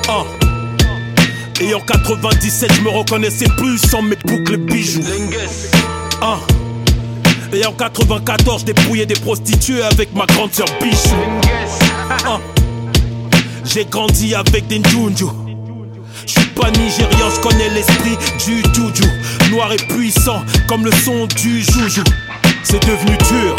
oh. 0.09 0.25
Et 1.61 1.73
en 1.73 1.81
97, 1.81 2.71
je 2.73 2.81
me 2.81 2.89
reconnaissais 2.89 3.47
plus 3.57 3.77
sans 3.79 4.01
mes 4.01 4.15
boucles 4.15 4.55
bijoux. 4.55 5.03
Ah. 6.21 6.37
Et 7.51 7.65
en 7.65 7.73
94, 7.73 8.63
dépouillé 8.63 9.05
des 9.05 9.15
prostituées 9.15 9.83
avec 9.83 10.15
ma 10.15 10.25
grande 10.25 10.53
sœur 10.53 10.67
Bichou. 10.81 11.15
Ah. 12.25 12.39
J'ai 13.65 13.85
grandi 13.85 14.35
avec 14.35 14.67
des 14.67 14.79
Njunju. 14.79 15.25
Je 16.25 16.31
suis 16.39 16.49
pas 16.49 16.69
nigérian, 16.71 17.29
je 17.35 17.39
connais 17.41 17.69
l'esprit 17.69 18.17
du 18.45 18.61
Juju. 18.73 19.09
Noir 19.51 19.71
et 19.73 19.77
puissant, 19.77 20.43
comme 20.67 20.85
le 20.85 20.91
son 20.91 21.27
du 21.27 21.61
Joujou. 21.61 22.03
C'est 22.63 22.81
devenu 22.85 23.17
dur. 23.29 23.55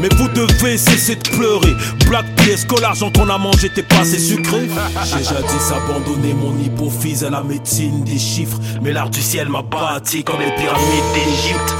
Mais 0.00 0.08
vous 0.16 0.28
devez 0.28 0.78
cesser 0.78 1.16
de 1.16 1.28
pleurer. 1.28 1.74
Black 2.06 2.24
pièce 2.36 2.64
que 2.64 2.80
l'argent 2.80 3.10
qu'on 3.10 3.28
a 3.28 3.36
mangé 3.36 3.68
t'es 3.68 3.82
pas 3.82 4.00
assez 4.00 4.18
sucré. 4.18 4.68
J'ai 5.04 5.24
jadis 5.24 5.72
abandonné 5.72 6.34
mon 6.34 6.56
hypophyse 6.58 7.24
à 7.24 7.30
la 7.30 7.42
médecine 7.42 8.04
des 8.04 8.18
chiffres. 8.18 8.58
Mais 8.82 8.92
l'art 8.92 9.10
du 9.10 9.20
ciel 9.20 9.48
m'a 9.48 9.62
bâti 9.62 10.22
comme 10.22 10.38
les 10.40 10.54
pyramides 10.54 11.12
d'Égypte. 11.14 11.74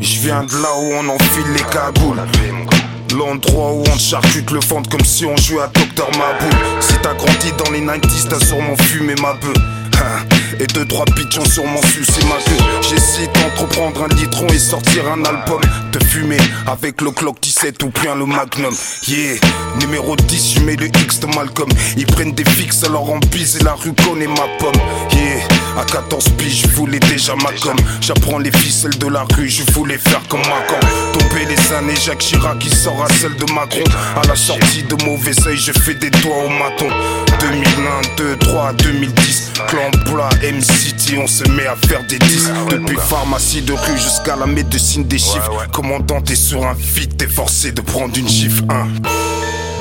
Je 0.00 0.18
viens 0.20 0.44
de 0.44 0.52
là 0.52 0.68
où 0.78 0.92
on 0.94 1.08
enfile 1.10 1.52
les 1.52 1.62
cagoules. 1.64 2.22
L'endroit 3.14 3.72
où 3.72 3.82
on 3.92 3.98
charcute 3.98 4.50
le 4.50 4.60
ventre 4.60 4.88
comme 4.88 5.04
si 5.04 5.26
on 5.26 5.36
jouait 5.36 5.62
à 5.62 5.66
Docteur 5.66 6.08
Maboul. 6.12 6.58
Si 6.80 6.94
t'as 7.02 7.14
grandi 7.14 7.52
dans 7.58 7.70
les 7.70 7.82
90s, 7.82 8.28
t'as 8.28 8.40
sûrement 8.40 8.76
fumé 8.76 9.14
ma 9.20 9.34
bœuf. 9.34 10.29
Et 10.60 10.66
deux 10.66 10.84
trois 10.84 11.06
pigeons 11.06 11.44
sur 11.46 11.64
mon 11.64 11.80
sucé 11.80 12.20
ma 12.28 12.36
queue 12.36 12.62
J'hésite 12.82 13.32
d'entreprendre 13.32 14.04
un 14.04 14.14
litron 14.14 14.46
et 14.48 14.58
sortir 14.58 15.10
un 15.10 15.24
album. 15.24 15.62
Te 15.90 16.04
fumer 16.04 16.36
avec 16.66 17.00
le 17.00 17.12
Clock 17.12 17.40
17 17.40 17.82
ou 17.82 17.90
bien 18.02 18.14
le 18.14 18.26
Magnum. 18.26 18.74
Yeah, 19.08 19.36
numéro 19.80 20.16
10, 20.16 20.56
je 20.56 20.60
mets 20.60 20.76
le 20.76 20.88
X 20.88 21.20
de 21.20 21.28
Malcolm. 21.28 21.70
Ils 21.96 22.04
prennent 22.04 22.32
des 22.32 22.44
fixes 22.44 22.84
alors 22.84 23.10
en 23.10 23.18
bise 23.18 23.56
et 23.56 23.64
la 23.64 23.72
rue 23.72 23.94
connaît 24.04 24.26
ma 24.26 24.46
pomme. 24.58 24.82
Yeah, 25.12 25.80
à 25.80 25.84
14 25.84 26.28
piges, 26.36 26.64
je 26.64 26.76
voulais 26.76 27.00
déjà 27.00 27.34
ma 27.36 27.52
com. 27.62 27.76
J'apprends 28.02 28.38
les 28.38 28.52
ficelles 28.52 28.98
de 28.98 29.06
la 29.06 29.24
rue, 29.34 29.48
je 29.48 29.62
voulais 29.72 29.96
faire 29.96 30.20
comme 30.28 30.40
Macron 30.40 30.80
Tomber 31.14 31.46
les 31.48 31.72
années, 31.72 31.96
Jacques 31.96 32.18
Chirac 32.18 32.58
qui 32.58 32.68
sort 32.68 33.02
à 33.02 33.08
celle 33.14 33.34
de 33.36 33.50
Macron. 33.54 33.84
À 34.22 34.26
la 34.28 34.36
sortie 34.36 34.82
de 34.82 35.02
mauvais 35.04 35.32
œil, 35.46 35.56
je 35.56 35.72
fais 35.72 35.94
des 35.94 36.10
doigts 36.10 36.44
au 36.44 36.48
maton. 36.50 36.88
2001, 37.40 38.16
2, 38.18 38.36
3, 38.36 38.72
2010 38.74 39.52
Clan 39.68 39.90
Plat, 40.04 40.28
M-City, 40.50 41.16
on 41.16 41.28
se 41.28 41.44
met 41.50 41.66
à 41.68 41.76
faire 41.76 42.04
des 42.08 42.18
disques. 42.18 42.50
Depuis 42.70 42.96
pharmacie 42.96 43.62
de 43.62 43.72
rue 43.72 43.96
jusqu'à 43.96 44.34
la 44.34 44.46
médecine 44.46 45.04
des 45.04 45.18
chiffres. 45.18 45.68
Commandant, 45.72 46.20
t'es 46.20 46.34
sur 46.34 46.66
un 46.66 46.74
feed, 46.74 47.16
t'es 47.16 47.28
forcé 47.28 47.70
de 47.70 47.80
prendre 47.80 48.18
une 48.18 48.28
chiffre 48.28 48.64
1. 48.68 48.88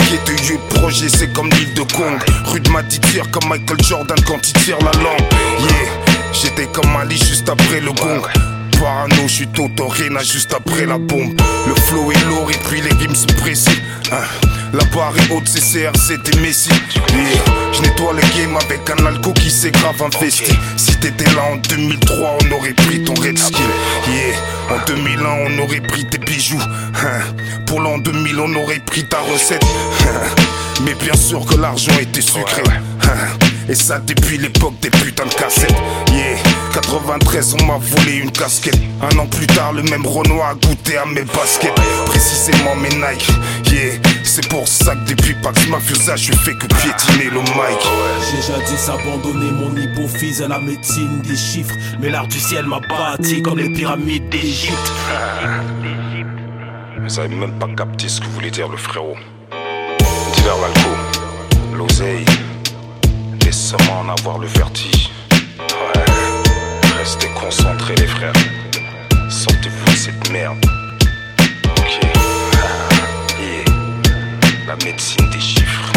Qui 0.06 0.14
de 0.14 0.32
lieu 0.48 0.60
projet, 0.70 1.10
c'est 1.10 1.34
comme 1.34 1.50
l'île 1.50 1.74
de 1.74 1.82
Kong. 1.82 2.20
Rue 2.46 2.60
de 2.60 3.00
tire 3.12 3.32
comme 3.32 3.50
Michael 3.50 3.84
Jordan 3.84 4.18
quand 4.28 4.48
il 4.48 4.54
tire 4.62 4.78
la 4.80 4.92
langue. 5.00 5.28
Yeah, 5.60 6.14
j'étais 6.34 6.68
comme 6.68 6.96
Ali 6.96 7.18
juste 7.18 7.50
après 7.50 7.80
le 7.80 7.92
gong 7.92 8.22
parano, 8.80 9.28
je 9.28 9.34
suis 9.34 9.48
Totorina 9.48 10.24
juste 10.24 10.54
après 10.54 10.86
la 10.86 10.98
bombe. 10.98 11.40
Le 11.68 11.76
flow 11.76 12.12
est 12.12 12.26
lourd 12.28 12.50
et 12.50 12.58
puis 12.70 12.82
les 12.82 12.94
rimes 12.96 13.16
sont 13.16 13.28
précis. 13.42 13.82
Hein. 14.12 14.24
La 14.74 14.84
barre 14.96 15.14
est 15.18 15.32
haute, 15.32 15.48
c'est 15.48 15.62
CRC, 15.62 16.22
t'es 16.24 16.38
Messi. 16.40 16.70
Je 17.74 17.82
nettoie 17.82 18.14
le 18.14 18.22
game 18.38 18.56
avec 18.56 18.90
un 18.90 19.06
alco 19.06 19.34
qui 19.34 19.50
s'est 19.50 19.72
grave 19.72 20.02
investi. 20.02 20.52
Si 20.78 20.96
t'étais 21.00 21.26
là 21.36 21.44
en 21.52 21.56
2003, 21.58 22.38
on 22.44 22.52
aurait 22.52 22.74
pris 22.74 23.04
ton 23.04 23.14
red 23.16 23.38
skin. 23.38 23.58
Yeah. 24.08 24.76
En 24.76 24.86
2001, 24.86 25.26
on 25.26 25.60
aurait 25.64 25.82
pris 25.82 26.06
tes 26.08 26.20
bijoux. 26.20 26.62
Hein. 26.62 27.22
Pour 27.66 27.82
l'an 27.82 27.98
2000, 27.98 28.40
on 28.40 28.54
aurait 28.56 28.80
pris 28.80 29.06
ta 29.06 29.20
recette. 29.22 29.64
Hein. 29.64 30.44
Mais 30.86 30.94
bien 30.94 31.16
sûr 31.16 31.46
que 31.46 31.56
l'argent 31.56 31.98
était 32.00 32.22
sucré. 32.22 32.62
Et 33.70 33.76
ça 33.76 34.00
depuis 34.00 34.40
l'époque 34.40 34.74
des 34.82 34.90
putains 34.90 35.28
de 35.28 35.34
cassettes. 35.34 35.76
Yeah. 36.12 36.38
93, 36.74 37.56
on 37.62 37.66
m'a 37.66 37.78
volé 37.78 38.16
une 38.16 38.32
casquette. 38.32 38.80
Un 39.00 39.16
an 39.20 39.28
plus 39.28 39.46
tard, 39.46 39.74
le 39.74 39.84
même 39.84 40.08
Renoir 40.08 40.50
a 40.50 40.56
goûté 40.56 40.98
à 40.98 41.06
mes 41.06 41.22
baskets. 41.22 41.76
Précisément 42.08 42.76
mes 42.76 42.90
Nike. 42.90 43.28
Yeah, 43.72 43.94
c'est 44.24 44.48
pour 44.50 44.68
ça 44.68 44.96
que 44.96 45.14
depuis 45.14 45.36
Pax 45.36 45.68
Mafiosa, 45.68 46.16
je 46.16 46.32
fais 46.32 46.56
que 46.56 46.66
piétiner 46.66 47.30
le 47.30 47.42
mic. 47.42 47.80
J'ai 48.32 48.42
jadis 48.42 48.90
abandonné 48.90 49.52
mon 49.52 49.76
hypophyse 49.76 50.42
à 50.42 50.48
la 50.48 50.58
médecine 50.58 51.22
des 51.22 51.38
chiffres. 51.38 51.76
Mais 52.02 52.10
l'art 52.10 52.28
du 52.28 52.40
ciel 52.40 52.66
m'a 52.66 52.80
bâti 52.80 53.44
comme 53.44 53.60
les 53.60 53.70
pyramides 53.70 54.30
d'Égypte. 54.30 54.92
Vous 56.98 57.20
avez 57.20 57.36
même 57.36 57.54
pas 57.60 57.68
capté 57.78 58.10
ce 58.10 58.20
que 58.20 58.28
voulait 58.30 58.52
dire 58.52 58.68
le 58.68 58.78
frérot. 58.78 59.16
Divers 60.34 60.58
l'alcool, 60.58 61.78
l'oseille, 61.78 62.26
en 63.76 64.10
avoir 64.10 64.40
le 64.40 64.48
vertige. 64.48 65.12
Ouais, 65.60 66.04
restez 66.98 67.28
concentrés 67.40 67.96
les 67.96 68.08
frères. 68.08 68.34
Sortez-vous 69.30 69.86
de 69.86 69.96
cette 69.96 70.30
merde. 70.32 70.58
Ok, 71.66 72.00
ah, 72.04 73.42
yeah. 73.42 73.64
La 74.68 74.76
médecine 74.84 75.30
des 75.30 75.40
chiffres. 75.40 75.92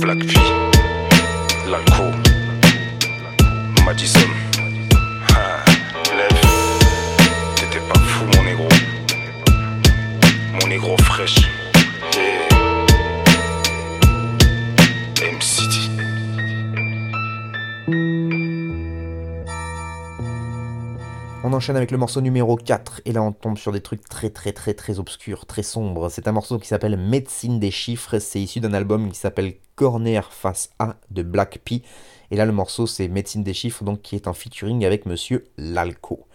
Black 0.00 0.18
P, 0.18 0.34
l'alcool, 1.68 2.14
Madison. 3.84 4.20
Ah, 5.30 5.64
lève. 6.16 6.40
T'étais 7.56 7.84
pas 7.92 7.98
fou 7.98 8.24
mon 8.36 8.42
négro. 8.44 8.68
Mon 10.60 10.68
négro 10.68 10.96
fraîche. 10.98 11.40
On 21.52 21.56
enchaîne 21.56 21.76
avec 21.76 21.90
le 21.90 21.98
morceau 21.98 22.22
numéro 22.22 22.56
4 22.56 23.02
et 23.04 23.12
là 23.12 23.22
on 23.22 23.30
tombe 23.30 23.58
sur 23.58 23.72
des 23.72 23.82
trucs 23.82 24.08
très 24.08 24.30
très 24.30 24.52
très 24.52 24.72
très 24.72 24.98
obscurs, 24.98 25.44
très 25.44 25.62
sombres. 25.62 26.08
C'est 26.08 26.26
un 26.26 26.32
morceau 26.32 26.58
qui 26.58 26.66
s'appelle 26.66 26.96
Médecine 26.96 27.60
des 27.60 27.70
chiffres, 27.70 28.18
c'est 28.20 28.40
issu 28.40 28.60
d'un 28.60 28.72
album 28.72 29.10
qui 29.10 29.18
s'appelle 29.18 29.56
Corner 29.74 30.32
face 30.32 30.70
A 30.78 30.96
de 31.10 31.22
Black 31.22 31.60
P. 31.62 31.82
Et 32.30 32.36
là 32.36 32.46
le 32.46 32.52
morceau 32.52 32.86
c'est 32.86 33.06
Médecine 33.06 33.42
des 33.42 33.52
chiffres 33.52 33.84
donc 33.84 34.00
qui 34.00 34.16
est 34.16 34.28
en 34.28 34.32
featuring 34.32 34.86
avec 34.86 35.04
monsieur 35.04 35.44
Lalco. 35.58 36.26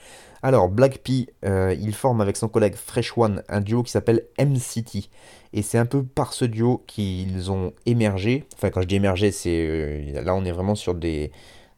Alors 0.44 0.70
Black 0.70 1.00
P, 1.00 1.26
euh, 1.46 1.76
il 1.80 1.96
forme 1.96 2.22
avec 2.22 2.38
son 2.38 2.48
collègue 2.48 2.76
Fresh 2.76 3.18
One 3.18 3.42
un 3.50 3.62
duo 3.62 3.82
qui 3.82 3.90
s'appelle 3.90 4.22
MCT. 4.38 5.10
Et 5.52 5.64
c'est 5.64 5.80
un 5.80 5.88
peu 5.88 6.04
par 6.04 6.34
ce 6.34 6.46
duo 6.46 6.84
qu'ils 6.86 7.50
ont 7.50 7.74
émergé. 7.88 8.44
Enfin 8.54 8.70
quand 8.70 8.84
je 8.84 8.88
dis 8.88 8.98
émergé, 8.98 9.32
c'est 9.32 9.66
euh, 9.68 10.22
là 10.22 10.36
on 10.36 10.46
est 10.46 10.52
vraiment 10.52 10.76
sur 10.76 10.94
des 10.94 11.32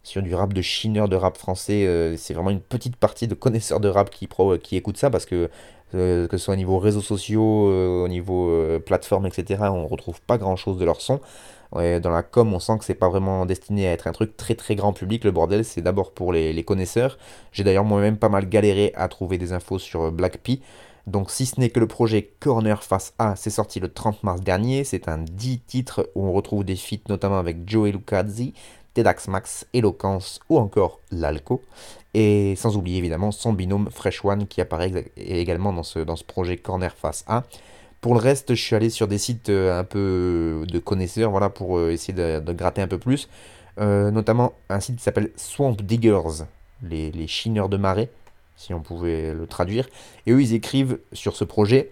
sur 0.09 0.21
du 0.21 0.33
rap 0.35 0.53
de 0.53 0.61
chineur 0.61 1.07
de 1.07 1.15
rap 1.15 1.37
français. 1.37 1.85
euh, 1.85 2.17
c'est 2.17 2.33
vraiment 2.33 2.49
une 2.49 2.61
petite 2.61 2.95
partie 2.95 3.27
de 3.27 3.35
connaisseurs 3.35 3.79
de 3.79 3.87
rap 3.87 4.09
qui, 4.09 4.27
pro, 4.27 4.57
qui 4.57 4.75
écoutent 4.75 4.97
ça 4.97 5.09
parce 5.09 5.25
que 5.25 5.49
euh, 5.95 6.27
que 6.27 6.37
ce 6.37 6.45
soit 6.45 6.53
au 6.53 6.57
niveau 6.57 6.77
réseaux 6.77 7.01
sociaux, 7.01 7.69
euh, 7.69 8.03
au 8.03 8.07
niveau 8.07 8.49
euh, 8.49 8.79
plateforme, 8.79 9.25
etc., 9.25 9.63
on 9.71 9.87
retrouve 9.87 10.21
pas 10.21 10.37
grand 10.37 10.55
chose 10.55 10.77
de 10.77 10.85
leur 10.85 11.01
son. 11.01 11.19
Dans 11.71 12.09
la 12.09 12.23
com, 12.23 12.51
on 12.51 12.59
sent 12.59 12.79
que 12.79 12.85
c'est 12.85 12.95
pas 12.95 13.09
vraiment 13.09 13.45
destiné 13.45 13.87
à 13.87 13.91
être 13.91 14.07
un 14.07 14.11
truc 14.11 14.35
très 14.35 14.55
très 14.55 14.75
grand 14.75 14.91
public. 14.91 15.23
Le 15.23 15.29
bordel, 15.29 15.63
c'est 15.63 15.81
d'abord 15.81 16.13
pour 16.13 16.33
les, 16.33 16.51
les 16.51 16.63
connaisseurs. 16.63 17.19
J'ai 17.51 17.63
d'ailleurs 17.63 17.85
moi-même 17.85 18.17
pas 18.17 18.29
mal 18.29 18.49
galéré 18.49 18.91
à 18.95 19.07
trouver 19.07 19.37
des 19.37 19.53
infos 19.53 19.77
sur 19.77 20.05
euh, 20.05 20.11
Black 20.11 20.39
P. 20.39 20.61
Donc 21.05 21.29
si 21.29 21.45
ce 21.45 21.59
n'est 21.59 21.69
que 21.69 21.79
le 21.79 21.87
projet 21.87 22.31
Corner 22.39 22.83
Face 22.83 23.13
A, 23.19 23.35
c'est 23.35 23.49
sorti 23.51 23.79
le 23.79 23.91
30 23.91 24.23
mars 24.23 24.41
dernier. 24.41 24.83
C'est 24.83 25.07
un 25.07 25.19
10 25.19 25.59
titres 25.59 26.09
où 26.15 26.25
on 26.25 26.33
retrouve 26.33 26.63
des 26.63 26.75
feats 26.75 27.07
notamment 27.07 27.37
avec 27.37 27.69
Joey 27.69 27.91
Lucazzi, 27.91 28.53
Tedax 28.93 29.27
Max, 29.27 29.65
Eloquence 29.73 30.39
ou 30.49 30.57
encore 30.57 30.99
Lalco. 31.11 31.61
Et 32.13 32.55
sans 32.55 32.75
oublier 32.75 32.97
évidemment 32.97 33.31
son 33.31 33.53
binôme 33.53 33.89
Fresh 33.91 34.25
One 34.25 34.47
qui 34.47 34.61
apparaît 34.61 35.11
également 35.15 35.73
dans 35.73 35.83
ce, 35.83 35.99
projet 36.23 36.57
Corner 36.57 36.93
Face 36.95 37.23
A. 37.27 37.43
Pour 38.01 38.13
le 38.13 38.19
reste, 38.19 38.55
je 38.55 38.61
suis 38.61 38.75
allé 38.75 38.89
sur 38.89 39.07
des 39.07 39.17
sites 39.17 39.49
euh, 39.49 39.77
un 39.77 39.83
peu 39.83 40.63
de 40.67 40.79
connaisseurs, 40.79 41.31
voilà, 41.31 41.49
pour 41.49 41.77
euh, 41.77 41.91
essayer 41.91 42.13
de, 42.13 42.53
gratter 42.53 42.81
un 42.81 42.87
peu 42.87 42.97
plus. 42.97 43.27
Euh, 43.77 44.09
notamment 44.09 44.53
un 44.69 44.79
site 44.79 44.97
qui 44.97 45.03
s'appelle 45.03 45.31
Swamp 45.35 45.75
Diggers, 45.75 46.45
les, 46.81 47.11
les 47.11 47.27
chineurs 47.27 47.67
de 47.67 47.75
marais, 47.75 48.09
si 48.55 48.73
on 48.73 48.79
pouvait 48.79 49.33
le 49.33 49.47
traduire. 49.47 49.87
Et 50.25 50.31
eux, 50.31 50.41
ils 50.41 50.53
écrivent 50.53 50.99
sur 51.11 51.35
ce 51.35 51.43
projet, 51.43 51.91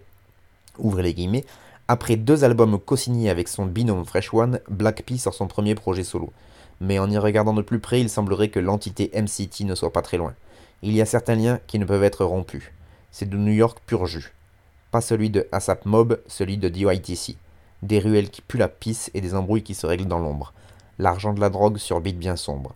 ouvrez 0.80 1.04
les 1.04 1.14
guillemets, 1.14 1.43
après 1.89 2.16
deux 2.16 2.43
albums 2.43 2.80
co-signés 2.80 3.30
avec 3.30 3.48
son 3.48 3.66
binôme 3.66 4.06
Fresh 4.06 4.34
One, 4.34 4.60
Black 4.70 5.04
P 5.04 5.18
sort 5.18 5.34
son 5.34 5.48
premier 5.48 5.76
projet 5.76 6.04
solo. 6.04 6.32
Mais 6.80 6.99
en 6.99 7.09
y 7.09 7.17
regardant 7.17 7.53
de 7.53 7.61
plus 7.61 7.80
près, 7.80 8.01
il 8.01 8.09
semblerait 8.09 8.49
que 8.49 8.59
l'entité 8.59 9.11
MCT 9.15 9.61
ne 9.65 9.75
soit 9.75 9.93
pas 9.93 10.01
très 10.01 10.17
loin. 10.17 10.34
Il 10.84 10.93
y 10.93 11.01
a 11.01 11.05
certains 11.05 11.36
liens 11.36 11.59
qui 11.67 11.80
ne 11.80 11.86
peuvent 11.86 12.03
être 12.03 12.23
rompus. 12.23 12.71
C'est 13.11 13.30
de 13.30 13.38
New 13.38 13.53
York 13.53 13.80
pur 13.86 14.05
jus. 14.05 14.34
Pas 14.91 15.01
celui 15.01 15.30
de 15.30 15.47
ASAP 15.51 15.86
Mob, 15.86 16.21
celui 16.28 16.57
de 16.57 16.69
DYTC. 16.69 17.36
Des 17.82 17.99
ruelles 17.99 18.30
qui 18.30 18.41
puent 18.41 18.57
la 18.59 18.67
pisse 18.67 19.09
et 19.13 19.21
des 19.21 19.34
embrouilles 19.36 19.63
qui 19.63 19.73
se 19.75 19.88
règlent 19.88 20.05
dans 20.07 20.19
l'ombre. 20.19 20.53
L'argent 20.99 21.34
de 21.34 21.39
la 21.39 21.49
drogue 21.49 21.78
sur 21.78 21.99
beat 21.99 22.17
bien 22.17 22.36
sombre. 22.36 22.75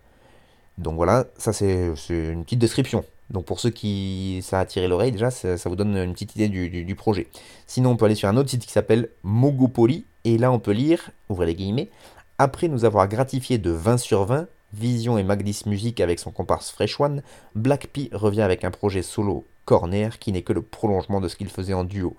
Donc 0.78 0.96
voilà, 0.96 1.26
ça 1.38 1.52
c'est 1.52 1.92
une 2.08 2.44
petite 2.44 2.58
description. 2.58 3.04
Donc 3.30 3.44
pour 3.44 3.60
ceux 3.60 3.70
qui 3.70 4.40
ça 4.42 4.58
a 4.58 4.62
attiré 4.62 4.88
l'oreille, 4.88 5.12
déjà 5.12 5.30
ça, 5.30 5.56
vous 5.66 5.76
donne 5.76 5.96
une 5.96 6.12
petite 6.12 6.34
idée 6.36 6.48
du, 6.48 6.68
du- 6.84 6.94
projet. 6.94 7.28
Sinon 7.66 7.90
on 7.90 7.96
peut 7.96 8.04
aller 8.04 8.14
sur 8.14 8.28
un 8.28 8.36
autre 8.36 8.50
site 8.50 8.64
qui 8.64 8.72
s'appelle 8.72 9.08
Mogopoly, 9.22 10.04
et 10.24 10.38
là 10.38 10.52
on 10.52 10.58
peut 10.58 10.72
lire, 10.72 11.10
ouvrez 11.28 11.46
les 11.46 11.54
guillemets, 11.54 11.88
après 12.42 12.66
nous 12.66 12.84
avoir 12.84 13.06
gratifié 13.06 13.58
de 13.58 13.70
20 13.70 13.98
sur 13.98 14.24
20, 14.24 14.48
Vision 14.72 15.16
et 15.16 15.22
Magdis 15.22 15.62
Music 15.66 16.00
avec 16.00 16.18
son 16.18 16.32
comparse 16.32 16.72
Fresh 16.72 16.98
One, 16.98 17.22
Black 17.54 17.86
P 17.86 18.10
revient 18.12 18.42
avec 18.42 18.64
un 18.64 18.72
projet 18.72 19.02
solo 19.02 19.44
Corner 19.64 20.18
qui 20.18 20.32
n'est 20.32 20.42
que 20.42 20.52
le 20.52 20.60
prolongement 20.60 21.20
de 21.20 21.28
ce 21.28 21.36
qu'il 21.36 21.48
faisait 21.48 21.72
en 21.72 21.84
duo. 21.84 22.16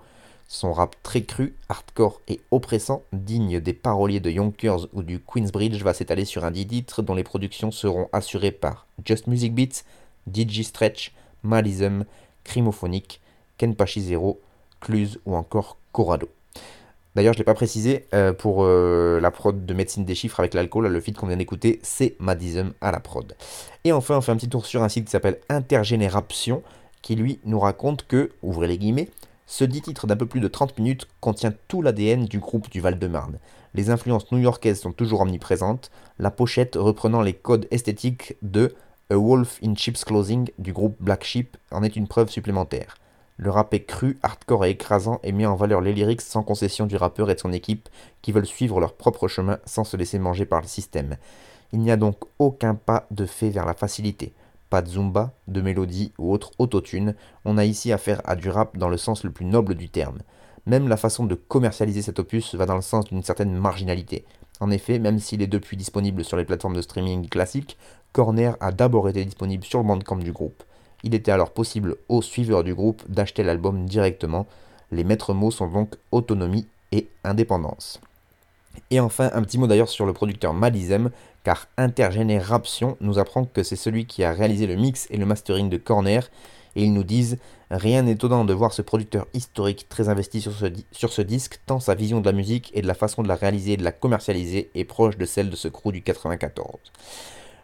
Son 0.48 0.72
rap 0.72 0.96
très 1.02 1.24
cru, 1.24 1.54
hardcore 1.68 2.22
et 2.26 2.40
oppressant, 2.50 3.02
digne 3.12 3.60
des 3.60 3.74
paroliers 3.74 4.20
de 4.20 4.30
Yonkers 4.30 4.86
ou 4.94 5.02
du 5.02 5.20
Queensbridge, 5.20 5.82
va 5.82 5.92
s'étaler 5.92 6.24
sur 6.24 6.46
un 6.46 6.52
10 6.52 6.68
titres 6.68 7.02
dont 7.02 7.14
les 7.14 7.22
productions 7.22 7.70
seront 7.70 8.08
assurées 8.14 8.52
par 8.52 8.86
Just 9.04 9.26
Music 9.26 9.54
Beats, 9.54 9.84
DJ 10.32 10.62
Stretch, 10.62 11.12
Malism, 11.42 12.06
Crimophonic, 12.44 13.20
Kenpachi 13.58 14.00
Zero, 14.00 14.40
Cluse 14.80 15.20
ou 15.26 15.36
encore 15.36 15.76
Corrado. 15.92 16.30
D'ailleurs, 17.14 17.32
je 17.32 17.38
ne 17.38 17.40
l'ai 17.42 17.44
pas 17.44 17.54
précisé, 17.54 18.06
euh, 18.12 18.32
pour 18.32 18.64
euh, 18.64 19.20
la 19.20 19.30
prod 19.30 19.64
de 19.64 19.74
Médecine 19.74 20.04
des 20.04 20.16
chiffres 20.16 20.40
avec 20.40 20.52
l'alcool, 20.52 20.88
le 20.88 21.00
feed 21.00 21.16
qu'on 21.16 21.28
vient 21.28 21.36
d'écouter, 21.36 21.78
c'est 21.82 22.16
Madism 22.18 22.72
à 22.80 22.90
la 22.90 22.98
prod. 22.98 23.36
Et 23.84 23.92
enfin, 23.92 24.18
on 24.18 24.20
fait 24.20 24.32
un 24.32 24.36
petit 24.36 24.48
tour 24.48 24.66
sur 24.66 24.82
un 24.82 24.88
site 24.88 25.04
qui 25.04 25.12
s'appelle 25.12 25.38
Intergénération, 25.48 26.62
qui 27.02 27.14
lui 27.14 27.38
nous 27.44 27.60
raconte 27.60 28.06
que, 28.06 28.30
ouvrez 28.42 28.66
les 28.66 28.78
guillemets, 28.78 29.08
ce 29.46 29.62
dit 29.64 29.82
titre 29.82 30.06
d'un 30.06 30.16
peu 30.16 30.26
plus 30.26 30.40
de 30.40 30.48
30 30.48 30.78
minutes 30.78 31.06
contient 31.20 31.52
tout 31.68 31.82
l'ADN 31.82 32.24
du 32.24 32.38
groupe 32.38 32.70
du 32.70 32.80
Val-de-Marne. 32.80 33.38
Les 33.74 33.90
influences 33.90 34.32
new-yorkaises 34.32 34.80
sont 34.80 34.92
toujours 34.92 35.20
omniprésentes, 35.20 35.90
la 36.18 36.30
pochette 36.30 36.76
reprenant 36.76 37.20
les 37.20 37.34
codes 37.34 37.68
esthétiques 37.70 38.36
de 38.42 38.74
A 39.10 39.16
Wolf 39.16 39.58
in 39.62 39.74
Sheep's 39.74 40.04
Clothing 40.04 40.50
du 40.58 40.72
groupe 40.72 40.96
Black 40.98 41.24
Sheep 41.24 41.56
en 41.70 41.82
est 41.82 41.94
une 41.94 42.08
preuve 42.08 42.30
supplémentaire. 42.30 42.96
Le 43.36 43.50
rap 43.50 43.74
est 43.74 43.84
cru, 43.84 44.18
hardcore 44.22 44.64
et 44.64 44.70
écrasant 44.70 45.18
et 45.24 45.32
met 45.32 45.46
en 45.46 45.56
valeur 45.56 45.80
les 45.80 45.92
lyrics 45.92 46.20
sans 46.20 46.44
concession 46.44 46.86
du 46.86 46.96
rappeur 46.96 47.30
et 47.30 47.34
de 47.34 47.40
son 47.40 47.52
équipe 47.52 47.88
qui 48.22 48.30
veulent 48.30 48.46
suivre 48.46 48.78
leur 48.78 48.94
propre 48.94 49.26
chemin 49.26 49.58
sans 49.64 49.82
se 49.82 49.96
laisser 49.96 50.20
manger 50.20 50.46
par 50.46 50.60
le 50.60 50.68
système. 50.68 51.16
Il 51.72 51.80
n'y 51.80 51.90
a 51.90 51.96
donc 51.96 52.18
aucun 52.38 52.76
pas 52.76 53.06
de 53.10 53.26
fait 53.26 53.50
vers 53.50 53.66
la 53.66 53.74
facilité. 53.74 54.32
Pas 54.70 54.82
de 54.82 54.88
zumba, 54.88 55.32
de 55.48 55.60
mélodie 55.60 56.12
ou 56.18 56.32
autre 56.32 56.52
autotune, 56.58 57.16
on 57.44 57.58
a 57.58 57.64
ici 57.64 57.92
affaire 57.92 58.22
à 58.24 58.36
du 58.36 58.50
rap 58.50 58.76
dans 58.78 58.88
le 58.88 58.96
sens 58.96 59.24
le 59.24 59.32
plus 59.32 59.44
noble 59.44 59.74
du 59.74 59.88
terme. 59.88 60.18
Même 60.66 60.88
la 60.88 60.96
façon 60.96 61.26
de 61.26 61.34
commercialiser 61.34 62.02
cet 62.02 62.20
opus 62.20 62.54
va 62.54 62.66
dans 62.66 62.76
le 62.76 62.82
sens 62.82 63.06
d'une 63.06 63.22
certaine 63.24 63.52
marginalité. 63.52 64.24
En 64.60 64.70
effet, 64.70 65.00
même 65.00 65.18
s'il 65.18 65.42
est 65.42 65.48
depuis 65.48 65.76
disponible 65.76 66.24
sur 66.24 66.36
les 66.36 66.44
plateformes 66.44 66.76
de 66.76 66.82
streaming 66.82 67.28
classiques, 67.28 67.76
Corner 68.12 68.56
a 68.60 68.70
d'abord 68.70 69.08
été 69.08 69.24
disponible 69.24 69.64
sur 69.64 69.80
le 69.80 69.86
bandcamp 69.86 70.16
du 70.16 70.32
groupe. 70.32 70.62
Il 71.04 71.14
était 71.14 71.30
alors 71.30 71.50
possible 71.50 71.96
aux 72.08 72.22
suiveurs 72.22 72.64
du 72.64 72.74
groupe 72.74 73.02
d'acheter 73.08 73.44
l'album 73.44 73.84
directement. 73.84 74.46
Les 74.90 75.04
maîtres 75.04 75.34
mots 75.34 75.50
sont 75.50 75.68
donc 75.68 75.94
autonomie 76.10 76.66
et 76.92 77.08
indépendance. 77.22 78.00
Et 78.90 79.00
enfin, 79.00 79.30
un 79.34 79.42
petit 79.42 79.58
mot 79.58 79.66
d'ailleurs 79.66 79.88
sur 79.88 80.06
le 80.06 80.12
producteur 80.12 80.54
Malizem, 80.54 81.10
car 81.44 81.68
Intergénération 81.76 82.96
nous 83.00 83.18
apprend 83.18 83.44
que 83.44 83.62
c'est 83.62 83.76
celui 83.76 84.06
qui 84.06 84.24
a 84.24 84.32
réalisé 84.32 84.66
le 84.66 84.76
mix 84.76 85.06
et 85.10 85.18
le 85.18 85.26
mastering 85.26 85.68
de 85.68 85.76
Corner, 85.76 86.28
et 86.74 86.84
ils 86.84 86.92
nous 86.92 87.04
disent 87.04 87.38
Rien 87.70 88.02
n'est 88.02 88.12
étonnant 88.12 88.44
de 88.44 88.54
voir 88.54 88.72
ce 88.72 88.82
producteur 88.82 89.26
historique 89.34 89.88
très 89.88 90.08
investi 90.08 90.40
sur 90.40 90.52
ce, 90.52 91.22
disque, 91.22 91.60
tant 91.66 91.80
sa 91.80 91.94
vision 91.94 92.20
de 92.20 92.26
la 92.26 92.32
musique 92.32 92.70
et 92.74 92.82
de 92.82 92.86
la 92.86 92.94
façon 92.94 93.22
de 93.22 93.28
la 93.28 93.36
réaliser 93.36 93.72
et 93.72 93.76
de 93.76 93.84
la 93.84 93.92
commercialiser 93.92 94.70
est 94.74 94.84
proche 94.84 95.18
de 95.18 95.26
celle 95.26 95.50
de 95.50 95.56
ce 95.56 95.68
crew 95.68 95.92
du 95.92 96.02
94. 96.02 96.78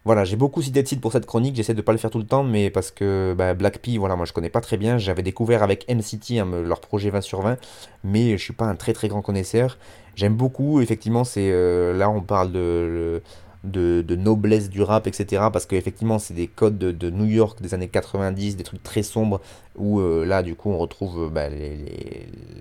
Voilà, 0.07 0.25
j'ai 0.25 0.37
beaucoup 0.37 0.63
cité 0.63 0.83
de 0.83 0.89
sites 0.89 1.01
pour 1.01 1.13
cette 1.13 1.27
chronique, 1.27 1.55
j'essaie 1.57 1.75
de 1.75 1.83
pas 1.83 1.93
le 1.93 1.99
faire 1.99 2.11
tout 2.11 2.19
le 2.19 2.25
temps, 2.27 2.43
mais 2.43 2.71
parce 2.71 2.91
que 2.91 3.35
bah, 3.37 3.53
Black 3.53 3.81
P, 3.81 3.99
voilà, 3.99 4.17
moi 4.17 4.25
je 4.25 4.33
connais 4.33 4.49
pas 4.49 4.63
très 4.63 4.79
bien, 4.79 4.97
j'avais 4.97 5.23
découvert 5.23 5.63
avec 5.63 5.85
MCT 5.91 6.39
hein, 6.39 6.47
leur 6.65 6.81
projet 6.81 7.11
20 7.11 7.21
sur 7.21 7.43
20, 7.43 7.59
mais 8.03 8.33
je 8.39 8.43
suis 8.43 8.55
pas 8.55 8.65
un 8.65 8.77
très 8.77 8.95
très 8.95 9.09
grand 9.09 9.21
connaisseur. 9.21 9.77
J'aime 10.17 10.35
beaucoup, 10.37 10.81
effectivement, 10.81 11.25
c'est 11.25 11.51
euh, 11.53 11.93
là 11.97 12.09
on 12.11 12.23
parle 12.23 12.51
de 12.53 13.23
de, 13.63 14.03
noblesse 14.17 14.71
du 14.71 14.81
rap, 14.83 15.07
etc. 15.07 15.51
Parce 15.53 15.67
qu'effectivement, 15.67 16.19
c'est 16.19 16.33
des 16.33 16.47
codes 16.47 16.79
de, 16.79 16.93
de 16.93 17.11
New 17.11 17.27
York 17.27 17.61
des 17.61 17.75
années 17.75 17.89
90, 17.89 18.57
des 18.57 18.65
trucs 18.65 18.83
très 18.83 19.03
sombres, 19.03 19.39
où 19.77 20.01
euh, 20.01 20.25
là, 20.25 20.43
du 20.43 20.55
coup, 20.55 20.71
on 20.71 20.79
retrouve 20.79 21.25
euh, 21.25 21.29
bah, 21.29 21.51
les, 21.51 21.77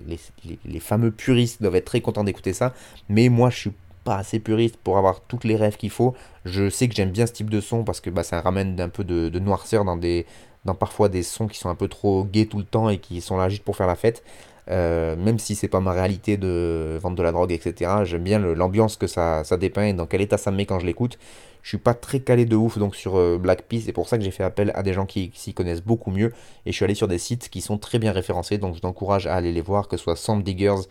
les, 0.06 0.18
les- 0.44 0.58
les 0.62 0.80
fameux 0.80 1.10
puristes 1.10 1.62
doivent 1.62 1.76
être 1.76 1.86
très 1.86 2.02
contents 2.02 2.22
d'écouter 2.24 2.52
ça. 2.52 2.74
Mais 3.08 3.30
moi, 3.30 3.48
je 3.48 3.56
suis 3.56 3.70
pas 4.04 4.16
assez 4.16 4.38
puriste 4.38 4.76
pour 4.76 4.98
avoir 4.98 5.20
toutes 5.20 5.44
les 5.44 5.56
rêves 5.56 5.76
qu'il 5.76 5.90
faut. 5.90 6.14
Je 6.44 6.70
sais 6.70 6.88
que 6.88 6.94
j'aime 6.94 7.10
bien 7.10 7.26
ce 7.26 7.32
type 7.32 7.50
de 7.50 7.60
son 7.60 7.84
parce 7.84 8.00
que 8.00 8.10
bah, 8.10 8.22
ça 8.22 8.40
ramène 8.40 8.80
un 8.80 8.88
peu 8.88 9.04
de, 9.04 9.28
de 9.28 9.38
noirceur 9.38 9.84
dans 9.84 9.96
des 9.96 10.26
dans 10.64 10.74
parfois 10.74 11.08
des 11.08 11.22
sons 11.22 11.48
qui 11.48 11.58
sont 11.58 11.70
un 11.70 11.74
peu 11.74 11.88
trop 11.88 12.24
gays 12.24 12.46
tout 12.46 12.58
le 12.58 12.64
temps 12.64 12.90
et 12.90 12.98
qui 12.98 13.20
sont 13.20 13.38
là 13.38 13.48
juste 13.48 13.64
pour 13.64 13.76
faire 13.76 13.86
la 13.86 13.96
fête. 13.96 14.22
Euh, 14.70 15.16
même 15.16 15.38
si 15.38 15.54
c'est 15.54 15.68
pas 15.68 15.80
ma 15.80 15.92
réalité 15.92 16.36
de 16.36 16.98
vendre 17.02 17.16
de 17.16 17.22
la 17.22 17.32
drogue, 17.32 17.50
etc. 17.50 17.90
J'aime 18.04 18.22
bien 18.22 18.38
l'ambiance 18.38 18.96
que 18.96 19.06
ça, 19.06 19.42
ça 19.42 19.56
dépeint 19.56 19.86
et 19.86 19.92
dans 19.94 20.06
quel 20.06 20.20
état 20.20 20.38
ça 20.38 20.50
me 20.50 20.56
met 20.56 20.66
quand 20.66 20.78
je 20.78 20.86
l'écoute. 20.86 21.18
Je 21.62 21.70
suis 21.70 21.78
pas 21.78 21.94
très 21.94 22.20
calé 22.20 22.44
de 22.44 22.56
ouf 22.56 22.78
donc 22.78 22.94
sur 22.94 23.18
euh, 23.18 23.36
Black 23.38 23.62
Peace, 23.62 23.82
c'est 23.86 23.92
pour 23.92 24.08
ça 24.08 24.16
que 24.16 24.24
j'ai 24.24 24.30
fait 24.30 24.44
appel 24.44 24.72
à 24.74 24.82
des 24.82 24.92
gens 24.92 25.06
qui, 25.06 25.30
s'y 25.34 25.52
connaissent 25.54 25.82
beaucoup 25.82 26.10
mieux 26.10 26.32
et 26.64 26.72
je 26.72 26.76
suis 26.76 26.84
allé 26.84 26.94
sur 26.94 27.08
des 27.08 27.18
sites 27.18 27.50
qui 27.50 27.60
sont 27.60 27.76
très 27.78 27.98
bien 27.98 28.12
référencés 28.12 28.56
donc 28.56 28.76
je 28.76 28.80
t'encourage 28.80 29.26
à 29.26 29.34
aller 29.34 29.52
les 29.52 29.60
voir, 29.60 29.88
que 29.88 29.96
ce 29.96 30.04
soit 30.04 30.16
Sound 30.16 30.42
Diggers, 30.42 30.86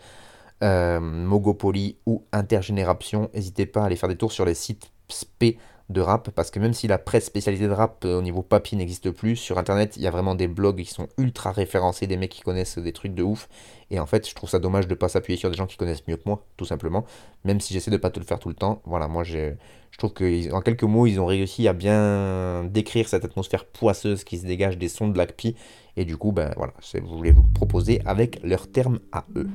euh, 0.62 1.00
Mogopoly 1.00 1.96
ou 2.06 2.24
Intergénération. 2.32 3.30
N'hésitez 3.34 3.66
pas 3.66 3.82
à 3.82 3.86
aller 3.86 3.96
faire 3.96 4.08
des 4.08 4.16
tours 4.16 4.32
sur 4.32 4.44
les 4.44 4.54
sites 4.54 4.90
spé 5.08 5.58
de 5.88 6.00
rap 6.00 6.30
parce 6.30 6.52
que 6.52 6.60
même 6.60 6.72
si 6.72 6.86
la 6.86 6.98
presse 6.98 7.26
spécialisée 7.26 7.66
de 7.66 7.72
rap 7.72 8.04
euh, 8.04 8.18
au 8.18 8.22
niveau 8.22 8.42
papier 8.42 8.78
n'existe 8.78 9.10
plus, 9.10 9.34
sur 9.34 9.58
internet 9.58 9.96
il 9.96 10.02
y 10.02 10.06
a 10.06 10.12
vraiment 10.12 10.36
des 10.36 10.46
blogs 10.46 10.80
qui 10.80 10.92
sont 10.92 11.08
ultra 11.18 11.50
référencés, 11.50 12.06
des 12.06 12.16
mecs 12.16 12.30
qui 12.30 12.42
connaissent 12.42 12.78
des 12.78 12.92
trucs 12.92 13.12
de 13.12 13.24
ouf. 13.24 13.48
Et 13.90 13.98
en 13.98 14.06
fait, 14.06 14.28
je 14.28 14.34
trouve 14.36 14.48
ça 14.48 14.60
dommage 14.60 14.86
de 14.86 14.94
pas 14.94 15.08
s'appuyer 15.08 15.36
sur 15.36 15.50
des 15.50 15.56
gens 15.56 15.66
qui 15.66 15.76
connaissent 15.76 16.06
mieux 16.06 16.16
que 16.16 16.22
moi, 16.26 16.46
tout 16.56 16.64
simplement. 16.64 17.04
Même 17.44 17.58
si 17.58 17.74
j'essaie 17.74 17.90
de 17.90 17.96
pas 17.96 18.10
te 18.10 18.20
le 18.20 18.24
faire 18.24 18.38
tout 18.38 18.48
le 18.48 18.54
temps. 18.54 18.82
Voilà, 18.84 19.08
moi 19.08 19.24
j'ai- 19.24 19.56
je 19.90 19.98
trouve 19.98 20.12
qu'en 20.12 20.60
quelques 20.60 20.84
mots, 20.84 21.08
ils 21.08 21.18
ont 21.18 21.26
réussi 21.26 21.66
à 21.66 21.72
bien 21.72 22.62
décrire 22.70 23.08
cette 23.08 23.24
atmosphère 23.24 23.64
poisseuse 23.64 24.22
qui 24.22 24.38
se 24.38 24.46
dégage 24.46 24.78
des 24.78 24.88
sons 24.88 25.08
de 25.08 25.12
Black 25.12 25.32
P. 25.32 25.56
Et 25.96 26.04
du 26.04 26.16
coup, 26.16 26.30
ben 26.30 26.52
voilà, 26.56 26.72
je 26.80 27.00
voulais 27.00 27.32
vous 27.32 27.42
proposer 27.42 28.00
avec 28.06 28.40
leurs 28.44 28.70
termes 28.70 29.00
à 29.10 29.24
eux. 29.34 29.48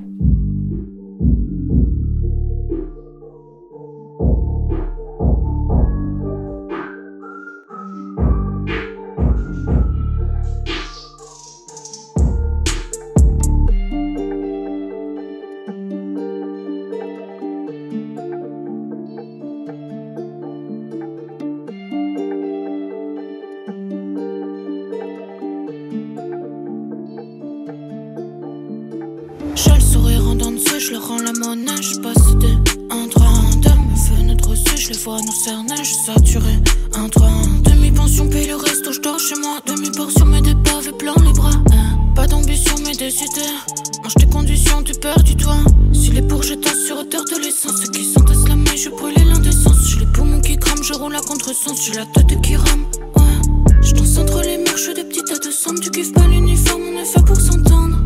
1, 37.06 37.10
3, 37.10 37.28
1, 37.28 37.62
demi-pension, 37.70 38.28
paye 38.30 38.48
le 38.48 38.56
resto, 38.56 38.92
je 38.92 39.00
dors 39.00 39.20
chez 39.20 39.36
moi, 39.36 39.60
demi-portion, 39.68 40.26
mais 40.26 40.42
des 40.42 40.56
pavés 40.56 40.92
plein 40.92 41.14
les 41.24 41.34
bras. 41.34 41.52
hein. 41.72 42.00
Pas 42.16 42.26
d'ambition, 42.26 42.74
mais 42.84 42.96
des 42.96 43.14
idées. 43.14 43.54
Mange 44.02 44.16
tes 44.16 44.26
conditions, 44.26 44.82
tu 44.82 44.94
perds 44.94 45.22
du 45.22 45.36
toit. 45.36 45.64
Si 45.94 46.10
les 46.10 46.22
bourges 46.22 46.60
tassent 46.60 46.86
sur 46.88 46.98
hauteur 46.98 47.24
de 47.26 47.44
l'essence, 47.44 47.80
ceux 47.84 47.92
qui 47.92 48.06
s'entassent 48.06 48.48
la 48.48 48.56
main, 48.56 48.76
je 48.76 48.90
brûle 48.90 49.14
l'indécence. 49.24 49.88
J'ai 49.88 50.00
les 50.00 50.08
poumons 50.08 50.42
qui 50.42 50.58
crament, 50.58 50.82
je 50.82 50.94
roule 50.94 51.16
à 51.16 51.20
contresens, 51.20 51.80
j'ai 51.86 51.94
la 51.94 52.08
tête 52.08 52.42
qui 52.42 52.56
rame. 52.56 52.86
Ouais, 53.16 53.84
je 53.84 53.94
danse 53.94 54.18
entre 54.18 54.42
les 54.42 54.66
je 54.66 54.82
fais 54.82 54.94
des 54.96 55.04
de 55.04 55.52
cendres, 55.52 55.80
tu 55.80 55.92
kiffes 55.92 56.12
pas 56.12 56.26
l'uniforme, 56.28 56.82
on 56.92 57.00
est 57.00 57.06
fait 57.06 57.24
pour 57.24 57.40
s'entendre. 57.40 57.98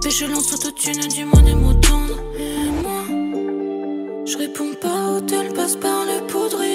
Péché 0.00 0.28
lance 0.28 0.52
autotune, 0.54 1.00
dis-moi 1.08 1.42
des 1.42 1.56
mots 1.56 1.74
tendres. 1.74 2.20
Et 2.38 2.70
moi, 2.82 3.02
je 4.24 4.38
réponds 4.38 4.74
pas 4.80 5.16
au 5.16 5.20
tel, 5.22 5.52
passe 5.54 5.74
par 5.74 6.04
le 6.04 6.24
poudrier. 6.28 6.71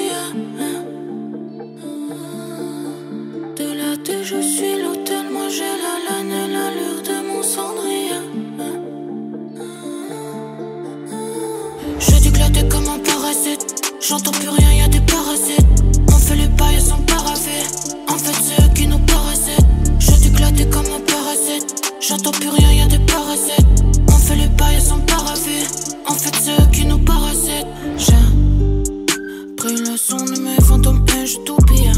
J'entends 14.08 14.32
plus 14.32 14.48
rien, 14.48 14.72
y 14.72 14.82
a 14.82 14.88
des 14.88 15.02
parasites. 15.02 15.68
On 16.08 16.18
fait 16.18 16.38
les 16.38 16.48
pailles 16.48 16.80
sans 16.80 17.02
paravé. 17.02 17.60
En 18.08 18.18
fait, 18.18 18.42
c'est 18.42 18.64
eux 18.64 18.74
qui 18.74 18.88
nous 18.88 19.00
parasitent. 19.00 19.68
J'ai 20.00 20.16
dû 20.18 20.30
glatter 20.30 20.66
comme 20.68 20.86
un 20.86 21.02
parasite. 21.02 21.94
J'entends 22.00 22.32
plus 22.32 22.48
rien, 22.48 22.72
y 22.72 22.82
a 22.84 22.86
des 22.86 23.00
parasites. 23.00 23.68
On 24.08 24.18
fait 24.18 24.38
les 24.38 24.48
pailles 24.48 24.80
sans 24.80 25.00
paravé. 25.00 25.60
En 26.08 26.14
fait, 26.14 26.34
c'est 26.42 26.52
eux 26.52 26.68
qui 26.72 26.86
nous 26.86 27.00
parasitent. 27.00 27.68
J'ai 27.98 29.56
pris 29.58 29.76
le 29.76 29.98
son 29.98 30.24
de 30.24 30.40
mes 30.40 30.62
fantômes 30.62 31.06
et 31.22 31.26
je 31.26 31.40
t'oublie. 31.40 31.92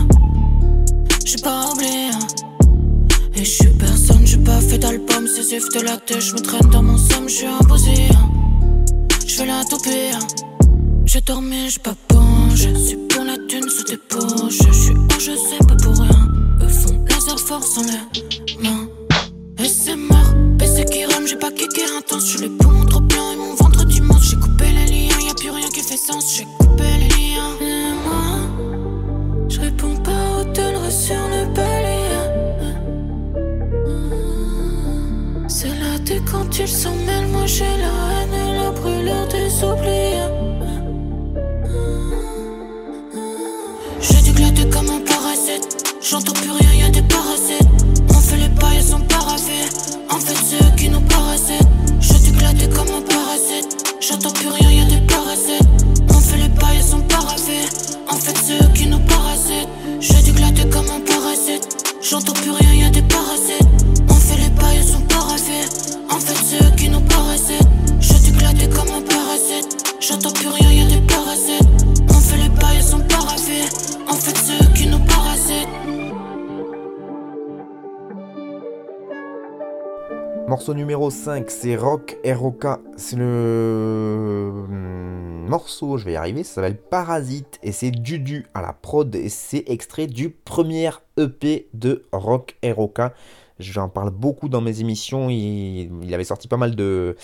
J'ai 1.23 1.37
pas 1.37 1.69
oublié. 1.71 2.09
Et 3.35 3.45
je 3.45 3.51
suis 3.51 3.69
personne, 3.77 4.25
j'ai 4.25 4.37
pas 4.37 4.59
fait 4.61 4.79
d'album. 4.79 5.27
C'est 5.27 5.59
de 5.77 5.85
la 5.85 5.97
tête, 5.97 6.21
je 6.21 6.33
me 6.33 6.41
Numéro 80.73 81.09
5, 81.09 81.49
c'est 81.49 81.75
Rock 81.75 82.17
ROK. 82.25 82.65
C'est 82.95 83.15
le 83.15 84.49
hum, 84.67 85.45
morceau, 85.47 85.97
je 85.97 86.05
vais 86.05 86.13
y 86.13 86.15
arriver, 86.15 86.43
ça 86.43 86.55
s'appelle 86.55 86.77
Parasite 86.77 87.59
et 87.63 87.71
c'est 87.71 87.91
Dudu 87.91 88.45
à 88.53 88.61
la 88.61 88.73
prod 88.73 89.13
et 89.15 89.29
c'est 89.29 89.63
extrait 89.67 90.07
du 90.07 90.29
premier 90.29 90.91
EP 91.17 91.67
de 91.73 92.05
Rock 92.11 92.55
ROK. 92.63 92.99
J'en 93.59 93.89
parle 93.89 94.11
beaucoup 94.11 94.47
dans 94.47 94.61
mes 94.61 94.79
émissions. 94.79 95.29
Il, 95.29 96.13
avait 96.13 96.23
sorti 96.23 96.47
pas 96.47 96.55
mal 96.55 96.75
de, 96.75 97.17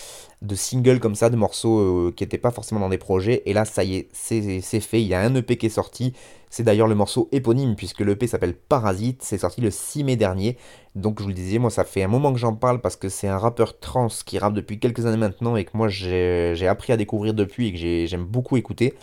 singles 0.54 1.00
comme 1.00 1.14
ça, 1.14 1.30
de 1.30 1.36
morceaux 1.36 1.78
euh, 1.78 2.12
qui 2.14 2.24
n'étaient 2.24 2.36
pas 2.36 2.50
forcément 2.50 2.80
dans 2.80 2.90
des 2.90 2.98
projets. 2.98 3.42
Et 3.46 3.54
là, 3.54 3.64
ça 3.64 3.84
y 3.84 3.96
est, 3.96 4.08
c'est 4.12 4.80
fait. 4.80 5.00
Il 5.00 5.06
y 5.06 5.14
a 5.14 5.20
un 5.20 5.34
EP 5.34 5.56
qui 5.56 5.66
est 5.66 5.70
sorti. 5.70 6.12
C'est 6.50 6.62
d'ailleurs 6.62 6.88
le 6.88 6.94
morceau 6.94 7.28
éponyme, 7.32 7.74
puisque 7.74 8.00
l'EP 8.00 8.26
s'appelle 8.26 8.54
Parasite. 8.54 9.22
C'est 9.22 9.38
sorti 9.38 9.62
le 9.62 9.70
6 9.70 10.04
mai 10.04 10.16
dernier. 10.16 10.58
Donc, 10.94 11.18
je 11.18 11.22
vous 11.22 11.28
le 11.30 11.34
disais, 11.34 11.58
moi, 11.58 11.70
ça 11.70 11.84
fait 11.84 12.02
un 12.02 12.08
moment 12.08 12.32
que 12.34 12.38
j'en 12.38 12.54
parle 12.54 12.82
parce 12.82 12.96
que 12.96 13.08
c'est 13.08 13.28
un 13.28 13.38
rappeur 13.38 13.78
trans 13.80 14.08
qui 14.26 14.38
rappe 14.38 14.54
depuis 14.54 14.78
quelques 14.78 15.06
années 15.06 15.16
maintenant 15.16 15.56
et 15.56 15.64
que 15.64 15.70
moi, 15.74 15.88
j'ai 15.88 16.68
appris 16.68 16.92
à 16.92 16.98
découvrir 16.98 17.32
depuis 17.32 17.68
et 17.68 17.72
que 17.72 17.78
j'ai- 17.78 18.06
j'aime 18.06 18.24
beaucoup 18.24 18.58
écouter. 18.58 18.94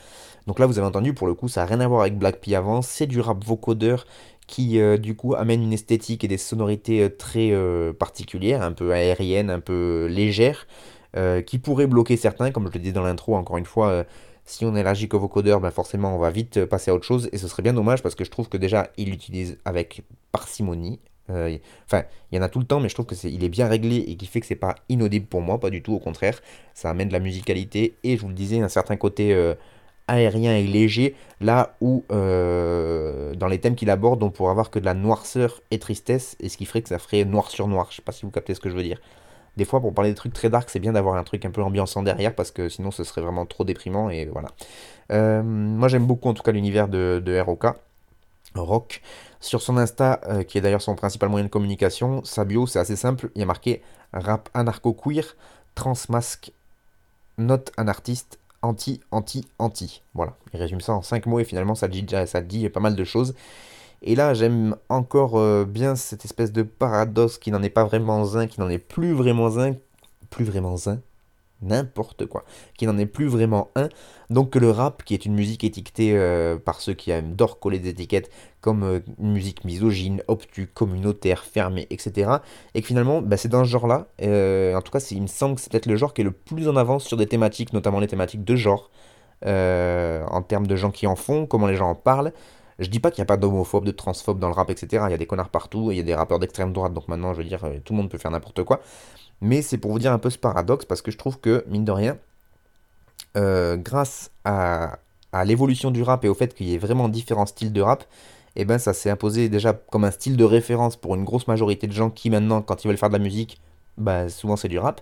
Donc 0.47 0.59
là, 0.59 0.65
vous 0.65 0.77
avez 0.77 0.87
entendu, 0.87 1.13
pour 1.13 1.27
le 1.27 1.33
coup, 1.33 1.47
ça 1.47 1.61
n'a 1.61 1.67
rien 1.67 1.79
à 1.79 1.87
voir 1.87 2.01
avec 2.01 2.17
Black 2.17 2.41
P 2.41 2.55
avant. 2.55 2.81
C'est 2.81 3.07
du 3.07 3.21
rap 3.21 3.43
vocodeur 3.43 4.05
qui, 4.47 4.79
euh, 4.79 4.97
du 4.97 5.15
coup, 5.15 5.35
amène 5.35 5.63
une 5.63 5.73
esthétique 5.73 6.23
et 6.23 6.27
des 6.27 6.37
sonorités 6.37 7.03
euh, 7.03 7.09
très 7.09 7.51
euh, 7.51 7.93
particulières, 7.93 8.61
un 8.61 8.71
peu 8.71 8.91
aériennes, 8.91 9.49
un 9.49 9.59
peu 9.59 10.07
légères, 10.09 10.67
qui 11.45 11.59
pourraient 11.59 11.85
bloquer 11.85 12.17
certains, 12.17 12.49
comme 12.49 12.67
je 12.69 12.73
le 12.73 12.79
disais 12.79 12.91
dans 12.91 13.03
l'intro, 13.03 13.35
encore 13.35 13.57
une 13.57 13.67
fois. 13.67 14.03
Si 14.45 14.65
on 14.65 14.75
est 14.75 14.79
allergique 14.79 15.13
au 15.13 15.19
vocodeur, 15.19 15.61
ben 15.61 15.69
forcément 15.69 16.15
on 16.15 16.17
va 16.17 16.31
vite 16.31 16.65
passer 16.65 16.89
à 16.89 16.95
autre 16.95 17.05
chose 17.05 17.29
et 17.31 17.37
ce 17.37 17.47
serait 17.47 17.61
bien 17.61 17.73
dommage 17.73 18.01
parce 18.01 18.15
que 18.15 18.25
je 18.25 18.31
trouve 18.31 18.49
que 18.49 18.57
déjà 18.57 18.89
il 18.97 19.11
l'utilise 19.11 19.59
avec 19.63 20.01
parcimonie. 20.31 20.99
Enfin, 21.29 22.01
il 22.31 22.35
y 22.35 22.39
en 22.39 22.41
a 22.41 22.49
tout 22.49 22.57
le 22.57 22.65
temps, 22.65 22.79
mais 22.79 22.89
je 22.89 22.95
trouve 22.95 23.05
que 23.05 23.13
c'est, 23.13 23.31
il 23.31 23.43
est 23.43 23.49
bien 23.49 23.67
réglé 23.67 23.97
et 23.97 24.15
qui 24.15 24.25
fait 24.25 24.39
que 24.39 24.47
c'est 24.47 24.55
pas 24.55 24.73
inaudible 24.89 25.27
pour 25.27 25.41
moi, 25.41 25.59
pas 25.59 25.69
du 25.69 25.83
tout, 25.83 25.93
au 25.93 25.99
contraire, 25.99 26.41
ça 26.73 26.89
amène 26.89 27.09
de 27.09 27.13
la 27.13 27.19
musicalité 27.19 27.95
et 28.03 28.17
je 28.17 28.21
vous 28.23 28.29
le 28.29 28.33
disais, 28.33 28.59
un 28.61 28.67
certain 28.67 28.95
côté 28.95 29.35
aérien 30.07 30.55
et 30.55 30.63
léger, 30.63 31.15
là 31.39 31.75
où 31.81 32.03
dans 32.09 33.47
les 33.47 33.59
thèmes 33.59 33.75
qu'il 33.75 33.89
aborde, 33.89 34.21
on 34.23 34.29
pourrait 34.29 34.51
avoir 34.51 34.69
que 34.69 34.79
de 34.79 34.85
la 34.85 34.93
noirceur 34.93 35.61
et 35.71 35.79
tristesse, 35.79 36.35
et 36.39 36.49
ce 36.49 36.57
qui 36.57 36.65
ferait 36.65 36.81
que 36.81 36.89
ça 36.89 36.99
ferait 36.99 37.25
noir 37.25 37.49
sur 37.49 37.67
noir. 37.67 37.87
Je 37.89 37.97
sais 37.97 38.01
pas 38.01 38.11
si 38.11 38.25
vous 38.25 38.31
captez 38.31 38.53
ce 38.53 38.59
que 38.59 38.69
je 38.69 38.75
veux 38.75 38.83
dire 38.83 38.99
des 39.57 39.65
fois 39.65 39.81
pour 39.81 39.93
parler 39.93 40.11
des 40.11 40.15
trucs 40.15 40.33
très 40.33 40.49
dark, 40.49 40.69
c'est 40.69 40.79
bien 40.79 40.93
d'avoir 40.93 41.15
un 41.15 41.23
truc 41.23 41.45
un 41.45 41.51
peu 41.51 41.61
ambiançant 41.61 42.03
derrière 42.03 42.33
parce 42.33 42.51
que 42.51 42.69
sinon 42.69 42.91
ce 42.91 43.03
serait 43.03 43.21
vraiment 43.21 43.45
trop 43.45 43.63
déprimant 43.63 44.09
et 44.09 44.25
voilà. 44.25 44.49
Euh, 45.11 45.43
moi 45.43 45.87
j'aime 45.87 46.05
beaucoup 46.05 46.29
en 46.29 46.33
tout 46.33 46.43
cas 46.43 46.51
l'univers 46.51 46.87
de, 46.87 47.21
de 47.23 47.39
ROK. 47.39 47.65
Rock. 48.55 49.01
Sur 49.39 49.61
son 49.61 49.77
Insta, 49.77 50.21
euh, 50.27 50.43
qui 50.43 50.57
est 50.57 50.61
d'ailleurs 50.61 50.81
son 50.81 50.95
principal 50.95 51.27
moyen 51.27 51.45
de 51.45 51.49
communication, 51.49 52.23
sa 52.23 52.45
bio 52.45 52.65
c'est 52.65 52.79
assez 52.79 52.95
simple, 52.95 53.29
il 53.35 53.39
y 53.39 53.43
a 53.43 53.45
marqué 53.45 53.81
rap 54.13 54.49
anarcho-queer, 54.53 55.35
transmasque, 55.75 56.51
note 57.37 57.71
un 57.77 57.87
artiste, 57.87 58.39
anti, 58.63 59.01
anti, 59.11 59.45
anti. 59.59 60.01
Voilà, 60.15 60.35
il 60.53 60.59
résume 60.59 60.81
ça 60.81 60.93
en 60.93 61.03
5 61.03 61.27
mots 61.27 61.39
et 61.39 61.43
finalement 61.43 61.75
ça 61.75 61.87
dit, 61.87 62.05
ça 62.25 62.41
dit 62.41 62.67
pas 62.69 62.79
mal 62.79 62.95
de 62.95 63.03
choses. 63.03 63.35
Et 64.01 64.15
là, 64.15 64.33
j'aime 64.33 64.75
encore 64.89 65.39
euh, 65.39 65.63
bien 65.65 65.95
cette 65.95 66.25
espèce 66.25 66.51
de 66.51 66.63
paradoxe 66.63 67.37
qui 67.37 67.51
n'en 67.51 67.63
est 67.63 67.69
pas 67.69 67.85
vraiment 67.85 68.35
un, 68.35 68.47
qui 68.47 68.59
n'en 68.59 68.69
est 68.69 68.79
plus 68.79 69.13
vraiment 69.13 69.57
un, 69.57 69.75
plus 70.29 70.43
vraiment 70.43 70.75
un, 70.87 70.99
n'importe 71.63 72.25
quoi, 72.25 72.43
qui 72.77 72.85
n'en 72.85 72.97
est 72.97 73.05
plus 73.05 73.27
vraiment 73.27 73.71
un. 73.75 73.89
Donc 74.29 74.51
que 74.51 74.59
le 74.59 74.71
rap, 74.71 75.03
qui 75.03 75.13
est 75.13 75.25
une 75.25 75.33
musique 75.33 75.63
étiquetée 75.63 76.11
euh, 76.15 76.57
par 76.57 76.81
ceux 76.81 76.93
qui 76.93 77.11
aiment 77.11 77.35
d'or 77.35 77.59
coller 77.59 77.79
des 77.79 77.89
étiquettes, 77.89 78.31
comme 78.61 78.83
euh, 78.83 78.99
musique 79.19 79.65
misogyne, 79.65 80.23
obtus, 80.27 80.67
communautaire, 80.67 81.43
fermée, 81.43 81.87
etc. 81.89 82.31
Et 82.73 82.81
que 82.81 82.87
finalement, 82.87 83.21
bah, 83.21 83.37
c'est 83.37 83.49
dans 83.49 83.63
ce 83.63 83.69
genre-là. 83.69 84.07
en 84.19 84.81
tout 84.81 84.91
cas, 84.91 85.05
il 85.11 85.21
me 85.21 85.27
semble 85.27 85.55
que 85.55 85.61
c'est 85.61 85.71
peut-être 85.71 85.85
le 85.85 85.95
genre 85.95 86.13
qui 86.13 86.21
est 86.21 86.25
le 86.25 86.31
plus 86.31 86.67
en 86.67 86.75
avance 86.75 87.05
sur 87.05 87.17
des 87.17 87.27
thématiques, 87.27 87.73
notamment 87.73 87.99
les 87.99 88.07
thématiques 88.07 88.43
de 88.43 88.55
genre, 88.55 88.89
en 89.45 90.41
termes 90.47 90.67
de 90.67 90.75
gens 90.75 90.91
qui 90.91 91.07
en 91.07 91.15
font, 91.15 91.45
comment 91.45 91.67
les 91.67 91.75
gens 91.75 91.89
en 91.89 91.95
parlent. 91.95 92.33
Je 92.79 92.89
dis 92.89 92.99
pas 92.99 93.11
qu'il 93.11 93.21
n'y 93.21 93.23
a 93.23 93.27
pas 93.27 93.37
d'homophobes, 93.37 93.85
de 93.85 93.91
transphobes 93.91 94.39
dans 94.39 94.47
le 94.47 94.53
rap, 94.53 94.69
etc. 94.69 95.05
Il 95.07 95.11
y 95.11 95.13
a 95.13 95.17
des 95.17 95.25
connards 95.25 95.49
partout, 95.49 95.91
il 95.91 95.97
y 95.97 95.99
a 95.99 96.03
des 96.03 96.15
rappeurs 96.15 96.39
d'extrême 96.39 96.73
droite, 96.73 96.93
donc 96.93 97.07
maintenant, 97.07 97.33
je 97.33 97.41
veux 97.41 97.47
dire, 97.47 97.63
euh, 97.63 97.79
tout 97.83 97.93
le 97.93 97.97
monde 97.97 98.09
peut 98.09 98.17
faire 98.17 98.31
n'importe 98.31 98.63
quoi. 98.63 98.81
Mais 99.41 99.61
c'est 99.61 99.77
pour 99.77 99.91
vous 99.91 99.99
dire 99.99 100.11
un 100.11 100.19
peu 100.19 100.29
ce 100.29 100.37
paradoxe, 100.37 100.85
parce 100.85 101.01
que 101.01 101.11
je 101.11 101.17
trouve 101.17 101.39
que, 101.39 101.65
mine 101.67 101.85
de 101.85 101.91
rien, 101.91 102.17
euh, 103.35 103.77
grâce 103.77 104.31
à, 104.45 104.99
l'évolution 105.45 105.89
du 105.89 106.03
rap 106.03 106.23
et 106.25 106.29
au 106.29 106.35
fait 106.35 106.53
qu'il 106.53 106.67
y 106.67 106.75
ait 106.75 106.77
vraiment 106.77 107.09
différents 107.09 107.47
styles 107.47 107.73
de 107.73 107.81
rap, 107.81 108.05
eh 108.55 108.65
ben 108.65 108.77
ça 108.77 108.93
s'est 108.93 109.09
imposé 109.09 109.49
déjà 109.49 109.73
comme 109.73 110.03
un 110.03 110.11
style 110.11 110.37
de 110.37 110.43
référence 110.43 110.95
pour 110.95 111.15
une 111.15 111.23
grosse 111.23 111.47
majorité 111.47 111.87
de 111.87 111.91
gens 111.91 112.11
qui 112.11 112.29
maintenant, 112.29 112.61
quand 112.61 112.83
ils 112.83 112.87
veulent 112.87 112.97
faire 112.97 113.09
de 113.09 113.17
la 113.17 113.23
musique, 113.23 113.59
bah 113.97 114.29
souvent 114.29 114.55
c'est 114.55 114.67
du 114.67 114.77
rap. 114.77 115.01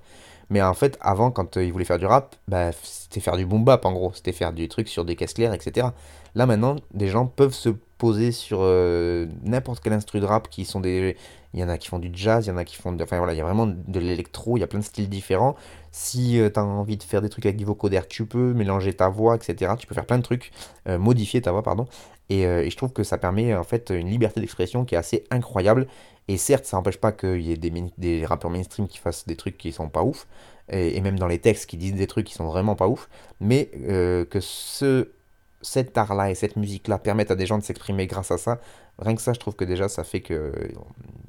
Mais 0.49 0.61
en 0.61 0.73
fait, 0.73 0.97
avant, 1.01 1.31
quand 1.31 1.55
euh, 1.57 1.63
ils 1.63 1.71
voulaient 1.71 1.85
faire 1.85 1.97
du 1.97 2.05
rap, 2.05 2.35
bah, 2.49 2.71
c'était 2.83 3.21
faire 3.21 3.37
du 3.37 3.45
boom 3.45 3.63
bap 3.63 3.85
en 3.85 3.93
gros, 3.93 4.11
c'était 4.13 4.33
faire 4.33 4.51
du 4.51 4.67
truc 4.67 4.89
sur 4.89 5.05
des 5.05 5.15
caisses 5.15 5.33
claires, 5.33 5.53
etc. 5.53 5.87
Là 6.35 6.45
maintenant, 6.45 6.75
des 6.93 7.07
gens 7.07 7.25
peuvent 7.25 7.53
se 7.53 7.69
poser 7.97 8.31
sur 8.31 8.59
euh, 8.61 9.27
n'importe 9.43 9.81
quel 9.81 9.93
instru 9.93 10.19
de 10.19 10.25
rap 10.25 10.49
qui 10.49 10.65
sont 10.65 10.79
des. 10.81 11.15
Il 11.53 11.59
y 11.59 11.63
en 11.63 11.69
a 11.69 11.77
qui 11.77 11.89
font 11.89 11.99
du 11.99 12.09
jazz, 12.13 12.45
il 12.45 12.49
y 12.49 12.51
en 12.51 12.57
a 12.57 12.63
qui 12.63 12.75
font. 12.75 12.95
Enfin 13.01 13.17
voilà, 13.17 13.33
il 13.33 13.37
y 13.37 13.41
a 13.41 13.43
vraiment 13.43 13.67
de 13.67 13.99
l'électro, 13.99 14.57
il 14.57 14.61
y 14.61 14.63
a 14.63 14.67
plein 14.67 14.79
de 14.79 14.85
styles 14.85 15.09
différents. 15.09 15.55
Si 15.91 16.39
euh, 16.39 16.49
tu 16.49 16.59
as 16.59 16.63
envie 16.63 16.97
de 16.97 17.03
faire 17.03 17.21
des 17.21 17.29
trucs 17.29 17.45
avec 17.45 17.57
du 17.57 17.65
vocoder, 17.65 18.01
tu 18.07 18.25
peux 18.25 18.53
mélanger 18.53 18.93
ta 18.93 19.09
voix, 19.09 19.35
etc. 19.35 19.73
Tu 19.77 19.87
peux 19.87 19.95
faire 19.95 20.05
plein 20.05 20.17
de 20.17 20.23
trucs, 20.23 20.51
euh, 20.87 20.97
modifier 20.97 21.41
ta 21.41 21.51
voix, 21.51 21.63
pardon. 21.63 21.87
Et, 22.29 22.43
je 22.69 22.77
trouve 22.77 22.93
que 22.93 23.03
ça 23.03 23.17
permet 23.17 23.53
en 23.53 23.65
fait 23.65 23.89
une 23.89 24.07
liberté 24.07 24.39
d'expression 24.39 24.85
qui 24.85 24.95
est 24.95 24.97
assez 24.97 25.25
incroyable. 25.31 25.87
Et 26.29 26.37
certes, 26.37 26.63
ça 26.65 26.77
n'empêche 26.77 26.97
pas 26.97 27.11
qu'il 27.11 27.41
y 27.41 27.51
ait 27.51 27.57
des, 27.57 28.25
rappeurs 28.25 28.49
mainstream 28.49 28.87
qui 28.87 28.99
fassent 28.99 29.27
des 29.27 29.35
trucs 29.35 29.57
qui 29.57 29.73
sont 29.73 29.89
pas 29.89 30.03
ouf, 30.03 30.27
et, 30.69 30.95
et, 30.95 31.01
même 31.01 31.19
dans 31.19 31.27
les 31.27 31.39
textes 31.39 31.69
qui 31.69 31.75
disent 31.75 31.93
des 31.93 32.07
trucs 32.07 32.27
qui 32.27 32.33
sont 32.33 32.45
vraiment 32.45 32.75
pas 32.75 32.87
ouf, 32.87 33.09
mais 33.41 33.65
que 33.65 34.39
ce 34.39 35.09
cet 35.61 35.97
art-là 35.97 36.31
et 36.31 36.35
cette 36.35 36.55
musique-là 36.55 36.99
permettent 36.99 37.31
à 37.31 37.35
des 37.35 37.45
gens 37.45 37.57
de 37.57 37.63
s'exprimer 37.63 38.07
grâce 38.07 38.31
à 38.31 38.37
ça, 38.37 38.59
rien 38.99 39.15
que 39.15 39.21
ça, 39.21 39.33
je 39.33 39.39
trouve 39.39 39.55
que 39.55 39.65
déjà, 39.65 39.89
ça 39.89 40.03
fait 40.03 40.21
que 40.21 40.51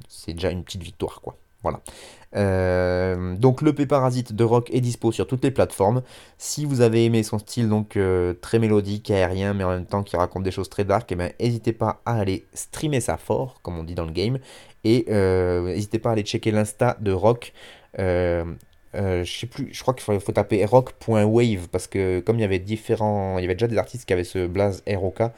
c'est 0.09 0.35
déjà 0.35 0.51
une 0.51 0.64
petite 0.64 0.83
victoire, 0.83 1.20
quoi. 1.20 1.37
Voilà. 1.62 1.80
Euh, 2.35 3.37
donc 3.37 3.62
le 3.62 3.72
P 3.72 3.87
Parasite 3.87 4.33
de 4.33 4.43
Rock 4.45 4.68
est 4.72 4.80
dispo 4.80 5.12
sur 5.12 5.26
toutes 5.26 5.45
les 5.45 5.51
plateformes. 5.51 6.03
Si 6.39 6.64
vous 6.64 6.80
avez 6.80 7.05
aimé 7.05 7.22
son 7.22 7.39
style 7.39 7.68
donc 7.68 7.97
euh, 7.97 8.35
très 8.35 8.59
mélodique, 8.59 9.11
aérien, 9.11 9.55
mais 9.55 9.64
en 9.64 9.70
même 9.70 9.87
temps 9.87 10.03
qui 10.03 10.16
raconte 10.16 10.43
des 10.43 10.51
choses 10.51 10.68
très 10.68 10.85
dark, 10.85 11.11
eh 11.12 11.14
ben 11.14 11.33
n'hésitez 11.39 11.72
pas 11.72 12.01
à 12.05 12.18
aller 12.18 12.47
streamer 12.53 13.01
ça 13.01 13.16
fort, 13.16 13.61
comme 13.62 13.78
on 13.78 13.85
dit 13.85 13.95
dans 13.95 14.07
le 14.07 14.12
game, 14.12 14.39
et 14.85 15.07
euh, 15.11 15.66
n'hésitez 15.66 15.99
pas 15.99 16.11
à 16.11 16.12
aller 16.12 16.22
checker 16.22 16.51
l'insta 16.51 16.97
de 17.01 17.12
Rock. 17.12 17.53
Euh, 18.95 19.24
je 19.24 19.32
sais 19.40 19.47
plus, 19.47 19.72
je 19.72 19.80
crois 19.80 19.95
qu'il 19.95 20.03
faut, 20.05 20.32
taper 20.32 20.64
rock.wave 20.64 21.68
parce 21.70 21.86
que 21.86 22.20
comme 22.20 22.38
il 22.38 22.43
y 22.43 22.45
avait 22.45 22.59
différents, 22.59 23.38
il 23.38 23.43
y 23.43 23.45
avait 23.45 23.55
déjà 23.55 23.66
des 23.66 23.78
artistes 23.78 24.05
qui 24.07 24.12
avaient 24.12 24.24
ce 24.24 24.47
blaze 24.47 24.82
ROK, 24.86 25.20
euh, 25.20 25.28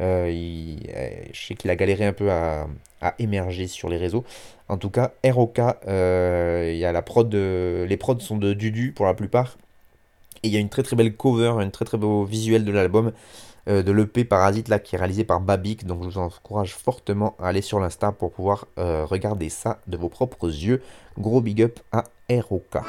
euh, 0.00 0.28
je 1.32 1.46
sais 1.46 1.54
qu'il 1.54 1.70
a 1.70 1.76
galéré 1.76 2.06
un 2.06 2.12
peu 2.12 2.30
à, 2.30 2.66
émerger 3.18 3.66
sur 3.66 3.88
les 3.88 3.96
réseaux. 3.96 4.24
En 4.68 4.76
tout 4.76 4.90
cas, 4.90 5.12
ROK, 5.24 5.58
il 5.58 6.76
y 6.76 6.84
a 6.84 6.92
la 6.92 7.02
prod, 7.02 7.34
les 7.34 7.96
prods 7.96 8.20
sont 8.20 8.36
de 8.36 8.52
Dudu 8.52 8.92
pour 8.92 9.06
la 9.06 9.14
plupart, 9.14 9.56
et 10.42 10.48
il 10.48 10.54
y 10.54 10.56
a 10.56 10.60
une 10.60 10.68
très 10.68 10.82
très 10.82 10.96
belle 10.96 11.16
cover, 11.16 11.54
un 11.58 11.70
très 11.70 11.84
très 11.84 11.98
beau 11.98 12.24
visuel 12.24 12.64
de 12.64 12.72
l'album. 12.72 13.12
de 13.66 13.92
l'EP 13.92 14.24
Parasite 14.24 14.68
là 14.68 14.78
qui 14.78 14.96
est 14.96 14.98
réalisé 14.98 15.22
par 15.24 15.40
Babik 15.40 15.86
donc 15.86 16.02
je 16.02 16.08
vous 16.08 16.18
encourage 16.18 16.74
fortement 16.74 17.36
à 17.38 17.48
aller 17.48 17.60
sur 17.62 17.78
l'insta 17.78 18.10
pour 18.10 18.32
pouvoir 18.32 18.66
regarder 18.76 19.48
ça 19.50 19.78
de 19.86 19.96
vos 19.96 20.08
propres 20.08 20.48
yeux 20.48 20.82
gros 21.18 21.40
big 21.40 21.62
up 21.62 21.78
à 21.92 22.04
ROK 22.30 22.82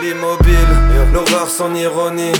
L'immobile, 0.00 0.56
l'horreur 1.12 1.48
sans 1.48 1.74
ironie. 1.74 2.32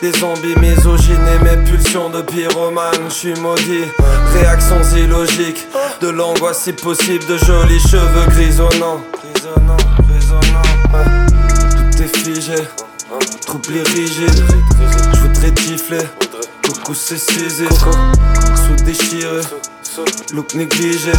Des 0.00 0.12
zombies 0.12 0.56
misogynes 0.60 1.26
et 1.34 1.44
mes 1.44 1.64
pulsions 1.64 2.10
de 2.10 2.22
pyromane. 2.22 3.08
Je 3.08 3.14
suis 3.14 3.34
maudit, 3.34 3.84
réactions 4.34 4.82
illogiques 4.96 5.66
De 6.00 6.08
l'angoisse 6.08 6.62
si 6.62 6.72
possible, 6.72 7.24
de 7.26 7.36
jolis 7.38 7.80
cheveux 7.80 8.26
grisonnants. 8.30 9.00
Tout 11.70 12.02
est 12.02 12.16
figé, 12.16 12.56
trouble 13.46 13.82
rigide 13.94 14.44
Je 15.14 15.20
voudrais 15.20 15.50
tifler, 15.52 15.98
coucou 16.64 16.94
c'est 16.94 17.18
cisé 17.18 17.66
Sous 17.68 18.84
déchiré, 18.84 19.40
look 20.32 20.54
négligé. 20.54 21.12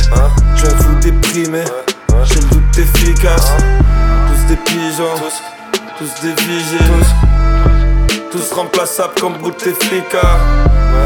Je 0.55 0.65
vous 0.83 0.99
déprimer, 0.99 1.63
j'ai 2.23 2.35
le 2.35 2.47
doute 2.49 2.77
efficace. 2.77 3.51
Tous 4.27 4.47
des 4.47 4.57
pigeons. 4.57 5.15
Tous 5.97 6.21
des 6.21 6.33
vigiles, 6.43 7.05
tous, 8.29 8.51
remplaçables 8.51 9.13
comme 9.17 9.37
Bouteflika. 9.37 10.37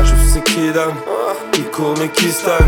Je 0.04 0.34
sais 0.34 0.42
qui 0.42 0.72
dame, 0.72 0.96
qui 1.52 1.62
court 1.62 1.94
mais 2.00 2.10
qui 2.10 2.32
stagne. 2.32 2.66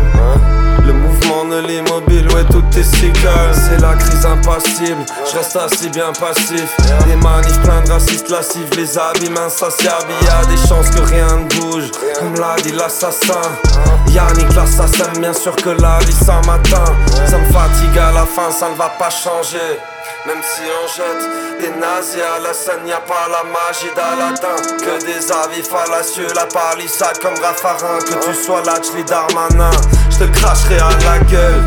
L'immobile, 1.60 2.26
ouais, 2.32 2.44
tout 2.50 2.64
est 2.78 2.82
si. 2.82 3.12
C'est 3.52 3.80
la 3.80 3.94
crise 3.94 4.24
impassible, 4.24 5.04
je 5.30 5.36
reste 5.36 5.54
assis 5.56 5.90
bien 5.90 6.10
passif. 6.18 6.76
Des 7.06 7.16
manifs 7.16 7.60
plein 7.60 7.82
de 7.82 7.90
racistes 7.92 8.30
lascifs, 8.30 8.74
les 8.76 8.98
abîmes 8.98 9.36
insatiables. 9.36 10.08
Y'a 10.24 10.46
des 10.46 10.56
chances 10.66 10.88
que 10.90 11.00
rien 11.02 11.26
ne 11.26 11.60
bouge, 11.60 11.90
comme 12.18 12.34
l'a 12.36 12.56
dit 12.62 12.72
l'assassin. 12.72 13.42
Yannick 14.08 14.54
l'assassin, 14.54 15.12
bien 15.20 15.34
sûr 15.34 15.54
que 15.56 15.70
la 15.70 15.98
vie 15.98 16.12
ça 16.12 16.40
matin. 16.46 16.84
Ça 17.26 17.38
me 17.38 17.52
fatigue 17.52 17.98
à 17.98 18.12
la 18.12 18.24
fin, 18.24 18.50
ça 18.50 18.70
ne 18.70 18.74
va 18.74 18.88
pas 18.98 19.10
changer. 19.10 19.78
Même 20.24 20.40
si 20.40 20.62
on 20.62 20.86
jette 20.86 21.60
des 21.60 21.80
nazis 21.80 22.22
à 22.22 22.38
la 22.38 22.54
scène, 22.54 22.86
y 22.86 22.92
a 22.92 23.00
pas 23.00 23.26
la 23.28 23.42
magie 23.42 23.90
d'Aladin. 23.96 24.54
Que 24.78 25.04
des 25.04 25.32
avis 25.32 25.64
fallacieux, 25.64 26.28
la 26.36 26.46
palissade 26.46 27.18
comme 27.18 27.34
Raffarin. 27.42 27.98
Que 27.98 28.24
tu 28.24 28.32
sois 28.32 28.62
Lachli 28.62 29.02
Darmanin, 29.02 29.72
je 30.10 30.18
te 30.18 30.30
cracherai 30.30 30.78
à 30.78 30.90
la 30.90 31.18
gueule. 31.24 31.62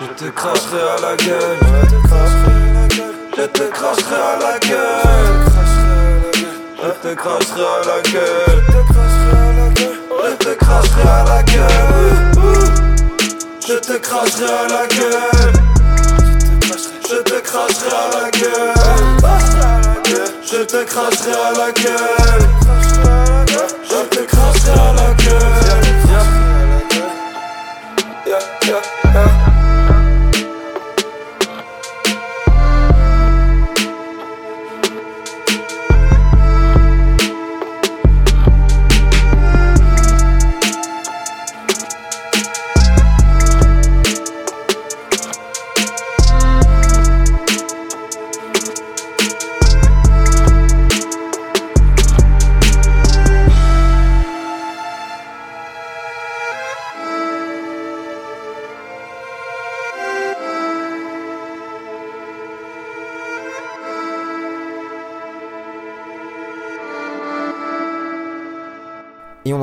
Je 0.00 0.24
te 0.24 0.30
cracherai 0.30 0.80
à 0.80 1.00
la 1.02 1.16
gueule. 1.16 1.58
Je 3.36 3.42
te 3.44 3.62
cracherai 3.70 4.16
à 4.16 4.38
la 4.40 4.58
gueule. 4.58 5.12
Je 6.82 6.90
te 6.90 7.14
cracherai 7.14 7.64
à 7.64 7.86
la 7.86 8.00
gueule. 8.10 8.62
Je 10.24 10.34
te 10.34 10.54
cracherai 10.54 11.02
à 11.08 11.24
la 11.24 11.42
gueule. 11.44 12.32
Je 13.64 13.74
te 13.74 13.92
cracherai 13.98 14.46
à 14.46 14.68
la 14.68 14.86
gueule. 14.88 15.71
Je 17.52 17.58
te 17.58 17.64
cracherai 17.64 17.92
à 17.92 18.08
la 18.16 18.30
gueule. 18.30 19.28
Je 20.42 20.62
te 20.62 20.84
cracherai 20.84 21.32
à 21.32 21.52
la 21.52 21.70
gueule. 21.72 22.46
Je 23.90 24.00
te 24.08 24.22
cracherai 24.24 24.72
à 24.72 24.92
la 24.94 25.08
gueule. 25.12 25.42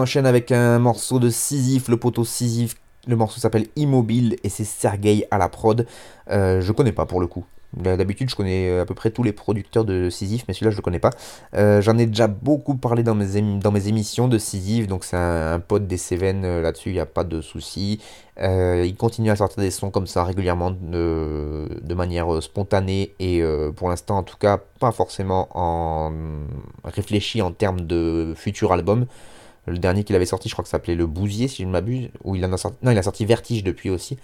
Enchaîne 0.09 0.25
avec 0.25 0.51
un 0.51 0.79
morceau 0.79 1.19
de 1.19 1.29
Sisyphe, 1.29 1.87
le 1.87 1.97
poteau 1.97 2.25
Sisyphe. 2.25 2.73
Le 3.05 3.15
morceau 3.15 3.39
s'appelle 3.39 3.67
Immobile 3.75 4.37
et 4.43 4.49
c'est 4.49 4.63
Sergei 4.63 5.27
à 5.29 5.37
la 5.37 5.49
prod. 5.49 5.85
Euh, 6.31 6.61
je 6.61 6.71
connais 6.71 6.91
pas 6.91 7.05
pour 7.05 7.21
le 7.21 7.27
coup. 7.27 7.45
D'habitude, 7.73 8.27
je 8.27 8.35
connais 8.35 8.79
à 8.79 8.85
peu 8.85 8.95
près 8.95 9.11
tous 9.11 9.21
les 9.21 9.33
producteurs 9.33 9.85
de 9.85 10.09
Sisyphe, 10.09 10.45
mais 10.47 10.55
celui-là, 10.55 10.71
je 10.71 10.77
le 10.77 10.81
connais 10.81 10.97
pas. 10.97 11.11
Euh, 11.53 11.79
J'en 11.81 11.99
ai 11.99 12.07
déjà 12.07 12.25
beaucoup 12.25 12.73
parlé 12.73 13.03
dans 13.03 13.13
mes, 13.13 13.59
dans 13.59 13.71
mes 13.71 13.87
émissions 13.87 14.27
de 14.27 14.39
Sisyphe, 14.39 14.87
donc 14.87 15.03
c'est 15.03 15.15
un, 15.15 15.59
pote 15.59 15.85
des 15.85 15.97
Cévennes 15.97 16.43
euh, 16.43 16.63
là-dessus, 16.63 16.89
il 16.89 16.93
n'y 16.93 16.99
a 16.99 17.05
pas 17.05 17.23
de 17.23 17.41
souci. 17.41 18.01
Euh, 18.41 18.83
il 18.83 18.95
continue 18.95 19.29
à 19.29 19.35
sortir 19.35 19.61
des 19.61 19.69
sons 19.69 19.91
comme 19.91 20.07
ça 20.07 20.23
régulièrement, 20.23 20.71
de, 20.71 21.67
de 21.83 21.93
manière 21.93 22.33
euh, 22.33 22.41
spontanée, 22.41 23.13
et 23.19 23.43
euh, 23.43 23.71
pour 23.71 23.89
l'instant, 23.89 24.17
en 24.17 24.23
tout 24.23 24.37
cas, 24.37 24.59
pas 24.79 24.91
forcément 24.91 25.49
en 25.53 26.11
réfléchi 26.83 27.43
en 27.43 27.51
termes 27.51 27.81
de 27.81 28.33
futur 28.35 28.73
album. 28.73 29.05
Le 29.69 29.77
dernier 29.77 30.03
qu'il 30.03 30.15
avait 30.15 30.25
sorti, 30.25 30.49
je 30.49 30.53
crois 30.53 30.63
que 30.63 30.69
ça 30.69 30.77
s'appelait 30.77 30.95
Le 30.95 31.07
Bousier, 31.07 31.47
si 31.47 31.63
je 31.63 31.67
ne 31.67 31.71
m'abuse. 31.71 32.09
Ou 32.23 32.35
il 32.35 32.43
a 32.43 32.57
sorti. 32.57 32.77
Non, 32.81 32.91
il 32.91 32.97
a 32.97 33.03
sorti 33.03 33.25
Vertige 33.25 33.63
depuis 33.63 33.89
aussi. 33.89 34.17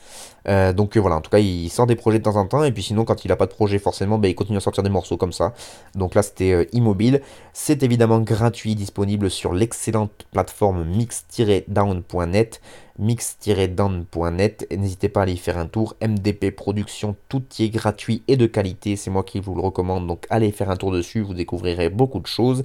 Euh, 0.48 0.74
donc 0.74 0.98
euh, 0.98 1.00
voilà, 1.00 1.16
en 1.18 1.22
tout 1.22 1.30
cas, 1.30 1.40
il 1.40 1.70
sort 1.70 1.86
des 1.86 1.96
projets 1.96 2.20
de 2.20 2.24
temps 2.24 2.36
en 2.36 2.46
temps. 2.46 2.64
Et 2.64 2.72
puis 2.72 2.84
sinon, 2.84 3.06
quand 3.06 3.26
il 3.26 3.30
n'a 3.30 3.36
pas 3.36 3.46
de 3.46 3.52
projet, 3.52 3.80
forcément, 3.80 4.18
bah, 4.18 4.28
il 4.28 4.36
continue 4.36 4.58
à 4.58 4.62
sortir 4.62 4.84
des 4.84 4.90
morceaux 4.90 5.18
comme 5.18 5.34
ça. 5.34 5.54
Donc 5.96 6.16
là, 6.16 6.24
c'était 6.24 6.52
euh, 6.52 6.66
Immobile. 6.74 7.22
C'est 7.54 7.84
évidemment 7.84 8.20
gratuit, 8.20 8.76
disponible 8.76 9.30
sur 9.30 9.54
l'excellente 9.54 10.26
plateforme 10.32 10.84
mix-down.net 10.86 12.62
mix-down.net. 12.98 14.68
N'hésitez 14.72 15.10
pas 15.10 15.22
à 15.22 15.24
aller 15.24 15.34
y 15.34 15.38
faire 15.38 15.58
un 15.58 15.66
tour. 15.66 15.96
MDP 16.02 16.52
Production, 16.56 17.16
tout 17.30 17.44
y 17.60 17.64
est 17.64 17.70
gratuit 17.70 18.24
et 18.28 18.38
de 18.38 18.46
qualité. 18.46 18.96
C'est 18.96 19.12
moi 19.12 19.24
qui 19.24 19.40
vous 19.40 19.56
le 19.56 19.62
recommande. 19.62 20.08
Donc 20.08 20.26
allez 20.30 20.52
faire 20.52 20.70
un 20.70 20.78
tour 20.78 20.92
dessus, 20.92 21.22
vous 21.22 21.34
découvrirez 21.34 21.90
beaucoup 21.90 22.20
de 22.20 22.28
choses. 22.28 22.64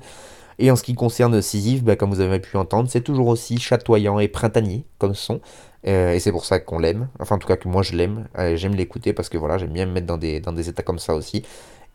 Et 0.62 0.70
en 0.70 0.76
ce 0.76 0.82
qui 0.82 0.94
concerne 0.94 1.40
Sisyphe, 1.40 1.82
bah, 1.82 1.96
comme 1.96 2.10
vous 2.10 2.20
avez 2.20 2.38
pu 2.38 2.58
entendre, 2.58 2.90
c'est 2.90 3.00
toujours 3.00 3.28
aussi 3.28 3.58
chatoyant 3.58 4.18
et 4.18 4.28
printanier 4.28 4.84
comme 4.98 5.14
son. 5.14 5.40
Euh, 5.86 6.12
et 6.12 6.20
c'est 6.20 6.32
pour 6.32 6.44
ça 6.44 6.60
qu'on 6.60 6.78
l'aime. 6.78 7.08
Enfin, 7.18 7.36
en 7.36 7.38
tout 7.38 7.48
cas, 7.48 7.56
que 7.56 7.66
moi 7.66 7.82
je 7.82 7.94
l'aime. 7.96 8.28
Euh, 8.38 8.56
j'aime 8.56 8.74
l'écouter 8.74 9.14
parce 9.14 9.30
que 9.30 9.38
voilà, 9.38 9.56
j'aime 9.56 9.72
bien 9.72 9.86
me 9.86 9.92
mettre 9.92 10.06
dans 10.06 10.18
des, 10.18 10.68
états 10.68 10.82
comme 10.82 10.98
ça 10.98 11.14
aussi. 11.14 11.44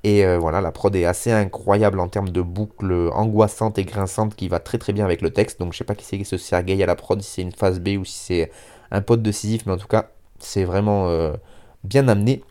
Et 0.04 0.26
euh, 0.26 0.40
voilà, 0.40 0.62
la 0.62 0.72
prod 0.72 0.96
est 0.96 1.06
assez 1.06 1.32
incroyable 1.32 2.00
en 2.00 2.08
termes 2.08 2.30
de 2.30 2.42
boucles 2.42 3.12
angoissantes 3.14 3.78
et 3.78 3.86
grinçantes 3.86 4.36
qui 4.36 4.48
va 4.48 4.60
très 4.60 4.80
très 4.80 4.94
bien 4.94 5.06
avec 5.06 5.22
le 5.22 5.30
texte. 5.30 5.60
Donc 5.60 5.74
je 5.74 5.78
sais 5.78 5.84
pas 5.84 5.94
qui 5.94 6.04
c'est 6.04 6.24
ce 6.24 6.38
Sergei 6.38 6.82
à 6.82 6.88
la 6.88 6.96
prod, 6.96 7.22
si 7.22 7.32
c'est 7.34 7.42
une 7.44 7.52
phase 7.52 7.80
B 7.80 7.90
ou 8.00 8.04
si 8.06 8.18
c'est 8.18 8.52
un 8.90 9.02
pote 9.02 9.22
de 9.22 9.32
Sisyphe, 9.32 9.68
mais 9.68 9.74
en 9.74 9.78
tout 9.78 9.88
cas, 9.88 10.10
c'est 10.40 10.64
vraiment 10.64 11.08
bien 11.84 12.08
amené. 12.08 12.44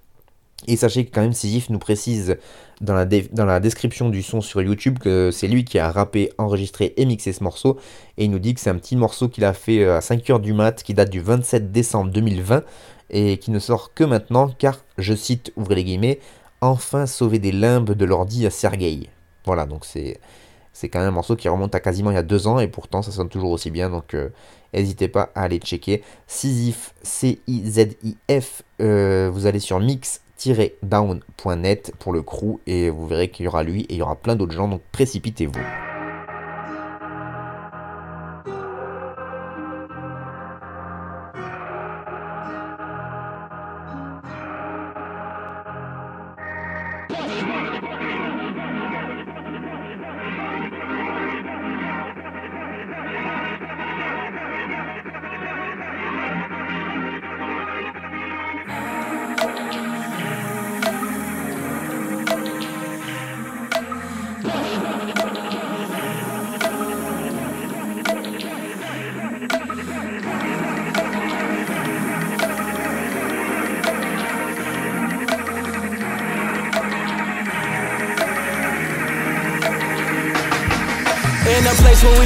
Et 0.67 0.77
sachez 0.77 1.05
que 1.05 1.15
quand 1.15 1.21
même 1.21 1.33
Sisyphe 1.33 1.71
nous 1.71 1.79
précise 1.79 2.37
dans 2.81 2.95
la, 2.95 3.61
description 3.61 4.09
du 4.09 4.23
son 4.23 4.41
sur 4.41 4.63
YouTube 4.63 4.99
que 4.99 5.31
c'est 5.31 5.49
lui 5.49 5.65
qui 5.65 5.79
a 5.79 5.91
rappé, 5.91 6.33
enregistré 6.39 6.95
et 6.97 7.05
mixé 7.05 7.33
ce 7.33 7.45
morceau. 7.45 7.79
Et 8.19 8.25
il 8.25 8.31
nous 8.31 8.39
dit 8.39 8.55
que 8.55 8.61
c'est 8.61 8.71
un 8.71 8.77
petit 8.77 8.97
morceau 8.97 9.29
qu'il 9.29 9.45
a 9.45 9.53
fait 9.53 9.85
à 9.85 10.01
5h 10.01 10.41
du 10.41 10.53
mat, 10.53 10.83
qui 10.83 10.95
date 10.95 11.11
du 11.11 11.21
27 11.21 11.71
décembre 11.73 12.11
2020 12.11 12.65
et 13.11 13.39
qui 13.39 13.51
ne 13.51 13.59
sort 13.59 13.93
que 13.95 14.05
maintenant 14.05 14.49
car, 14.49 14.81
je 14.99 15.15
cite, 15.15 15.53
ouvrez 15.57 15.77
les 15.77 15.85
guillemets, 15.85 16.19
enfin 16.61 17.07
sauver 17.07 17.39
des 17.39 17.53
limbes 17.53 17.93
de 17.93 18.05
l'ordi 18.05 18.47
à 18.47 18.51
Sergei. 18.51 19.09
Voilà, 19.45 19.67
donc 19.67 19.85
c'est 19.85 20.19
c'est 20.73 20.89
quand 20.89 20.99
même 20.99 21.09
un 21.09 21.13
morceau 21.13 21.37
qui 21.37 21.49
remonte 21.49 21.75
à 21.77 21.81
quasiment 21.81 22.11
il 22.11 22.15
y 22.15 22.19
a 22.19 22.25
deux 22.25 22.49
ans 22.49 22.59
et 22.59 22.67
pourtant 22.67 23.01
ça 23.01 23.13
sonne 23.13 23.29
toujours 23.29 23.53
aussi 23.53 23.71
bien. 23.71 23.91
Donc 23.91 24.17
n'hésitez 24.75 25.07
pas 25.07 25.31
à 25.37 25.43
aller 25.43 25.59
checker. 25.59 26.03
Sisyphe, 26.27 26.95
C-I-Z-I-F, 27.03 28.63
euh, 28.81 29.31
vous 29.33 29.47
allez 29.47 29.61
sur 29.61 29.79
Mix 29.79 30.24
down.net 30.83 31.93
pour 31.99 32.13
le 32.13 32.23
crew 32.23 32.61
et 32.67 32.91
vous 32.91 33.07
verrez 33.07 33.29
qu'il 33.29 33.45
y 33.45 33.49
aura 33.49 33.63
lui 33.63 33.83
et 33.83 33.95
il 33.95 33.97
y 33.97 34.03
aura 34.03 34.17
plein 34.17 34.37
d'autres 34.37 34.55
gens 34.55 34.69
donc 34.69 34.83
précipitez-vous. 34.93 35.94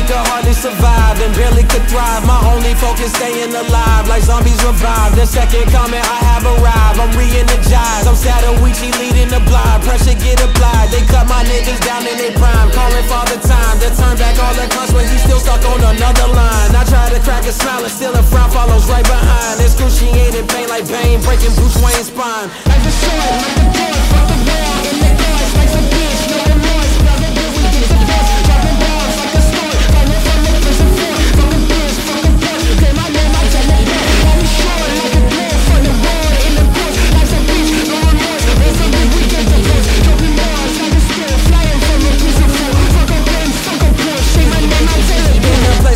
Could 0.09 0.25
hardly 0.33 0.57
survive 0.57 1.21
and 1.21 1.37
barely 1.37 1.69
could 1.69 1.85
thrive. 1.85 2.25
My 2.25 2.41
only 2.49 2.73
focus 2.81 3.13
staying 3.13 3.53
alive, 3.53 4.09
like 4.09 4.25
zombies 4.25 4.57
revived. 4.65 5.21
The 5.21 5.29
second 5.29 5.69
coming, 5.69 6.01
I 6.01 6.19
have 6.33 6.49
arrived. 6.49 6.97
I'm 6.97 7.13
re-energized. 7.13 8.09
I'm 8.09 8.17
Sadawichi 8.17 8.89
leading 8.97 9.29
the 9.29 9.45
blind. 9.45 9.85
Pressure 9.85 10.17
get 10.17 10.41
applied. 10.41 10.89
They 10.89 11.05
cut 11.13 11.29
my 11.29 11.45
niggas 11.45 11.85
down 11.85 12.09
in 12.09 12.17
their 12.17 12.33
prime. 12.41 12.73
Calling 12.73 13.05
father 13.05 13.37
time 13.45 13.77
to 13.85 13.93
turn 13.93 14.17
back 14.17 14.41
all 14.41 14.57
the 14.57 14.65
cunts 14.73 14.97
when 14.97 15.05
he's 15.05 15.21
still 15.21 15.45
stuck 15.45 15.61
on 15.69 15.85
another 15.85 16.29
line. 16.33 16.73
I 16.73 16.89
try 16.89 17.13
to 17.13 17.21
crack 17.21 17.45
a 17.45 17.53
smile 17.53 17.85
and 17.85 17.93
still 17.93 18.17
a 18.17 18.25
frown 18.25 18.49
follows 18.49 18.89
right 18.89 19.05
behind. 19.05 19.61
Excruciating 19.61 20.49
pain 20.49 20.73
like 20.73 20.89
pain, 20.89 21.21
breaking 21.21 21.53
Bruce 21.53 21.77
Wayne's 21.85 22.09
spine. 22.09 22.49
Like 22.65 22.81
the 22.81 22.93
sword, 22.97 23.45
like 24.17 24.33
the 24.33 24.38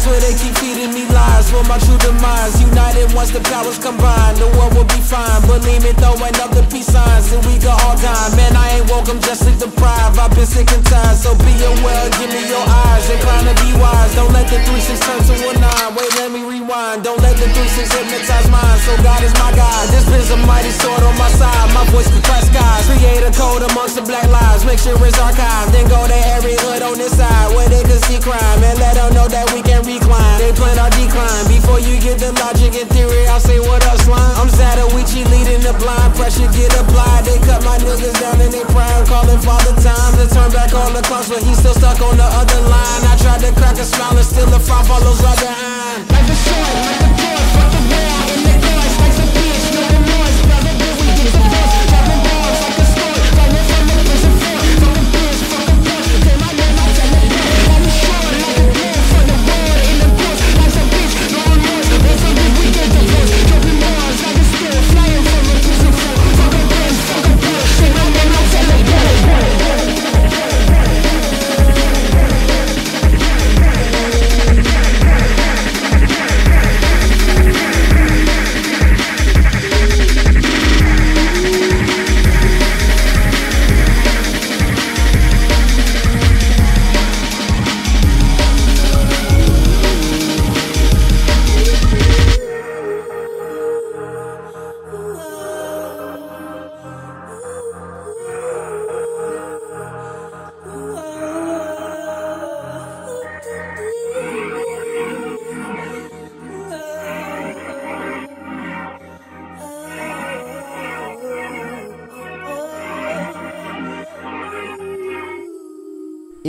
place 0.02 0.06
where 0.06 0.20
they 0.20 0.34
keep 0.38 0.54
feeding 0.58 0.92
me 0.94 1.06
lies 1.12 1.50
for 1.50 1.62
my 1.64 1.78
true 1.78 1.98
demise. 1.98 2.60
United 2.60 3.12
once 3.14 3.30
the 3.30 3.40
powers 3.40 3.78
combine, 3.78 4.34
the 4.36 4.46
world 4.58 4.74
will 4.74 4.84
be 4.84 5.00
fine. 5.00 5.40
Believe 5.46 5.82
me, 5.82 5.92
throwing 5.94 6.34
up 6.40 6.50
the 6.50 6.62
peace 6.70 6.86
signs, 6.86 7.32
and 7.32 7.44
we 7.46 7.58
go 7.58 7.70
all 7.70 7.96
time. 7.96 8.36
Man, 8.36 8.56
I 8.56 8.78
ain't 8.78 8.90
I'm 8.92 9.20
just 9.20 9.42
sleep 9.44 9.58
deprived. 9.58 10.18
I've 10.18 10.30
been 10.34 10.46
sick 10.46 10.70
and 10.72 10.84
tired, 10.86 11.16
so 11.16 11.34
be 11.44 11.52
aware. 11.52 12.08
Give 12.18 12.30
me 12.30 12.48
your 12.48 12.64
eyes, 12.64 13.10
inclined 13.10 13.48
to 13.48 13.54
be 13.62 13.74
wise. 13.76 14.14
Don't 14.14 14.32
let 14.32 14.48
the 14.48 14.58
three 14.64 14.80
six 14.80 15.00
turn 15.00 15.20
to 15.20 15.34
a 15.50 15.52
nine. 15.58 15.94
Wait, 15.94 16.10
let 16.16 16.30
me 16.30 16.51
rewind. 16.62 17.02
Don't 17.02 17.20
let 17.20 17.36
the 17.36 17.46
six 17.74 17.90
hypnotize 17.90 18.48
mine. 18.50 18.78
So 18.86 18.94
God 19.02 19.22
is 19.22 19.34
my 19.34 19.50
guide. 19.52 19.88
This 19.90 20.06
is 20.08 20.30
a 20.30 20.38
mighty 20.46 20.70
sword 20.70 21.02
on 21.02 21.16
my 21.18 21.28
side. 21.34 21.68
My 21.74 21.84
voice 21.90 22.08
can 22.08 22.22
crack 22.22 22.42
skies. 22.46 22.86
Create 22.86 23.22
a 23.22 23.32
code 23.34 23.62
amongst 23.62 23.96
the 23.96 24.02
black 24.02 24.28
lives. 24.30 24.64
Make 24.64 24.78
sure 24.78 24.94
it's 25.02 25.18
archived. 25.18 25.72
Then 25.72 25.88
go 25.88 26.06
to 26.06 26.18
every 26.34 26.54
hood 26.54 26.82
on 26.82 26.98
this 26.98 27.16
side 27.16 27.54
where 27.54 27.68
they 27.68 27.82
can 27.82 27.98
see 28.06 28.18
crime 28.20 28.62
and 28.62 28.78
let 28.78 28.94
them 28.94 29.14
know 29.14 29.26
that 29.28 29.50
we 29.52 29.62
can 29.62 29.82
recline. 29.82 30.38
They 30.38 30.52
plan 30.54 30.78
our 30.78 30.90
decline. 30.90 31.44
Before 31.50 31.80
you 31.80 31.98
get 31.98 32.18
the 32.22 32.30
logic 32.38 32.78
and 32.78 32.88
theory, 32.90 33.26
I'll 33.26 33.42
say 33.42 33.58
what 33.58 33.82
up, 33.90 33.98
slime. 34.06 34.34
I'm 34.38 34.48
Zadawichi 34.48 35.26
leading 35.30 35.62
the 35.62 35.74
blind. 35.78 36.14
Pressure 36.14 36.50
get 36.54 36.70
applied. 36.78 37.26
They 37.26 37.38
cut 37.42 37.64
my 37.66 37.78
niggas 37.82 38.16
down 38.22 38.40
in 38.40 38.50
their 38.50 38.66
prime. 38.70 39.04
Calling 39.06 39.40
father 39.42 39.74
time 39.82 40.14
to 40.18 40.26
turn 40.30 40.50
back 40.52 40.72
all 40.74 40.90
the 40.92 41.02
clocks, 41.02 41.28
but 41.28 41.42
he's 41.42 41.58
still 41.58 41.74
stuck 41.74 42.00
on 42.00 42.16
the 42.16 42.28
other 42.28 42.60
line. 42.70 43.02
I 43.08 43.16
tried 43.18 43.40
to 43.46 43.50
crack 43.58 43.76
a 43.78 43.84
smile 43.84 44.16
and 44.16 44.26
still 44.26 44.46
the 44.46 44.60
frown 44.60 44.84
follows 44.84 45.22
right 45.22 45.38
behind. 45.38 45.71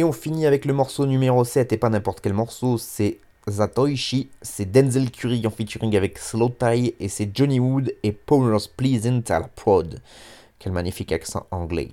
Et 0.03 0.05
on 0.05 0.11
finit 0.11 0.45
avec 0.45 0.65
le 0.65 0.73
morceau 0.73 1.05
numéro 1.05 1.45
7, 1.45 1.71
et 1.71 1.77
pas 1.77 1.87
n'importe 1.87 2.19
quel 2.19 2.33
morceau, 2.33 2.77
c'est 2.77 3.19
Zatoichi, 3.49 4.27
c'est 4.41 4.69
Denzel 4.69 5.09
Curry 5.09 5.47
en 5.47 5.49
featuring 5.49 5.95
avec 5.95 6.17
Slow 6.17 6.49
Tie, 6.49 6.93
et 6.99 7.07
c'est 7.07 7.29
Johnny 7.33 7.57
Wood 7.57 7.95
et 8.03 8.11
Powers 8.11 8.67
Pleasant 8.75 9.21
à 9.29 9.39
la 9.39 9.47
prod. 9.47 10.01
Quel 10.59 10.73
magnifique 10.73 11.13
accent 11.13 11.47
anglais. 11.51 11.87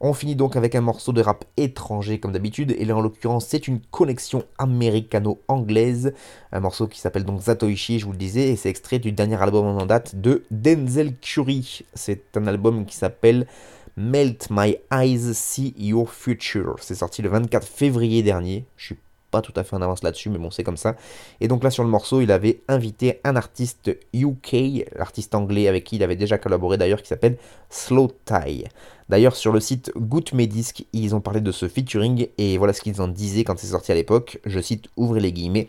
On 0.00 0.12
finit 0.12 0.34
donc 0.34 0.56
avec 0.56 0.74
un 0.74 0.80
morceau 0.80 1.12
de 1.12 1.20
rap 1.20 1.44
étranger 1.56 2.18
comme 2.18 2.32
d'habitude, 2.32 2.74
et 2.76 2.84
là 2.84 2.96
en 2.96 3.00
l'occurrence 3.00 3.46
c'est 3.46 3.68
une 3.68 3.78
connexion 3.78 4.42
américano-anglaise, 4.58 6.14
un 6.50 6.58
morceau 6.58 6.88
qui 6.88 6.98
s'appelle 6.98 7.24
donc 7.24 7.42
Zatoichi, 7.42 8.00
je 8.00 8.06
vous 8.06 8.10
le 8.10 8.18
disais, 8.18 8.48
et 8.48 8.56
c'est 8.56 8.70
extrait 8.70 8.98
du 8.98 9.12
dernier 9.12 9.40
album 9.40 9.66
en 9.66 9.86
date 9.86 10.16
de 10.16 10.42
Denzel 10.50 11.14
Curry. 11.20 11.84
C'est 11.94 12.36
un 12.36 12.48
album 12.48 12.86
qui 12.86 12.96
s'appelle 12.96 13.46
Melt 13.96 14.48
My 14.50 14.78
Eyes, 14.90 15.34
See 15.34 15.74
Your 15.76 16.10
Future. 16.10 16.76
C'est 16.80 16.94
sorti 16.94 17.20
le 17.20 17.28
24 17.28 17.66
février 17.66 18.22
dernier. 18.22 18.64
Je 18.76 18.86
suis 18.86 18.96
pas 19.30 19.42
tout 19.42 19.52
à 19.56 19.64
fait 19.64 19.76
en 19.76 19.82
avance 19.82 20.02
là-dessus, 20.02 20.30
mais 20.30 20.38
bon, 20.38 20.50
c'est 20.50 20.64
comme 20.64 20.78
ça. 20.78 20.96
Et 21.40 21.48
donc 21.48 21.62
là, 21.62 21.70
sur 21.70 21.84
le 21.84 21.90
morceau, 21.90 22.22
il 22.22 22.32
avait 22.32 22.62
invité 22.68 23.20
un 23.24 23.36
artiste 23.36 23.94
UK, 24.14 24.86
l'artiste 24.96 25.34
anglais 25.34 25.68
avec 25.68 25.84
qui 25.84 25.96
il 25.96 26.02
avait 26.02 26.16
déjà 26.16 26.38
collaboré 26.38 26.78
d'ailleurs, 26.78 27.02
qui 27.02 27.08
s'appelle 27.08 27.36
Slow 27.68 28.12
Tie. 28.24 28.64
D'ailleurs, 29.10 29.36
sur 29.36 29.52
le 29.52 29.60
site 29.60 29.92
Good 29.94 30.32
Medisc, 30.32 30.86
ils 30.94 31.14
ont 31.14 31.20
parlé 31.20 31.42
de 31.42 31.52
ce 31.52 31.68
featuring 31.68 32.28
et 32.38 32.56
voilà 32.56 32.72
ce 32.72 32.80
qu'ils 32.80 33.02
en 33.02 33.08
disaient 33.08 33.44
quand 33.44 33.58
c'est 33.58 33.66
sorti 33.66 33.92
à 33.92 33.94
l'époque. 33.94 34.38
Je 34.46 34.60
cite, 34.60 34.86
ouvrez 34.96 35.20
les 35.20 35.32
guillemets. 35.32 35.68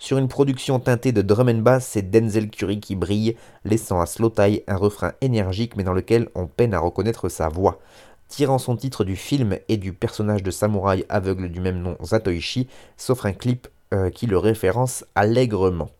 Sur 0.00 0.18
une 0.18 0.28
production 0.28 0.78
teintée 0.78 1.10
de 1.10 1.22
drum 1.22 1.48
and 1.48 1.58
bass, 1.58 1.84
c'est 1.84 2.08
Denzel 2.08 2.50
Curry 2.50 2.78
qui 2.78 2.94
brille, 2.94 3.36
laissant 3.64 4.00
à 4.00 4.06
Slow 4.06 4.30
Tie 4.30 4.62
un 4.68 4.76
refrain 4.76 5.12
énergique 5.20 5.76
mais 5.76 5.82
dans 5.82 5.92
lequel 5.92 6.28
on 6.36 6.46
peine 6.46 6.72
à 6.72 6.78
reconnaître 6.78 7.28
sa 7.28 7.48
voix. 7.48 7.80
Tirant 8.28 8.58
son 8.58 8.76
titre 8.76 9.02
du 9.02 9.16
film 9.16 9.58
et 9.68 9.76
du 9.76 9.92
personnage 9.92 10.44
de 10.44 10.52
samouraï 10.52 11.04
aveugle 11.08 11.48
du 11.48 11.60
même 11.60 11.80
nom 11.82 11.96
Zatoichi, 12.04 12.68
s'offre 12.96 13.26
un 13.26 13.32
clip 13.32 13.66
euh, 13.92 14.10
qui 14.10 14.26
le 14.26 14.38
référence 14.38 15.04
allègrement. 15.16 15.90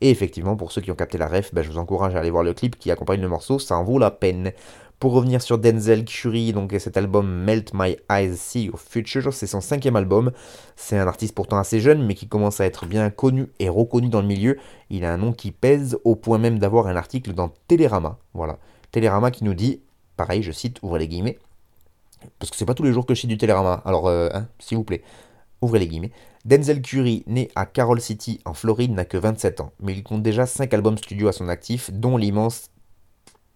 Et 0.00 0.10
effectivement, 0.10 0.56
pour 0.56 0.72
ceux 0.72 0.82
qui 0.82 0.90
ont 0.90 0.96
capté 0.96 1.16
la 1.16 1.28
ref, 1.28 1.54
ben, 1.54 1.62
je 1.62 1.70
vous 1.70 1.78
encourage 1.78 2.14
à 2.14 2.18
aller 2.18 2.30
voir 2.30 2.44
le 2.44 2.52
clip 2.52 2.78
qui 2.78 2.90
accompagne 2.90 3.20
le 3.20 3.28
morceau, 3.28 3.58
ça 3.58 3.76
en 3.76 3.84
vaut 3.84 3.98
la 3.98 4.10
peine. 4.10 4.52
Pour 4.98 5.12
revenir 5.12 5.42
sur 5.42 5.58
Denzel 5.58 6.06
Curry, 6.06 6.54
donc 6.54 6.74
cet 6.78 6.96
album 6.96 7.28
Melt 7.28 7.72
My 7.74 7.98
Eyes 8.10 8.34
See 8.34 8.64
Your 8.64 8.80
Future, 8.80 9.34
c'est 9.34 9.46
son 9.46 9.60
cinquième 9.60 9.94
album. 9.94 10.32
C'est 10.74 10.96
un 10.96 11.06
artiste 11.06 11.34
pourtant 11.34 11.58
assez 11.58 11.80
jeune, 11.80 12.02
mais 12.02 12.14
qui 12.14 12.28
commence 12.28 12.62
à 12.62 12.64
être 12.64 12.86
bien 12.86 13.10
connu 13.10 13.48
et 13.58 13.68
reconnu 13.68 14.08
dans 14.08 14.22
le 14.22 14.26
milieu. 14.26 14.56
Il 14.88 15.04
a 15.04 15.12
un 15.12 15.18
nom 15.18 15.34
qui 15.34 15.52
pèse 15.52 15.98
au 16.04 16.16
point 16.16 16.38
même 16.38 16.58
d'avoir 16.58 16.86
un 16.86 16.96
article 16.96 17.34
dans 17.34 17.52
Télérama. 17.68 18.18
Voilà, 18.32 18.58
Télérama 18.90 19.30
qui 19.30 19.44
nous 19.44 19.52
dit, 19.52 19.82
pareil, 20.16 20.42
je 20.42 20.50
cite, 20.50 20.78
ouvrez 20.80 21.00
les 21.00 21.08
guillemets, 21.08 21.38
parce 22.38 22.50
que 22.50 22.56
c'est 22.56 22.64
pas 22.64 22.72
tous 22.72 22.82
les 22.82 22.92
jours 22.94 23.04
que 23.04 23.14
je 23.14 23.20
cite 23.20 23.28
du 23.28 23.36
Télérama. 23.36 23.82
Alors, 23.84 24.08
euh, 24.08 24.30
hein, 24.32 24.48
s'il 24.58 24.78
vous 24.78 24.84
plaît, 24.84 25.02
ouvrez 25.60 25.78
les 25.78 25.88
guillemets. 25.88 26.12
Denzel 26.46 26.80
Curry, 26.80 27.22
né 27.26 27.50
à 27.54 27.66
Carol 27.66 28.00
City 28.00 28.40
en 28.46 28.54
Floride, 28.54 28.92
n'a 28.92 29.04
que 29.04 29.18
27 29.18 29.60
ans, 29.60 29.72
mais 29.78 29.92
il 29.92 30.02
compte 30.02 30.22
déjà 30.22 30.46
5 30.46 30.72
albums 30.72 30.96
studio 30.96 31.28
à 31.28 31.32
son 31.32 31.48
actif, 31.50 31.90
dont 31.92 32.16
l'immense 32.16 32.70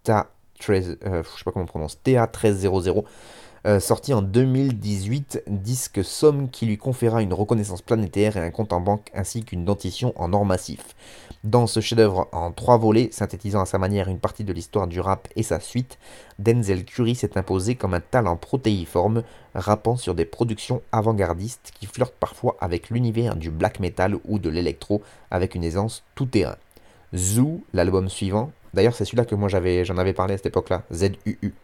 Ta 0.02 0.30
13, 0.60 0.98
euh, 1.04 1.22
je 1.24 1.38
sais 1.38 1.44
pas 1.44 1.50
comment 1.50 1.64
on 1.64 1.68
prononce, 1.68 1.98
TA1300, 2.04 3.04
euh, 3.66 3.78
sorti 3.78 4.14
en 4.14 4.22
2018, 4.22 5.42
disque 5.46 6.02
somme 6.02 6.48
qui 6.48 6.64
lui 6.64 6.78
conféra 6.78 7.20
une 7.20 7.34
reconnaissance 7.34 7.82
planétaire 7.82 8.38
et 8.38 8.40
un 8.40 8.50
compte 8.50 8.72
en 8.72 8.80
banque 8.80 9.10
ainsi 9.14 9.44
qu'une 9.44 9.66
dentition 9.66 10.14
en 10.16 10.32
or 10.32 10.46
massif. 10.46 10.80
Dans 11.44 11.66
ce 11.66 11.80
chef-d'œuvre 11.80 12.28
en 12.32 12.52
trois 12.52 12.78
volets, 12.78 13.10
synthétisant 13.12 13.60
à 13.60 13.66
sa 13.66 13.78
manière 13.78 14.08
une 14.08 14.18
partie 14.18 14.44
de 14.44 14.52
l'histoire 14.52 14.86
du 14.86 15.00
rap 15.00 15.28
et 15.36 15.42
sa 15.42 15.60
suite, 15.60 15.98
Denzel 16.38 16.84
Curry 16.84 17.14
s'est 17.14 17.36
imposé 17.36 17.74
comme 17.74 17.92
un 17.92 18.00
talent 18.00 18.36
protéiforme, 18.36 19.22
rappant 19.54 19.96
sur 19.96 20.14
des 20.14 20.24
productions 20.24 20.80
avant-gardistes 20.92 21.72
qui 21.78 21.86
flirtent 21.86 22.14
parfois 22.18 22.56
avec 22.60 22.88
l'univers 22.88 23.36
du 23.36 23.50
black 23.50 23.78
metal 23.80 24.16
ou 24.26 24.38
de 24.38 24.48
l'électro 24.48 25.02
avec 25.30 25.54
une 25.54 25.64
aisance 25.64 26.02
tout-terrain. 26.14 26.56
Zoo, 27.14 27.60
l'album 27.74 28.08
suivant, 28.08 28.52
D'ailleurs, 28.74 28.94
c'est 28.94 29.04
celui-là 29.04 29.24
que 29.24 29.34
moi 29.34 29.48
j'avais, 29.48 29.84
j'en 29.84 29.98
avais 29.98 30.12
parlé 30.12 30.34
à 30.34 30.36
cette 30.36 30.46
époque-là, 30.46 30.82
ZUU. 30.92 31.54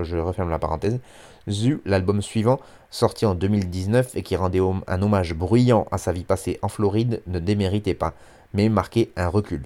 Je 0.00 0.16
referme 0.16 0.50
la 0.50 0.58
parenthèse. 0.58 0.98
ZU, 1.48 1.80
l'album 1.84 2.22
suivant, 2.22 2.60
sorti 2.90 3.26
en 3.26 3.34
2019 3.34 4.16
et 4.16 4.22
qui 4.22 4.36
rendait 4.36 4.60
un 4.86 5.02
hommage 5.02 5.34
bruyant 5.34 5.86
à 5.90 5.98
sa 5.98 6.12
vie 6.12 6.24
passée 6.24 6.58
en 6.62 6.68
Floride, 6.68 7.22
ne 7.26 7.38
déméritait 7.38 7.94
pas, 7.94 8.14
mais 8.52 8.68
marquait 8.68 9.10
un 9.16 9.28
recul. 9.28 9.62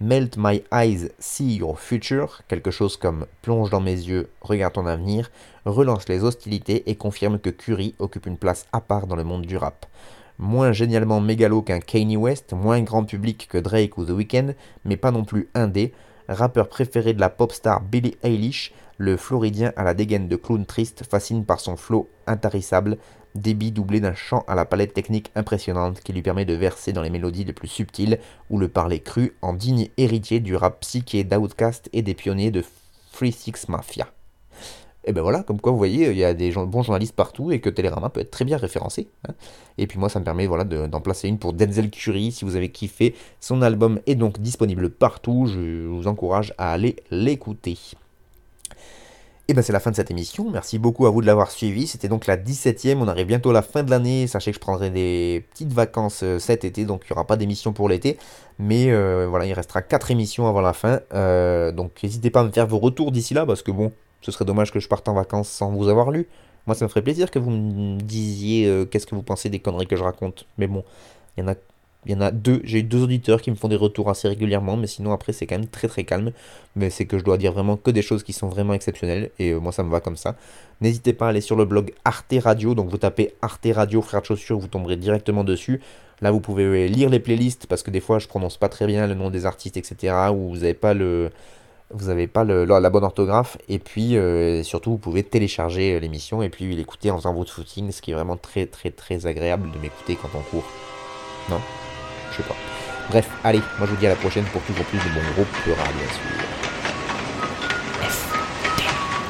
Melt 0.00 0.36
My 0.38 0.62
Eyes, 0.72 1.10
See 1.18 1.56
Your 1.56 1.78
Future, 1.78 2.42
quelque 2.46 2.70
chose 2.70 2.96
comme 2.96 3.26
Plonge 3.42 3.70
dans 3.70 3.80
mes 3.80 3.90
yeux, 3.90 4.30
regarde 4.40 4.74
ton 4.74 4.86
avenir, 4.86 5.30
relance 5.64 6.08
les 6.08 6.22
hostilités 6.22 6.88
et 6.88 6.94
confirme 6.94 7.38
que 7.38 7.50
Curry 7.50 7.94
occupe 7.98 8.26
une 8.26 8.38
place 8.38 8.66
à 8.72 8.80
part 8.80 9.08
dans 9.08 9.16
le 9.16 9.24
monde 9.24 9.44
du 9.44 9.56
rap 9.56 9.86
moins 10.38 10.72
génialement 10.72 11.20
mégalo 11.20 11.62
qu'un 11.62 11.80
Kanye 11.80 12.16
West, 12.16 12.52
moins 12.52 12.80
grand 12.82 13.04
public 13.04 13.48
que 13.50 13.58
Drake 13.58 13.98
ou 13.98 14.04
The 14.04 14.10
Weeknd, 14.10 14.54
mais 14.84 14.96
pas 14.96 15.10
non 15.10 15.24
plus 15.24 15.48
indé, 15.54 15.92
rappeur 16.28 16.68
préféré 16.68 17.14
de 17.14 17.20
la 17.20 17.30
pop 17.30 17.52
star 17.52 17.80
Billie 17.80 18.16
Eilish, 18.22 18.72
le 18.98 19.16
Floridien 19.16 19.72
à 19.76 19.84
la 19.84 19.94
dégaine 19.94 20.28
de 20.28 20.36
clown 20.36 20.66
triste 20.66 21.04
fascine 21.08 21.44
par 21.44 21.60
son 21.60 21.76
flow 21.76 22.08
intarissable, 22.26 22.98
débit 23.34 23.72
doublé 23.72 24.00
d'un 24.00 24.14
chant 24.14 24.44
à 24.48 24.54
la 24.54 24.64
palette 24.64 24.94
technique 24.94 25.30
impressionnante 25.34 26.00
qui 26.00 26.12
lui 26.12 26.22
permet 26.22 26.44
de 26.44 26.54
verser 26.54 26.92
dans 26.92 27.02
les 27.02 27.10
mélodies 27.10 27.44
les 27.44 27.52
plus 27.52 27.68
subtiles 27.68 28.18
ou 28.50 28.58
le 28.58 28.68
parler 28.68 29.00
cru 29.00 29.36
en 29.42 29.52
digne 29.52 29.88
héritier 29.96 30.40
du 30.40 30.56
rap 30.56 30.80
psyché 30.80 31.24
d'Outcast 31.24 31.88
et 31.92 32.02
des 32.02 32.14
pionniers 32.14 32.50
de 32.50 32.64
Free 33.12 33.32
Six 33.32 33.68
Mafia. 33.68 34.08
Et 35.08 35.12
ben 35.12 35.22
voilà, 35.22 35.42
comme 35.42 35.58
quoi 35.58 35.72
vous 35.72 35.78
voyez, 35.78 36.10
il 36.10 36.18
y 36.18 36.24
a 36.24 36.34
des 36.34 36.50
bons 36.50 36.82
journalistes 36.82 37.14
partout 37.14 37.50
et 37.50 37.60
que 37.60 37.70
Télérama 37.70 38.10
peut 38.10 38.20
être 38.20 38.30
très 38.30 38.44
bien 38.44 38.58
référencé. 38.58 39.08
Hein. 39.26 39.32
Et 39.78 39.86
puis 39.86 39.98
moi, 39.98 40.10
ça 40.10 40.20
me 40.20 40.24
permet 40.24 40.46
voilà, 40.46 40.64
d'en 40.64 41.00
placer 41.00 41.28
une 41.28 41.38
pour 41.38 41.54
Denzel 41.54 41.88
Curry. 41.88 42.30
Si 42.30 42.44
vous 42.44 42.56
avez 42.56 42.68
kiffé, 42.68 43.14
son 43.40 43.62
album 43.62 44.00
est 44.06 44.16
donc 44.16 44.38
disponible 44.38 44.90
partout. 44.90 45.46
Je 45.46 45.86
vous 45.86 46.08
encourage 46.08 46.52
à 46.58 46.72
aller 46.72 46.96
l'écouter. 47.10 47.78
Et 49.50 49.54
ben 49.54 49.62
c'est 49.62 49.72
la 49.72 49.80
fin 49.80 49.90
de 49.90 49.96
cette 49.96 50.10
émission. 50.10 50.50
Merci 50.50 50.78
beaucoup 50.78 51.06
à 51.06 51.10
vous 51.10 51.22
de 51.22 51.26
l'avoir 51.26 51.50
suivi. 51.50 51.86
C'était 51.86 52.08
donc 52.08 52.26
la 52.26 52.36
17ème. 52.36 52.98
On 52.98 53.08
arrive 53.08 53.28
bientôt 53.28 53.48
à 53.48 53.54
la 53.54 53.62
fin 53.62 53.82
de 53.82 53.90
l'année. 53.90 54.26
Sachez 54.26 54.50
que 54.50 54.56
je 54.56 54.60
prendrai 54.60 54.90
des 54.90 55.46
petites 55.52 55.72
vacances 55.72 56.20
euh, 56.22 56.38
cet 56.38 56.66
été, 56.66 56.84
donc 56.84 57.04
il 57.04 57.12
n'y 57.12 57.16
aura 57.16 57.26
pas 57.26 57.36
d'émission 57.36 57.72
pour 57.72 57.88
l'été. 57.88 58.18
Mais 58.58 58.90
euh, 58.90 59.26
voilà, 59.26 59.46
il 59.46 59.54
restera 59.54 59.80
4 59.80 60.10
émissions 60.10 60.46
avant 60.48 60.60
la 60.60 60.74
fin. 60.74 61.00
Euh, 61.14 61.72
donc 61.72 61.92
n'hésitez 62.02 62.28
pas 62.28 62.40
à 62.40 62.44
me 62.44 62.50
faire 62.50 62.66
vos 62.66 62.78
retours 62.78 63.10
d'ici 63.10 63.32
là, 63.32 63.46
parce 63.46 63.62
que 63.62 63.70
bon, 63.70 63.90
ce 64.20 64.32
serait 64.32 64.44
dommage 64.44 64.72
que 64.72 64.80
je 64.80 64.88
parte 64.88 65.08
en 65.08 65.14
vacances 65.14 65.48
sans 65.48 65.70
vous 65.70 65.88
avoir 65.88 66.10
lu. 66.10 66.26
Moi, 66.66 66.74
ça 66.74 66.84
me 66.84 66.88
ferait 66.88 67.02
plaisir 67.02 67.30
que 67.30 67.38
vous 67.38 67.50
me 67.50 67.98
disiez 67.98 68.66
euh, 68.66 68.84
qu'est-ce 68.84 69.06
que 69.06 69.14
vous 69.14 69.22
pensez 69.22 69.48
des 69.48 69.58
conneries 69.58 69.86
que 69.86 69.96
je 69.96 70.02
raconte. 70.02 70.46
Mais 70.58 70.66
bon, 70.66 70.84
il 71.36 71.40
y 71.40 71.42
en 71.42 71.48
a, 71.48 71.54
il 72.04 72.12
y 72.12 72.14
en 72.14 72.20
a 72.20 72.30
deux. 72.30 72.60
J'ai 72.62 72.80
eu 72.80 72.82
deux 72.82 73.02
auditeurs 73.04 73.40
qui 73.40 73.50
me 73.50 73.56
font 73.56 73.68
des 73.68 73.76
retours 73.76 74.10
assez 74.10 74.28
régulièrement, 74.28 74.76
mais 74.76 74.86
sinon 74.86 75.12
après 75.12 75.32
c'est 75.32 75.46
quand 75.46 75.58
même 75.58 75.68
très 75.68 75.88
très 75.88 76.04
calme. 76.04 76.32
Mais 76.76 76.90
c'est 76.90 77.06
que 77.06 77.18
je 77.18 77.24
dois 77.24 77.38
dire 77.38 77.52
vraiment 77.52 77.76
que 77.78 77.90
des 77.90 78.02
choses 78.02 78.22
qui 78.22 78.34
sont 78.34 78.48
vraiment 78.48 78.74
exceptionnelles 78.74 79.30
et 79.38 79.52
euh, 79.52 79.60
moi 79.60 79.72
ça 79.72 79.82
me 79.82 79.90
va 79.90 80.00
comme 80.00 80.16
ça. 80.16 80.36
N'hésitez 80.82 81.14
pas 81.14 81.26
à 81.26 81.28
aller 81.30 81.40
sur 81.40 81.56
le 81.56 81.64
blog 81.64 81.92
Arte 82.04 82.34
Radio. 82.42 82.74
Donc 82.74 82.90
vous 82.90 82.98
tapez 82.98 83.34
Arte 83.40 83.68
Radio 83.72 84.02
Frère 84.02 84.20
de 84.20 84.26
Chaussures, 84.26 84.58
vous 84.58 84.68
tomberez 84.68 84.96
directement 84.96 85.44
dessus. 85.44 85.80
Là, 86.20 86.32
vous 86.32 86.40
pouvez 86.40 86.88
lire 86.88 87.08
les 87.08 87.20
playlists 87.20 87.66
parce 87.66 87.82
que 87.82 87.90
des 87.90 88.00
fois 88.00 88.18
je 88.18 88.26
prononce 88.28 88.56
pas 88.56 88.68
très 88.68 88.86
bien 88.86 89.06
le 89.06 89.14
nom 89.14 89.30
des 89.30 89.46
artistes, 89.46 89.76
etc. 89.76 90.14
Ou 90.32 90.50
vous 90.50 90.56
n'avez 90.56 90.74
pas 90.74 90.92
le 90.92 91.30
vous 91.90 92.06
n'avez 92.08 92.26
pas 92.26 92.44
le, 92.44 92.64
la 92.64 92.90
bonne 92.90 93.04
orthographe. 93.04 93.56
Et 93.68 93.78
puis, 93.78 94.16
euh, 94.16 94.62
surtout, 94.62 94.90
vous 94.92 94.98
pouvez 94.98 95.22
télécharger 95.22 95.94
euh, 95.94 95.98
l'émission 96.00 96.42
et 96.42 96.48
puis 96.50 96.74
l'écouter 96.74 97.10
en 97.10 97.16
faisant 97.16 97.32
votre 97.32 97.52
footing, 97.52 97.90
ce 97.92 98.02
qui 98.02 98.10
est 98.10 98.14
vraiment 98.14 98.36
très, 98.36 98.66
très, 98.66 98.90
très 98.90 99.26
agréable 99.26 99.70
de 99.70 99.78
m'écouter 99.78 100.16
quand 100.20 100.28
on 100.34 100.42
court. 100.42 100.68
Non? 101.50 101.60
Je 102.32 102.36
sais 102.38 102.42
pas. 102.42 102.56
Bref, 103.08 103.28
allez, 103.42 103.60
moi 103.78 103.86
je 103.86 103.92
vous 103.92 103.96
dis 103.96 104.06
à 104.06 104.10
la 104.10 104.16
prochaine 104.16 104.44
pour 104.52 104.60
toujours 104.62 104.84
plus 104.84 104.98
de 104.98 105.04
bon 105.14 105.20
groupe 105.34 105.48
rap, 105.78 105.88
bien 105.94 106.06
sûr. 106.12 106.22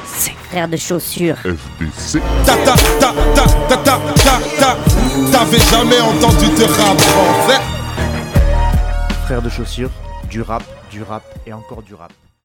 FDC. 0.03 0.35
Frère 0.49 0.67
de 0.67 0.75
chaussures. 0.75 1.37
FDC. 1.37 2.19
Ta 2.45 2.57
ta 2.57 2.75
ta 2.99 3.13
ta 3.35 3.45
ta 3.69 3.77
ta 3.77 3.99
ta 4.15 4.39
ta. 4.59 4.77
T'avais 5.31 5.59
jamais 5.59 6.01
entendu 6.01 6.47
de 6.47 6.63
rap 6.65 6.99
français 6.99 7.61
Frère 9.23 9.41
de 9.41 9.49
chaussures, 9.49 9.91
du 10.29 10.41
rap, 10.41 10.63
du 10.91 11.01
rap 11.03 11.23
et 11.47 11.53
encore 11.53 11.81
du 11.81 11.93
rap. 11.93 12.11